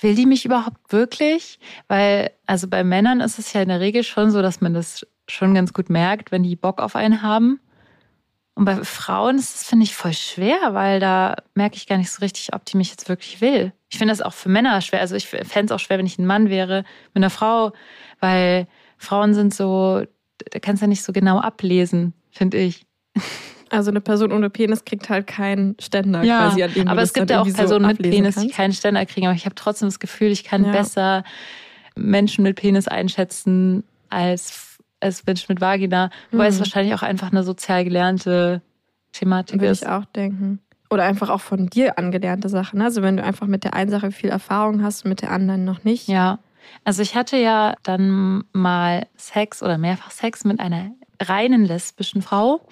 will 0.00 0.14
die 0.14 0.26
mich 0.26 0.44
überhaupt 0.44 0.92
wirklich? 0.92 1.58
Weil, 1.88 2.30
also 2.46 2.68
bei 2.68 2.84
Männern 2.84 3.20
ist 3.20 3.38
es 3.38 3.52
ja 3.52 3.62
in 3.62 3.68
der 3.68 3.80
Regel 3.80 4.02
schon 4.04 4.30
so, 4.30 4.42
dass 4.42 4.60
man 4.60 4.74
das 4.74 5.06
schon 5.28 5.54
ganz 5.54 5.72
gut 5.72 5.90
merkt, 5.90 6.32
wenn 6.32 6.42
die 6.42 6.56
Bock 6.56 6.80
auf 6.80 6.96
einen 6.96 7.22
haben. 7.22 7.60
Und 8.54 8.66
bei 8.66 8.76
Frauen 8.84 9.38
ist 9.38 9.54
das, 9.54 9.64
finde 9.64 9.84
ich, 9.84 9.94
voll 9.94 10.12
schwer, 10.12 10.58
weil 10.72 11.00
da 11.00 11.36
merke 11.54 11.76
ich 11.76 11.86
gar 11.86 11.96
nicht 11.96 12.10
so 12.10 12.20
richtig, 12.20 12.54
ob 12.54 12.64
die 12.66 12.76
mich 12.76 12.90
jetzt 12.90 13.08
wirklich 13.08 13.40
will. 13.40 13.72
Ich 13.88 13.98
finde 13.98 14.12
das 14.12 14.20
auch 14.20 14.34
für 14.34 14.50
Männer 14.50 14.80
schwer. 14.82 15.00
Also 15.00 15.16
ich 15.16 15.26
fände 15.26 15.66
es 15.66 15.72
auch 15.72 15.78
schwer, 15.78 15.98
wenn 15.98 16.06
ich 16.06 16.18
ein 16.18 16.26
Mann 16.26 16.50
wäre 16.50 16.84
mit 17.14 17.22
einer 17.22 17.30
Frau, 17.30 17.72
weil 18.20 18.66
Frauen 18.98 19.32
sind 19.32 19.54
so, 19.54 20.04
da 20.50 20.58
kannst 20.60 20.82
du 20.82 20.84
ja 20.84 20.88
nicht 20.88 21.02
so 21.02 21.12
genau 21.12 21.38
ablesen, 21.38 22.12
finde 22.30 22.58
ich. 22.58 22.84
Also 23.70 23.90
eine 23.90 24.02
Person 24.02 24.32
ohne 24.32 24.50
Penis 24.50 24.84
kriegt 24.84 25.08
halt 25.08 25.26
keinen 25.26 25.76
Ständer 25.80 26.22
ja, 26.24 26.48
quasi 26.48 26.62
an 26.62 26.74
dem 26.74 26.88
Aber 26.88 27.00
es 27.00 27.14
gibt 27.14 27.30
ja 27.30 27.40
auch 27.40 27.44
Personen 27.50 27.84
so 27.84 27.88
mit 27.88 27.98
Penis, 28.02 28.34
kannst. 28.34 28.50
die 28.50 28.52
keinen 28.54 28.72
Ständer 28.74 29.06
kriegen. 29.06 29.26
Aber 29.26 29.34
ich 29.34 29.46
habe 29.46 29.54
trotzdem 29.54 29.88
das 29.88 29.98
Gefühl, 29.98 30.28
ich 30.30 30.44
kann 30.44 30.64
Ja. 30.66 30.72
besser 30.72 31.24
Menschen 31.96 32.42
mit 32.44 32.56
Penis 32.56 32.88
einschätzen 32.88 33.82
als, 34.10 34.76
als 35.00 35.24
Menschen 35.24 35.46
mit 35.48 35.60
Vagina. 35.62 36.10
Wobei 36.30 36.48
es 36.48 36.56
Mhm. 36.56 36.58
wahrscheinlich 36.60 36.94
auch 36.94 37.02
einfach 37.02 37.30
eine 37.32 37.44
sozial 37.44 37.84
gelernte 37.84 38.60
Thematik 39.12 39.60
Würde 39.60 39.72
ist. 39.72 39.82
ich 39.82 39.88
auch 39.88 40.04
denken. 40.04 40.58
Oder 40.90 41.04
einfach 41.04 41.30
auch 41.30 41.40
von 41.40 41.68
dir 41.68 41.98
angelernte 41.98 42.50
Sachen. 42.50 42.78
ne? 42.80 42.84
Also 42.84 43.00
wenn 43.00 43.16
du 43.16 43.24
einfach 43.24 43.46
mit 43.46 43.64
der 43.64 43.72
einen 43.72 43.90
Sache 43.90 44.10
viel 44.10 44.28
Erfahrung 44.28 44.82
hast 44.82 45.04
und 45.04 45.08
mit 45.08 45.22
der 45.22 45.30
anderen 45.30 45.64
noch 45.64 45.82
nicht. 45.84 46.08
Ja. 46.08 46.40
Also 46.84 47.00
ich 47.00 47.14
hatte 47.16 47.38
ja 47.38 47.74
dann 47.84 48.44
mal 48.52 49.06
Sex 49.16 49.62
oder 49.62 49.78
mehrfach 49.78 50.10
Sex 50.10 50.44
mit 50.44 50.60
einer 50.60 50.90
reinen 51.22 51.64
lesbischen 51.64 52.22
Frau. 52.22 52.66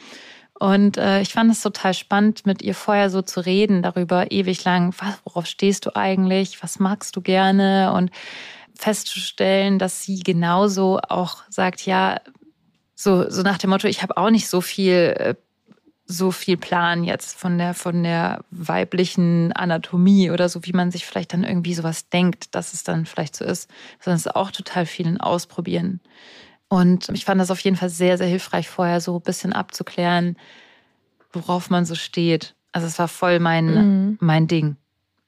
Und 0.59 0.99
äh, 0.99 1.23
ich 1.23 1.33
fand 1.33 1.51
es 1.51 1.63
total 1.63 1.95
spannend, 1.95 2.45
mit 2.45 2.61
ihr 2.61 2.75
vorher 2.75 3.09
so 3.09 3.23
zu 3.23 3.41
reden, 3.41 3.83
darüber 3.83 4.31
ewig 4.31 4.63
lang, 4.65 4.95
worauf 5.25 5.47
stehst 5.47 5.87
du 5.87 5.97
eigentlich, 5.97 6.63
was 6.63 6.79
magst 6.79 7.17
du 7.17 7.23
gerne 7.23 7.93
und 7.95 8.11
festzustellen, 8.75 9.79
dass 9.79 10.03
sie 10.03 10.21
genauso 10.21 11.01
auch 11.09 11.39
sagt, 11.49 11.87
ja, 11.87 12.21
so, 12.95 13.31
so 13.31 13.41
nach 13.41 13.57
dem 13.57 13.71
Motto, 13.71 13.89
ich 13.89 14.03
habe 14.03 14.19
auch 14.19 14.29
nicht 14.29 14.49
so 14.49 14.61
viel, 14.61 15.15
äh, 15.17 15.35
so 16.05 16.31
viel 16.31 16.57
Plan 16.57 17.05
jetzt 17.05 17.39
von 17.39 17.57
der, 17.57 17.73
von 17.73 18.03
der 18.03 18.45
weiblichen 18.51 19.53
Anatomie 19.53 20.31
oder 20.31 20.49
so, 20.49 20.67
wie 20.67 20.73
man 20.73 20.91
sich 20.91 21.07
vielleicht 21.07 21.33
dann 21.33 21.45
irgendwie 21.45 21.75
sowas 21.75 22.11
denkt, 22.11 22.55
dass 22.55 22.75
es 22.75 22.85
dann 22.85 23.07
vielleicht 23.07 23.37
so 23.37 23.45
ist, 23.45 23.71
sondern 24.01 24.17
es 24.17 24.27
ist 24.27 24.37
auch 24.37 24.51
total 24.51 24.85
vielen 24.85 25.21
Ausprobieren. 25.21 26.01
Und 26.71 27.09
ich 27.13 27.25
fand 27.25 27.41
das 27.41 27.51
auf 27.51 27.61
jeden 27.61 27.77
Fall 27.77 27.91
sehr, 27.91 28.17
sehr 28.17 28.29
hilfreich, 28.29 28.69
vorher 28.69 29.01
so 29.01 29.17
ein 29.17 29.23
bisschen 29.23 29.53
abzuklären, 29.53 30.37
worauf 31.33 31.69
man 31.69 31.85
so 31.85 31.95
steht. 31.97 32.55
Also 32.73 32.87
es 32.87 32.99
war 32.99 33.09
voll 33.09 33.41
mein, 33.41 33.67
Mhm. 33.75 34.19
mein 34.21 34.47
Ding. 34.47 34.77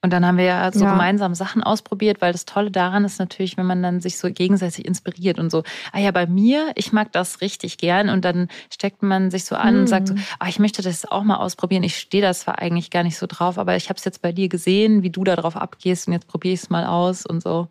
Und 0.04 0.12
dann 0.12 0.24
haben 0.26 0.36
wir 0.36 0.44
ja 0.44 0.72
so 0.72 0.84
Ja. 0.84 0.90
gemeinsam 0.90 1.34
Sachen 1.34 1.62
ausprobiert, 1.62 2.20
weil 2.20 2.32
das 2.32 2.44
Tolle 2.44 2.70
daran 2.72 3.04
ist 3.04 3.18
natürlich, 3.18 3.56
wenn 3.56 3.66
man 3.66 3.82
dann 3.82 4.00
sich 4.00 4.18
so 4.18 4.28
gegenseitig 4.32 4.84
inspiriert 4.84 5.38
und 5.40 5.50
so, 5.50 5.62
ah 5.92 5.98
ja, 5.98 6.10
bei 6.12 6.26
mir, 6.26 6.72
ich 6.76 6.92
mag 6.92 7.10
das 7.12 7.40
richtig 7.40 7.76
gern 7.78 8.08
und 8.08 8.24
dann 8.24 8.48
steckt 8.72 9.02
man 9.02 9.30
sich 9.32 9.44
so 9.44 9.54
an 9.56 9.76
und 9.78 9.86
sagt 9.88 10.08
so, 10.08 10.14
Mhm. 10.14 10.20
ah, 10.40 10.48
ich 10.48 10.58
möchte 10.60 10.82
das 10.82 11.04
auch 11.04 11.22
mal 11.24 11.36
ausprobieren. 11.36 11.82
Ich 11.84 11.96
stehe 11.98 12.22
da 12.22 12.32
zwar 12.34 12.58
eigentlich 12.60 12.90
gar 12.90 13.02
nicht 13.04 13.16
so 13.18 13.26
drauf, 13.28 13.58
aber 13.58 13.74
ich 13.76 13.88
habe 13.90 13.98
es 13.98 14.04
jetzt 14.04 14.22
bei 14.22 14.30
dir 14.32 14.48
gesehen, 14.48 15.02
wie 15.02 15.10
du 15.10 15.22
da 15.24 15.34
drauf 15.36 15.56
abgehst 15.56 16.06
und 16.06 16.14
jetzt 16.14 16.28
probiere 16.28 16.54
ich 16.54 16.62
es 16.62 16.70
mal 16.70 16.84
aus 16.86 17.26
und 17.26 17.40
so. 17.42 17.66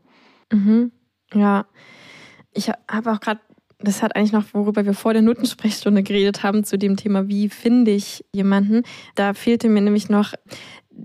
Mhm. 0.51 0.91
Ja. 1.33 1.65
Ich 2.53 2.69
habe 2.69 3.11
auch 3.11 3.19
gerade, 3.21 3.39
das 3.83 4.01
hat 4.01 4.15
eigentlich 4.15 4.31
noch, 4.31 4.45
worüber 4.53 4.85
wir 4.85 4.93
vor 4.93 5.13
der 5.13 5.21
Notensprechstunde 5.21 6.03
geredet 6.03 6.43
haben, 6.43 6.63
zu 6.63 6.77
dem 6.77 6.95
Thema, 6.95 7.27
wie 7.27 7.49
finde 7.49 7.91
ich 7.91 8.25
jemanden. 8.33 8.83
Da 9.15 9.33
fehlte 9.33 9.69
mir 9.69 9.81
nämlich 9.81 10.09
noch 10.09 10.33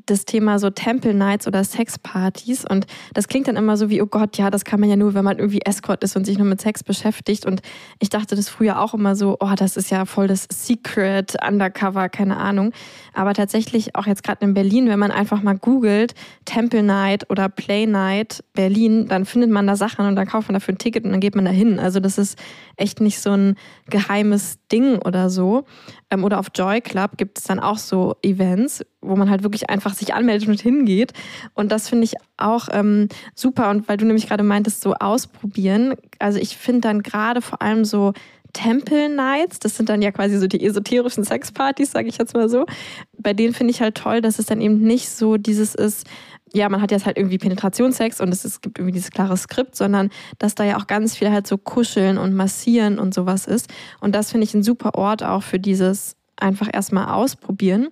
das 0.06 0.24
Thema 0.24 0.58
so 0.58 0.70
Temple 0.70 1.14
Nights 1.14 1.46
oder 1.46 1.62
Sexpartys 1.64 2.64
und 2.68 2.86
das 3.14 3.28
klingt 3.28 3.48
dann 3.48 3.56
immer 3.56 3.76
so 3.76 3.88
wie, 3.88 4.02
oh 4.02 4.06
Gott, 4.06 4.36
ja, 4.36 4.50
das 4.50 4.64
kann 4.64 4.80
man 4.80 4.88
ja 4.88 4.96
nur, 4.96 5.14
wenn 5.14 5.24
man 5.24 5.38
irgendwie 5.38 5.60
Escort 5.64 6.02
ist 6.02 6.16
und 6.16 6.24
sich 6.24 6.38
nur 6.38 6.46
mit 6.46 6.60
Sex 6.60 6.82
beschäftigt 6.82 7.46
und 7.46 7.62
ich 7.98 8.08
dachte 8.08 8.36
das 8.36 8.48
früher 8.48 8.80
auch 8.80 8.94
immer 8.94 9.16
so, 9.16 9.36
oh, 9.40 9.52
das 9.56 9.76
ist 9.76 9.90
ja 9.90 10.04
voll 10.04 10.26
das 10.26 10.46
Secret, 10.52 11.36
Undercover, 11.46 12.08
keine 12.08 12.36
Ahnung. 12.36 12.72
Aber 13.12 13.34
tatsächlich 13.34 13.94
auch 13.94 14.06
jetzt 14.06 14.22
gerade 14.22 14.44
in 14.44 14.54
Berlin, 14.54 14.88
wenn 14.88 14.98
man 14.98 15.10
einfach 15.10 15.42
mal 15.42 15.56
googelt, 15.56 16.14
Temple 16.44 16.82
Night 16.82 17.30
oder 17.30 17.48
Play 17.48 17.86
Night 17.86 18.44
Berlin, 18.52 19.06
dann 19.08 19.24
findet 19.24 19.50
man 19.50 19.66
da 19.66 19.76
Sachen 19.76 20.06
und 20.06 20.16
dann 20.16 20.26
kauft 20.26 20.48
man 20.48 20.54
dafür 20.54 20.74
ein 20.74 20.78
Ticket 20.78 21.04
und 21.04 21.12
dann 21.12 21.20
geht 21.20 21.34
man 21.34 21.44
da 21.44 21.50
hin. 21.50 21.78
Also 21.78 22.00
das 22.00 22.18
ist 22.18 22.38
echt 22.76 23.00
nicht 23.00 23.20
so 23.20 23.30
ein 23.30 23.56
geheimes 23.88 24.58
Ding 24.70 24.98
oder 24.98 25.30
so. 25.30 25.64
Ähm, 26.10 26.24
oder 26.24 26.38
auf 26.38 26.48
Joy 26.54 26.80
Club 26.80 27.12
gibt 27.16 27.38
es 27.38 27.44
dann 27.44 27.60
auch 27.60 27.78
so 27.78 28.16
Events, 28.22 28.84
wo 29.08 29.16
man 29.16 29.30
halt 29.30 29.42
wirklich 29.42 29.70
einfach 29.70 29.94
sich 29.94 30.14
anmeldet 30.14 30.48
und 30.48 30.60
hingeht. 30.60 31.12
Und 31.54 31.72
das 31.72 31.88
finde 31.88 32.04
ich 32.04 32.14
auch 32.36 32.68
ähm, 32.70 33.08
super. 33.34 33.70
Und 33.70 33.88
weil 33.88 33.96
du 33.96 34.04
nämlich 34.04 34.28
gerade 34.28 34.44
meintest, 34.44 34.80
so 34.80 34.94
ausprobieren. 34.94 35.94
Also 36.18 36.38
ich 36.38 36.56
finde 36.56 36.82
dann 36.82 37.02
gerade 37.02 37.40
vor 37.40 37.62
allem 37.62 37.84
so 37.84 38.12
Temple 38.52 39.10
Nights, 39.10 39.58
das 39.58 39.76
sind 39.76 39.90
dann 39.90 40.00
ja 40.00 40.10
quasi 40.12 40.38
so 40.38 40.46
die 40.46 40.64
esoterischen 40.64 41.24
Sexpartys, 41.24 41.90
sage 41.90 42.08
ich 42.08 42.16
jetzt 42.16 42.34
mal 42.34 42.48
so. 42.48 42.64
Bei 43.18 43.34
denen 43.34 43.52
finde 43.52 43.70
ich 43.70 43.82
halt 43.82 43.96
toll, 43.96 44.22
dass 44.22 44.38
es 44.38 44.46
dann 44.46 44.62
eben 44.62 44.80
nicht 44.80 45.10
so 45.10 45.36
dieses 45.36 45.74
ist, 45.74 46.06
ja, 46.54 46.68
man 46.70 46.80
hat 46.80 46.90
jetzt 46.90 47.04
halt 47.04 47.18
irgendwie 47.18 47.36
Penetrationssex 47.36 48.20
und 48.20 48.32
es, 48.32 48.44
es 48.44 48.62
gibt 48.62 48.78
irgendwie 48.78 48.94
dieses 48.94 49.10
klare 49.10 49.36
Skript, 49.36 49.76
sondern 49.76 50.10
dass 50.38 50.54
da 50.54 50.64
ja 50.64 50.78
auch 50.78 50.86
ganz 50.86 51.14
viel 51.14 51.30
halt 51.30 51.46
so 51.46 51.58
kuscheln 51.58 52.16
und 52.16 52.34
massieren 52.34 52.98
und 52.98 53.12
sowas 53.12 53.46
ist. 53.46 53.68
Und 54.00 54.14
das 54.14 54.30
finde 54.30 54.44
ich 54.44 54.54
ein 54.54 54.62
super 54.62 54.94
Ort 54.94 55.22
auch 55.22 55.42
für 55.42 55.58
dieses 55.58 56.16
einfach 56.36 56.68
erstmal 56.72 57.08
ausprobieren. 57.08 57.88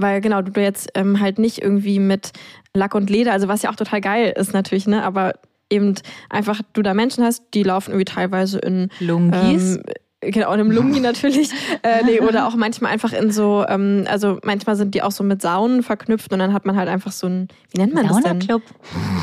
Weil 0.00 0.20
genau, 0.20 0.42
du 0.42 0.60
jetzt 0.60 0.90
ähm, 0.94 1.20
halt 1.20 1.38
nicht 1.38 1.62
irgendwie 1.62 1.98
mit 1.98 2.32
Lack 2.74 2.94
und 2.94 3.10
Leder, 3.10 3.32
also 3.32 3.48
was 3.48 3.62
ja 3.62 3.70
auch 3.70 3.76
total 3.76 4.00
geil 4.00 4.32
ist 4.36 4.52
natürlich, 4.52 4.86
ne, 4.86 5.02
aber 5.02 5.34
eben 5.68 5.94
einfach 6.28 6.60
du 6.72 6.82
da 6.82 6.94
Menschen 6.94 7.24
hast, 7.24 7.42
die 7.54 7.62
laufen 7.62 7.90
irgendwie 7.90 8.04
teilweise 8.04 8.58
in 8.58 8.88
Lungis? 8.98 9.76
ähm, 9.76 9.82
Genau, 10.22 10.52
in 10.52 10.60
einem 10.60 10.70
Lungi 10.70 11.00
natürlich. 11.00 11.50
äh, 11.82 12.04
nee, 12.04 12.20
oder 12.20 12.46
auch 12.46 12.54
manchmal 12.54 12.92
einfach 12.92 13.12
in 13.14 13.32
so, 13.32 13.64
ähm, 13.66 14.04
also 14.06 14.38
manchmal 14.44 14.76
sind 14.76 14.94
die 14.94 15.02
auch 15.02 15.12
so 15.12 15.24
mit 15.24 15.40
Saunen 15.40 15.82
verknüpft 15.82 16.30
und 16.32 16.38
dann 16.40 16.52
hat 16.52 16.66
man 16.66 16.76
halt 16.76 16.88
einfach 16.90 17.10
so 17.10 17.26
ein, 17.26 17.48
wie 17.70 17.80
nennt 17.80 17.94
man 17.94 18.06
das 18.06 18.22
denn? 18.22 18.46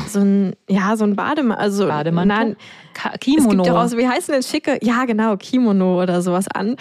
So 0.08 0.18
ein, 0.20 0.56
ja, 0.68 0.96
so 0.96 1.04
ein 1.04 1.14
Bademantel. 1.14 1.64
Also, 1.64 1.86
Bademantel? 1.86 2.36
Nein, 2.36 2.56
Ka- 2.94 3.10
es 3.14 3.20
gibt 3.20 3.36
Kimono. 3.38 3.64
ja 3.64 3.80
auch 3.80 3.86
so, 3.86 3.96
wie 3.96 4.08
heißen 4.08 4.32
denn 4.32 4.42
schicke? 4.42 4.78
Ja, 4.82 5.04
genau, 5.04 5.36
Kimono 5.36 6.02
oder 6.02 6.20
sowas 6.20 6.46
an. 6.48 6.74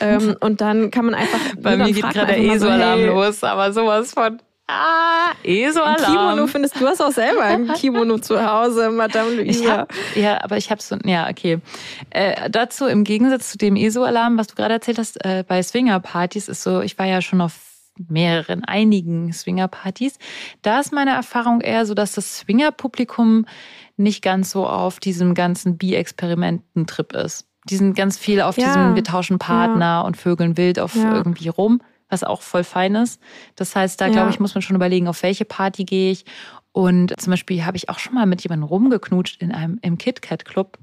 Ähm, 0.00 0.36
und 0.40 0.60
dann 0.60 0.90
kann 0.90 1.06
man 1.06 1.14
einfach. 1.14 1.38
Bei 1.58 1.76
mir 1.78 1.86
geht 1.92 2.02
gerade 2.02 2.26
der 2.26 2.38
ESO-Alarm 2.44 2.98
hey, 2.98 3.06
los, 3.06 3.42
aber 3.42 3.72
sowas 3.72 4.12
von. 4.12 4.38
Ah, 4.68 5.32
Ein 5.44 5.50
ESO-Alarm. 5.50 6.04
Kimono 6.04 6.46
findest 6.46 6.80
du 6.80 6.86
hast 6.86 7.00
auch 7.02 7.10
selber 7.10 7.42
ein 7.42 7.68
Kimono 7.74 8.18
zu 8.18 8.44
Hause, 8.46 8.90
Madame 8.90 9.32
Ich 9.42 9.58
Luisa. 9.58 9.78
hab, 9.78 9.92
ja, 10.14 10.42
aber 10.42 10.56
ich 10.56 10.70
habe 10.70 10.80
so, 10.80 10.96
ja, 11.04 11.28
okay. 11.28 11.58
Äh, 12.10 12.48
dazu 12.48 12.86
im 12.86 13.04
Gegensatz 13.04 13.50
zu 13.50 13.58
dem 13.58 13.76
ESO-Alarm, 13.76 14.38
was 14.38 14.46
du 14.46 14.54
gerade 14.54 14.74
erzählt 14.74 14.98
hast, 14.98 15.22
äh, 15.24 15.44
bei 15.46 15.62
Swinger-Partys 15.62 16.48
ist 16.48 16.62
so, 16.62 16.80
ich 16.80 16.98
war 16.98 17.06
ja 17.06 17.20
schon 17.20 17.40
auf 17.40 17.54
mehreren, 18.08 18.64
einigen 18.64 19.32
Swinger-Partys. 19.32 20.18
Da 20.62 20.80
ist 20.80 20.92
meine 20.92 21.10
Erfahrung 21.10 21.60
eher 21.60 21.84
so, 21.84 21.92
dass 21.94 22.12
das 22.12 22.38
Swinger-Publikum 22.38 23.44
nicht 23.96 24.22
ganz 24.22 24.50
so 24.52 24.66
auf 24.66 25.00
diesem 25.00 25.34
ganzen 25.34 25.76
Bi-Experimenten-Trip 25.76 27.12
ist. 27.14 27.46
Die 27.68 27.76
sind 27.76 27.94
ganz 27.94 28.16
viel 28.16 28.40
auf 28.40 28.56
Ja. 28.56 28.66
diesem, 28.66 28.94
wir 28.96 29.04
tauschen 29.04 29.38
Partner 29.38 30.04
und 30.06 30.16
vögeln 30.16 30.56
wild 30.56 30.78
auf 30.80 30.94
Ja. 30.94 31.14
irgendwie 31.14 31.48
rum, 31.48 31.80
was 32.12 32.22
auch 32.24 32.42
voll 32.42 32.62
fein 32.64 32.94
ist. 32.94 33.20
Das 33.56 33.74
heißt, 33.74 34.00
da 34.00 34.06
Ja. 34.06 34.12
glaube 34.12 34.30
ich, 34.30 34.38
muss 34.38 34.54
man 34.54 34.62
schon 34.62 34.76
überlegen, 34.76 35.08
auf 35.08 35.22
welche 35.22 35.44
Party 35.44 35.84
gehe 35.84 36.12
ich. 36.12 36.24
Und 36.72 37.18
zum 37.20 37.30
Beispiel 37.32 37.64
habe 37.64 37.76
ich 37.76 37.88
auch 37.88 37.98
schon 37.98 38.14
mal 38.14 38.26
mit 38.26 38.42
jemandem 38.42 38.68
rumgeknutscht 38.68 39.40
in 39.42 39.52
einem 39.52 39.78
im 39.82 39.98
KitKat 39.98 40.44
Club. 40.44 40.78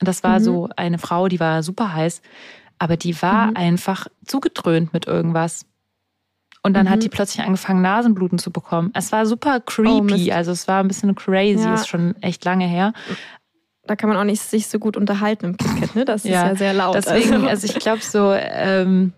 Und 0.00 0.06
das 0.08 0.22
war 0.22 0.38
Mhm. 0.38 0.44
so 0.44 0.68
eine 0.76 0.98
Frau, 0.98 1.28
die 1.28 1.40
war 1.40 1.62
super 1.62 1.92
heiß, 1.92 2.22
aber 2.78 2.96
die 2.96 3.20
war 3.20 3.48
Mhm. 3.48 3.56
einfach 3.56 4.06
zugedröhnt 4.24 4.92
mit 4.92 5.06
irgendwas. 5.06 5.66
Und 6.62 6.74
dann 6.74 6.86
Mhm. 6.86 6.90
hat 6.90 7.02
die 7.02 7.08
plötzlich 7.08 7.44
angefangen, 7.44 7.80
Nasenbluten 7.82 8.38
zu 8.38 8.50
bekommen. 8.50 8.90
Es 8.94 9.12
war 9.12 9.24
super 9.26 9.60
creepy, 9.60 10.02
Mist. 10.02 10.30
also 10.30 10.52
es 10.52 10.68
war 10.68 10.80
ein 10.82 10.88
bisschen 10.88 11.14
crazy, 11.14 11.64
Ja. 11.64 11.74
ist 11.74 11.88
schon 11.88 12.14
echt 12.22 12.44
lange 12.44 12.66
her. 12.66 12.92
Da 13.86 13.96
kann 13.96 14.08
man 14.10 14.18
auch 14.18 14.24
nicht 14.24 14.40
sich 14.42 14.68
so 14.68 14.78
gut 14.78 14.96
unterhalten 14.96 15.46
im 15.46 15.56
KitKat, 15.56 15.94
ne? 15.96 16.04
Das 16.04 16.24
ist 16.24 16.30
Ja, 16.30 16.48
ja 16.48 16.54
sehr 16.56 16.72
laut. 16.74 16.94
Deswegen, 16.94 17.32
also. 17.34 17.48
also 17.48 17.66
ich 17.66 17.74
glaube 17.78 18.02
so, 18.02 18.32
ähm, 18.34 19.12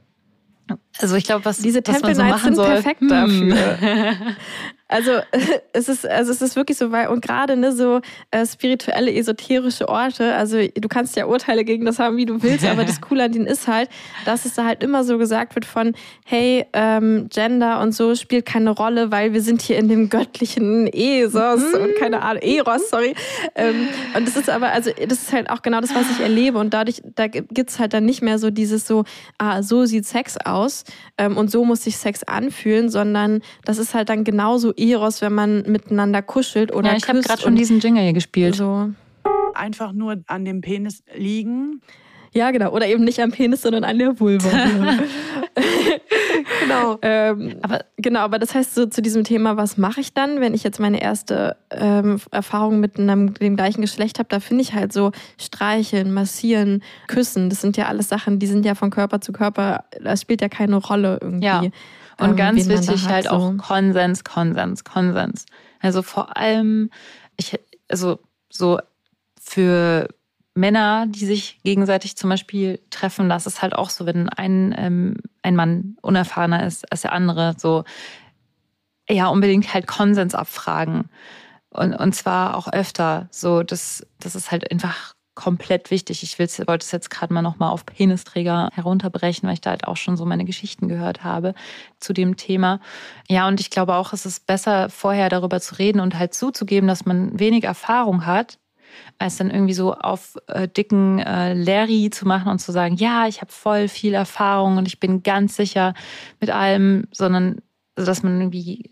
Also 0.98 1.16
ich 1.16 1.24
glaube, 1.24 1.44
was 1.44 1.58
diese 1.58 1.82
was 1.84 2.00
Temple 2.00 2.14
man 2.14 2.16
so 2.16 2.22
machen 2.22 2.44
sind 2.44 2.54
soll. 2.56 2.68
perfekt 2.68 3.00
Hm. 3.00 3.08
dafür. 3.08 3.78
Also 4.92 5.12
es 5.72 5.88
ist, 5.88 6.06
also 6.06 6.30
es 6.30 6.42
ist 6.42 6.54
wirklich 6.54 6.78
so, 6.78 6.92
weil 6.92 7.08
und 7.08 7.22
gerade 7.22 7.56
ne, 7.56 7.72
so 7.72 8.00
äh, 8.30 8.46
spirituelle, 8.46 9.12
esoterische 9.12 9.88
Orte, 9.88 10.34
also 10.34 10.58
du 10.58 10.88
kannst 10.88 11.16
ja 11.16 11.26
Urteile 11.26 11.64
gegen 11.64 11.84
das 11.84 11.98
haben, 11.98 12.16
wie 12.16 12.26
du 12.26 12.42
willst, 12.42 12.64
aber 12.64 12.84
das 12.84 13.00
Coole 13.00 13.24
an 13.24 13.32
denen 13.32 13.46
ist 13.46 13.66
halt, 13.66 13.88
dass 14.24 14.44
es 14.44 14.54
da 14.54 14.64
halt 14.64 14.82
immer 14.82 15.02
so 15.04 15.18
gesagt 15.18 15.54
wird 15.54 15.64
von, 15.64 15.94
hey, 16.24 16.66
ähm, 16.72 17.28
Gender 17.30 17.80
und 17.80 17.92
so 17.92 18.14
spielt 18.14 18.46
keine 18.46 18.70
Rolle, 18.70 19.10
weil 19.10 19.32
wir 19.32 19.40
sind 19.40 19.62
hier 19.62 19.78
in 19.78 19.88
dem 19.88 20.10
göttlichen 20.10 20.86
Esos 20.92 21.62
und 21.74 21.96
keine 21.98 22.22
Ahnung, 22.22 22.42
Eros, 22.42 22.90
sorry. 22.90 23.14
Ähm, 23.54 23.88
und 24.14 24.28
das 24.28 24.36
ist 24.36 24.50
aber, 24.50 24.72
also 24.72 24.90
das 24.90 25.22
ist 25.22 25.32
halt 25.32 25.48
auch 25.48 25.62
genau 25.62 25.80
das, 25.80 25.94
was 25.94 26.10
ich 26.10 26.20
erlebe 26.20 26.58
und 26.58 26.74
dadurch, 26.74 27.00
da 27.14 27.28
gibt's 27.28 27.78
halt 27.78 27.94
dann 27.94 28.04
nicht 28.04 28.22
mehr 28.22 28.38
so 28.38 28.50
dieses 28.50 28.86
so, 28.86 29.04
ah, 29.38 29.62
so 29.62 29.86
sieht 29.86 30.06
Sex 30.06 30.36
aus 30.44 30.84
ähm, 31.16 31.36
und 31.36 31.50
so 31.50 31.64
muss 31.64 31.84
sich 31.84 31.96
Sex 31.96 32.22
anfühlen, 32.24 32.90
sondern 32.90 33.40
das 33.64 33.78
ist 33.78 33.94
halt 33.94 34.08
dann 34.10 34.24
genauso 34.24 34.72
Eros, 34.90 35.20
wenn 35.20 35.32
man 35.34 35.62
miteinander 35.62 36.22
kuschelt 36.22 36.72
oder 36.72 36.90
Ja, 36.90 36.96
ich 36.96 37.08
habe 37.08 37.20
gerade 37.20 37.40
schon 37.40 37.54
diesen 37.56 37.80
Jingle 37.80 38.02
hier 38.02 38.12
gespielt. 38.12 38.56
so. 38.56 38.90
Einfach 39.54 39.92
nur 39.92 40.22
an 40.26 40.44
dem 40.44 40.60
Penis 40.60 41.02
liegen. 41.14 41.82
Ja, 42.34 42.50
genau. 42.50 42.70
Oder 42.70 42.86
eben 42.86 43.04
nicht 43.04 43.20
am 43.20 43.30
Penis, 43.30 43.60
sondern 43.60 43.84
an 43.84 43.98
der 43.98 44.18
Vulva. 44.18 44.48
genau. 46.60 46.98
Ähm, 47.02 47.56
Aber 47.60 47.84
genau, 47.98 48.20
aber 48.20 48.38
das 48.38 48.54
heißt 48.54 48.74
so 48.74 48.86
zu 48.86 49.02
diesem 49.02 49.24
Thema, 49.24 49.58
was 49.58 49.76
mache 49.76 50.00
ich 50.00 50.14
dann, 50.14 50.40
wenn 50.40 50.54
ich 50.54 50.62
jetzt 50.62 50.80
meine 50.80 51.02
erste 51.02 51.56
ähm, 51.70 52.20
Erfahrung 52.30 52.80
mit 52.80 52.98
einem, 52.98 53.34
dem 53.34 53.56
gleichen 53.56 53.82
Geschlecht 53.82 54.18
habe? 54.18 54.28
Da 54.30 54.40
finde 54.40 54.62
ich 54.62 54.72
halt 54.72 54.94
so 54.94 55.12
Streicheln, 55.38 56.12
Massieren, 56.14 56.82
Küssen. 57.06 57.50
Das 57.50 57.60
sind 57.60 57.76
ja 57.76 57.86
alles 57.86 58.08
Sachen, 58.08 58.38
die 58.38 58.46
sind 58.46 58.64
ja 58.64 58.74
von 58.74 58.90
Körper 58.90 59.20
zu 59.20 59.32
Körper. 59.32 59.84
Das 60.02 60.22
spielt 60.22 60.40
ja 60.40 60.48
keine 60.48 60.76
Rolle 60.76 61.18
irgendwie. 61.20 61.44
Ja. 61.44 61.62
Und 62.18 62.30
ähm, 62.30 62.36
ganz 62.36 62.68
wichtig 62.68 63.08
halt 63.08 63.28
auch 63.28 63.52
so. 63.52 63.56
Konsens, 63.56 64.24
Konsens, 64.24 64.84
Konsens. 64.84 65.46
Also 65.80 66.02
vor 66.02 66.36
allem, 66.36 66.90
ich, 67.36 67.58
also 67.88 68.20
so 68.50 68.78
für 69.40 70.08
Männer, 70.54 71.06
die 71.08 71.24
sich 71.24 71.60
gegenseitig 71.64 72.16
zum 72.16 72.30
Beispiel 72.30 72.80
treffen, 72.90 73.28
das 73.28 73.46
ist 73.46 73.62
halt 73.62 73.74
auch 73.74 73.90
so, 73.90 74.06
wenn 74.06 74.28
ein, 74.28 74.74
ähm, 74.76 75.16
ein 75.42 75.56
Mann 75.56 75.96
unerfahrener 76.02 76.66
ist 76.66 76.90
als 76.92 77.02
der 77.02 77.12
andere, 77.12 77.54
so 77.56 77.84
ja, 79.08 79.28
unbedingt 79.28 79.72
halt 79.72 79.86
Konsens 79.86 80.34
abfragen. 80.34 81.08
Und, 81.70 81.94
und 81.94 82.14
zwar 82.14 82.56
auch 82.56 82.68
öfter. 82.72 83.28
So, 83.30 83.62
das, 83.62 84.06
das 84.20 84.34
ist 84.34 84.50
halt 84.50 84.70
einfach 84.70 85.14
komplett 85.34 85.90
wichtig. 85.90 86.22
Ich 86.22 86.38
will's, 86.38 86.58
wollte 86.66 86.84
es 86.84 86.92
jetzt 86.92 87.10
gerade 87.10 87.32
mal 87.32 87.42
nochmal 87.42 87.70
auf 87.70 87.86
Penisträger 87.86 88.68
herunterbrechen, 88.72 89.46
weil 89.46 89.54
ich 89.54 89.60
da 89.60 89.70
halt 89.70 89.86
auch 89.86 89.96
schon 89.96 90.16
so 90.16 90.26
meine 90.26 90.44
Geschichten 90.44 90.88
gehört 90.88 91.24
habe 91.24 91.54
zu 92.00 92.12
dem 92.12 92.36
Thema. 92.36 92.80
Ja, 93.28 93.48
und 93.48 93.60
ich 93.60 93.70
glaube 93.70 93.94
auch, 93.94 94.12
es 94.12 94.26
ist 94.26 94.46
besser, 94.46 94.90
vorher 94.90 95.28
darüber 95.28 95.60
zu 95.60 95.78
reden 95.78 96.00
und 96.00 96.18
halt 96.18 96.34
zuzugeben, 96.34 96.88
dass 96.88 97.06
man 97.06 97.38
wenig 97.38 97.64
Erfahrung 97.64 98.26
hat, 98.26 98.58
als 99.18 99.38
dann 99.38 99.50
irgendwie 99.50 99.74
so 99.74 99.94
auf 99.94 100.36
äh, 100.48 100.68
dicken 100.68 101.18
äh, 101.18 101.54
Larry 101.54 102.10
zu 102.10 102.26
machen 102.26 102.50
und 102.50 102.58
zu 102.58 102.72
sagen, 102.72 102.96
ja, 102.96 103.26
ich 103.26 103.40
habe 103.40 103.50
voll 103.50 103.88
viel 103.88 104.12
Erfahrung 104.12 104.76
und 104.76 104.86
ich 104.86 105.00
bin 105.00 105.22
ganz 105.22 105.56
sicher 105.56 105.94
mit 106.40 106.50
allem, 106.50 107.08
sondern 107.10 107.62
also, 107.94 108.10
dass 108.10 108.22
man 108.22 108.40
irgendwie 108.40 108.90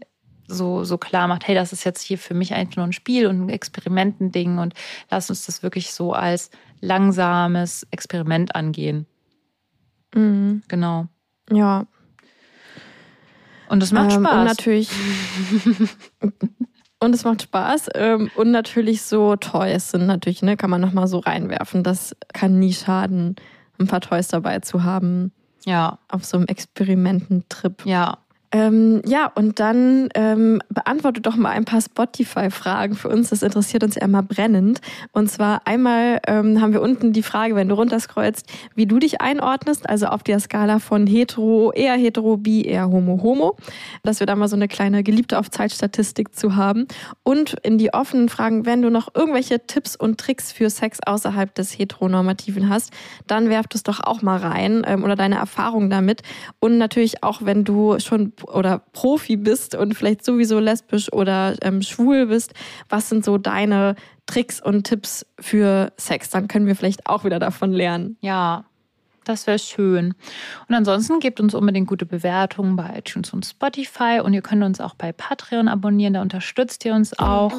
so, 0.50 0.84
so 0.84 0.98
klar 0.98 1.28
macht, 1.28 1.46
hey, 1.46 1.54
das 1.54 1.72
ist 1.72 1.84
jetzt 1.84 2.02
hier 2.02 2.18
für 2.18 2.34
mich 2.34 2.54
eigentlich 2.54 2.76
nur 2.76 2.86
ein 2.86 2.92
Spiel 2.92 3.26
und 3.26 3.46
ein 3.46 3.48
Experimentending 3.48 4.58
und 4.58 4.74
lass 5.10 5.30
uns 5.30 5.46
das 5.46 5.62
wirklich 5.62 5.92
so 5.92 6.12
als 6.12 6.50
langsames 6.80 7.86
Experiment 7.90 8.54
angehen. 8.54 9.06
Mhm. 10.14 10.62
Genau. 10.68 11.06
Ja. 11.50 11.86
Und 13.68 13.80
das 13.80 13.92
macht 13.92 14.12
Ähm, 14.12 14.24
Spaß. 14.24 14.38
Und 14.38 14.44
natürlich. 14.44 14.90
und 17.00 17.14
es 17.14 17.24
macht 17.24 17.42
Spaß. 17.42 17.88
Ähm, 17.94 18.30
und 18.34 18.50
natürlich 18.50 19.02
so 19.02 19.36
Toys 19.36 19.90
sind 19.90 20.06
natürlich, 20.06 20.42
ne, 20.42 20.56
kann 20.56 20.70
man 20.70 20.80
nochmal 20.80 21.06
so 21.06 21.18
reinwerfen. 21.18 21.82
Das 21.82 22.16
kann 22.32 22.58
nie 22.58 22.72
schaden, 22.72 23.36
ein 23.78 23.86
paar 23.86 24.00
Toys 24.00 24.28
dabei 24.28 24.58
zu 24.60 24.82
haben 24.82 25.32
ja, 25.66 25.98
auf 26.08 26.24
so 26.24 26.36
einem 26.36 26.46
Experimententrip. 26.46 27.84
ja. 27.86 28.18
Ähm, 28.52 29.00
ja, 29.06 29.30
und 29.32 29.60
dann 29.60 30.08
ähm, 30.14 30.60
beantworte 30.68 31.20
doch 31.20 31.36
mal 31.36 31.50
ein 31.50 31.64
paar 31.64 31.80
Spotify-Fragen 31.80 32.96
für 32.96 33.08
uns. 33.08 33.30
Das 33.30 33.42
interessiert 33.42 33.84
uns 33.84 33.94
ja 33.94 34.02
immer 34.02 34.22
brennend. 34.22 34.80
Und 35.12 35.30
zwar 35.30 35.66
einmal 35.66 36.20
ähm, 36.26 36.60
haben 36.60 36.72
wir 36.72 36.82
unten 36.82 37.12
die 37.12 37.22
Frage, 37.22 37.54
wenn 37.54 37.68
du 37.68 37.76
runterscrollst, 37.76 38.46
wie 38.74 38.86
du 38.86 38.98
dich 38.98 39.20
einordnest, 39.20 39.88
also 39.88 40.06
auf 40.06 40.24
der 40.24 40.40
Skala 40.40 40.80
von 40.80 41.06
hetero, 41.06 41.72
eher 41.72 41.94
hetero, 41.94 42.36
bi, 42.38 42.62
eher 42.62 42.88
homo, 42.88 43.22
homo. 43.22 43.56
Dass 44.02 44.18
wir 44.18 44.26
da 44.26 44.34
mal 44.34 44.48
so 44.48 44.56
eine 44.56 44.66
kleine 44.66 45.04
Geliebte 45.04 45.38
auf 45.38 45.48
Zeitstatistik 45.50 46.34
zu 46.34 46.56
haben. 46.56 46.86
Und 47.22 47.54
in 47.62 47.78
die 47.78 47.94
offenen 47.94 48.28
Fragen, 48.28 48.66
wenn 48.66 48.82
du 48.82 48.90
noch 48.90 49.14
irgendwelche 49.14 49.64
Tipps 49.64 49.94
und 49.94 50.18
Tricks 50.18 50.50
für 50.50 50.70
Sex 50.70 50.98
außerhalb 51.06 51.54
des 51.54 51.78
Heteronormativen 51.78 52.68
hast, 52.68 52.92
dann 53.28 53.48
werf 53.48 53.68
das 53.68 53.84
doch 53.84 54.00
auch 54.00 54.22
mal 54.22 54.38
rein 54.38 54.82
ähm, 54.86 55.04
oder 55.04 55.14
deine 55.14 55.36
Erfahrungen 55.36 55.88
damit. 55.88 56.22
Und 56.58 56.78
natürlich 56.78 57.22
auch, 57.22 57.42
wenn 57.44 57.62
du 57.62 58.00
schon 58.00 58.32
oder 58.44 58.82
Profi 58.92 59.36
bist 59.36 59.74
und 59.74 59.94
vielleicht 59.94 60.24
sowieso 60.24 60.58
lesbisch 60.58 61.12
oder 61.12 61.56
ähm, 61.62 61.82
schwul 61.82 62.26
bist, 62.26 62.54
was 62.88 63.08
sind 63.08 63.24
so 63.24 63.38
deine 63.38 63.94
Tricks 64.26 64.60
und 64.60 64.84
Tipps 64.84 65.26
für 65.38 65.92
Sex? 65.96 66.30
Dann 66.30 66.48
können 66.48 66.66
wir 66.66 66.76
vielleicht 66.76 67.06
auch 67.06 67.24
wieder 67.24 67.38
davon 67.38 67.72
lernen. 67.72 68.16
Ja, 68.20 68.64
das 69.24 69.46
wäre 69.46 69.58
schön. 69.58 70.14
Und 70.68 70.74
ansonsten 70.74 71.20
gebt 71.20 71.40
uns 71.40 71.54
unbedingt 71.54 71.86
gute 71.86 72.06
Bewertungen 72.06 72.76
bei 72.76 72.98
iTunes 72.98 73.32
und 73.32 73.44
Spotify. 73.44 74.20
Und 74.22 74.32
ihr 74.32 74.42
könnt 74.42 74.64
uns 74.64 74.80
auch 74.80 74.94
bei 74.94 75.12
Patreon 75.12 75.68
abonnieren, 75.68 76.14
da 76.14 76.22
unterstützt 76.22 76.84
ihr 76.84 76.94
uns 76.94 77.18
auch. 77.18 77.52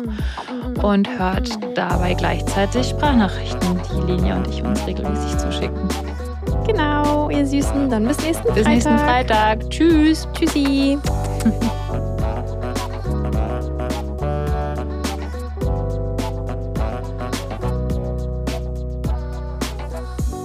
Und 0.82 1.10
hört 1.20 1.50
dabei 1.76 2.14
gleichzeitig 2.14 2.90
Sprachnachrichten, 2.90 3.80
die 3.90 4.12
Linie 4.12 4.36
und 4.36 4.48
ich 4.48 4.64
uns 4.64 4.86
regelmäßig 4.86 5.38
zuschicken. 5.38 5.88
Genau, 6.66 7.21
ihr 7.42 7.48
Süßen. 7.48 7.90
Dann 7.90 8.08
bis 8.08 8.18
nächsten 8.22 8.54
bis 8.54 8.64
Freitag. 8.64 8.66
Bis 8.66 8.68
nächsten 8.68 8.98
Freitag. 9.00 9.70
Tschüss. 9.70 10.28
Tschüssi. 10.34 10.98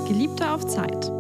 Geliebte 0.09 0.51
auf 0.51 0.67
Zeit. 0.67 1.16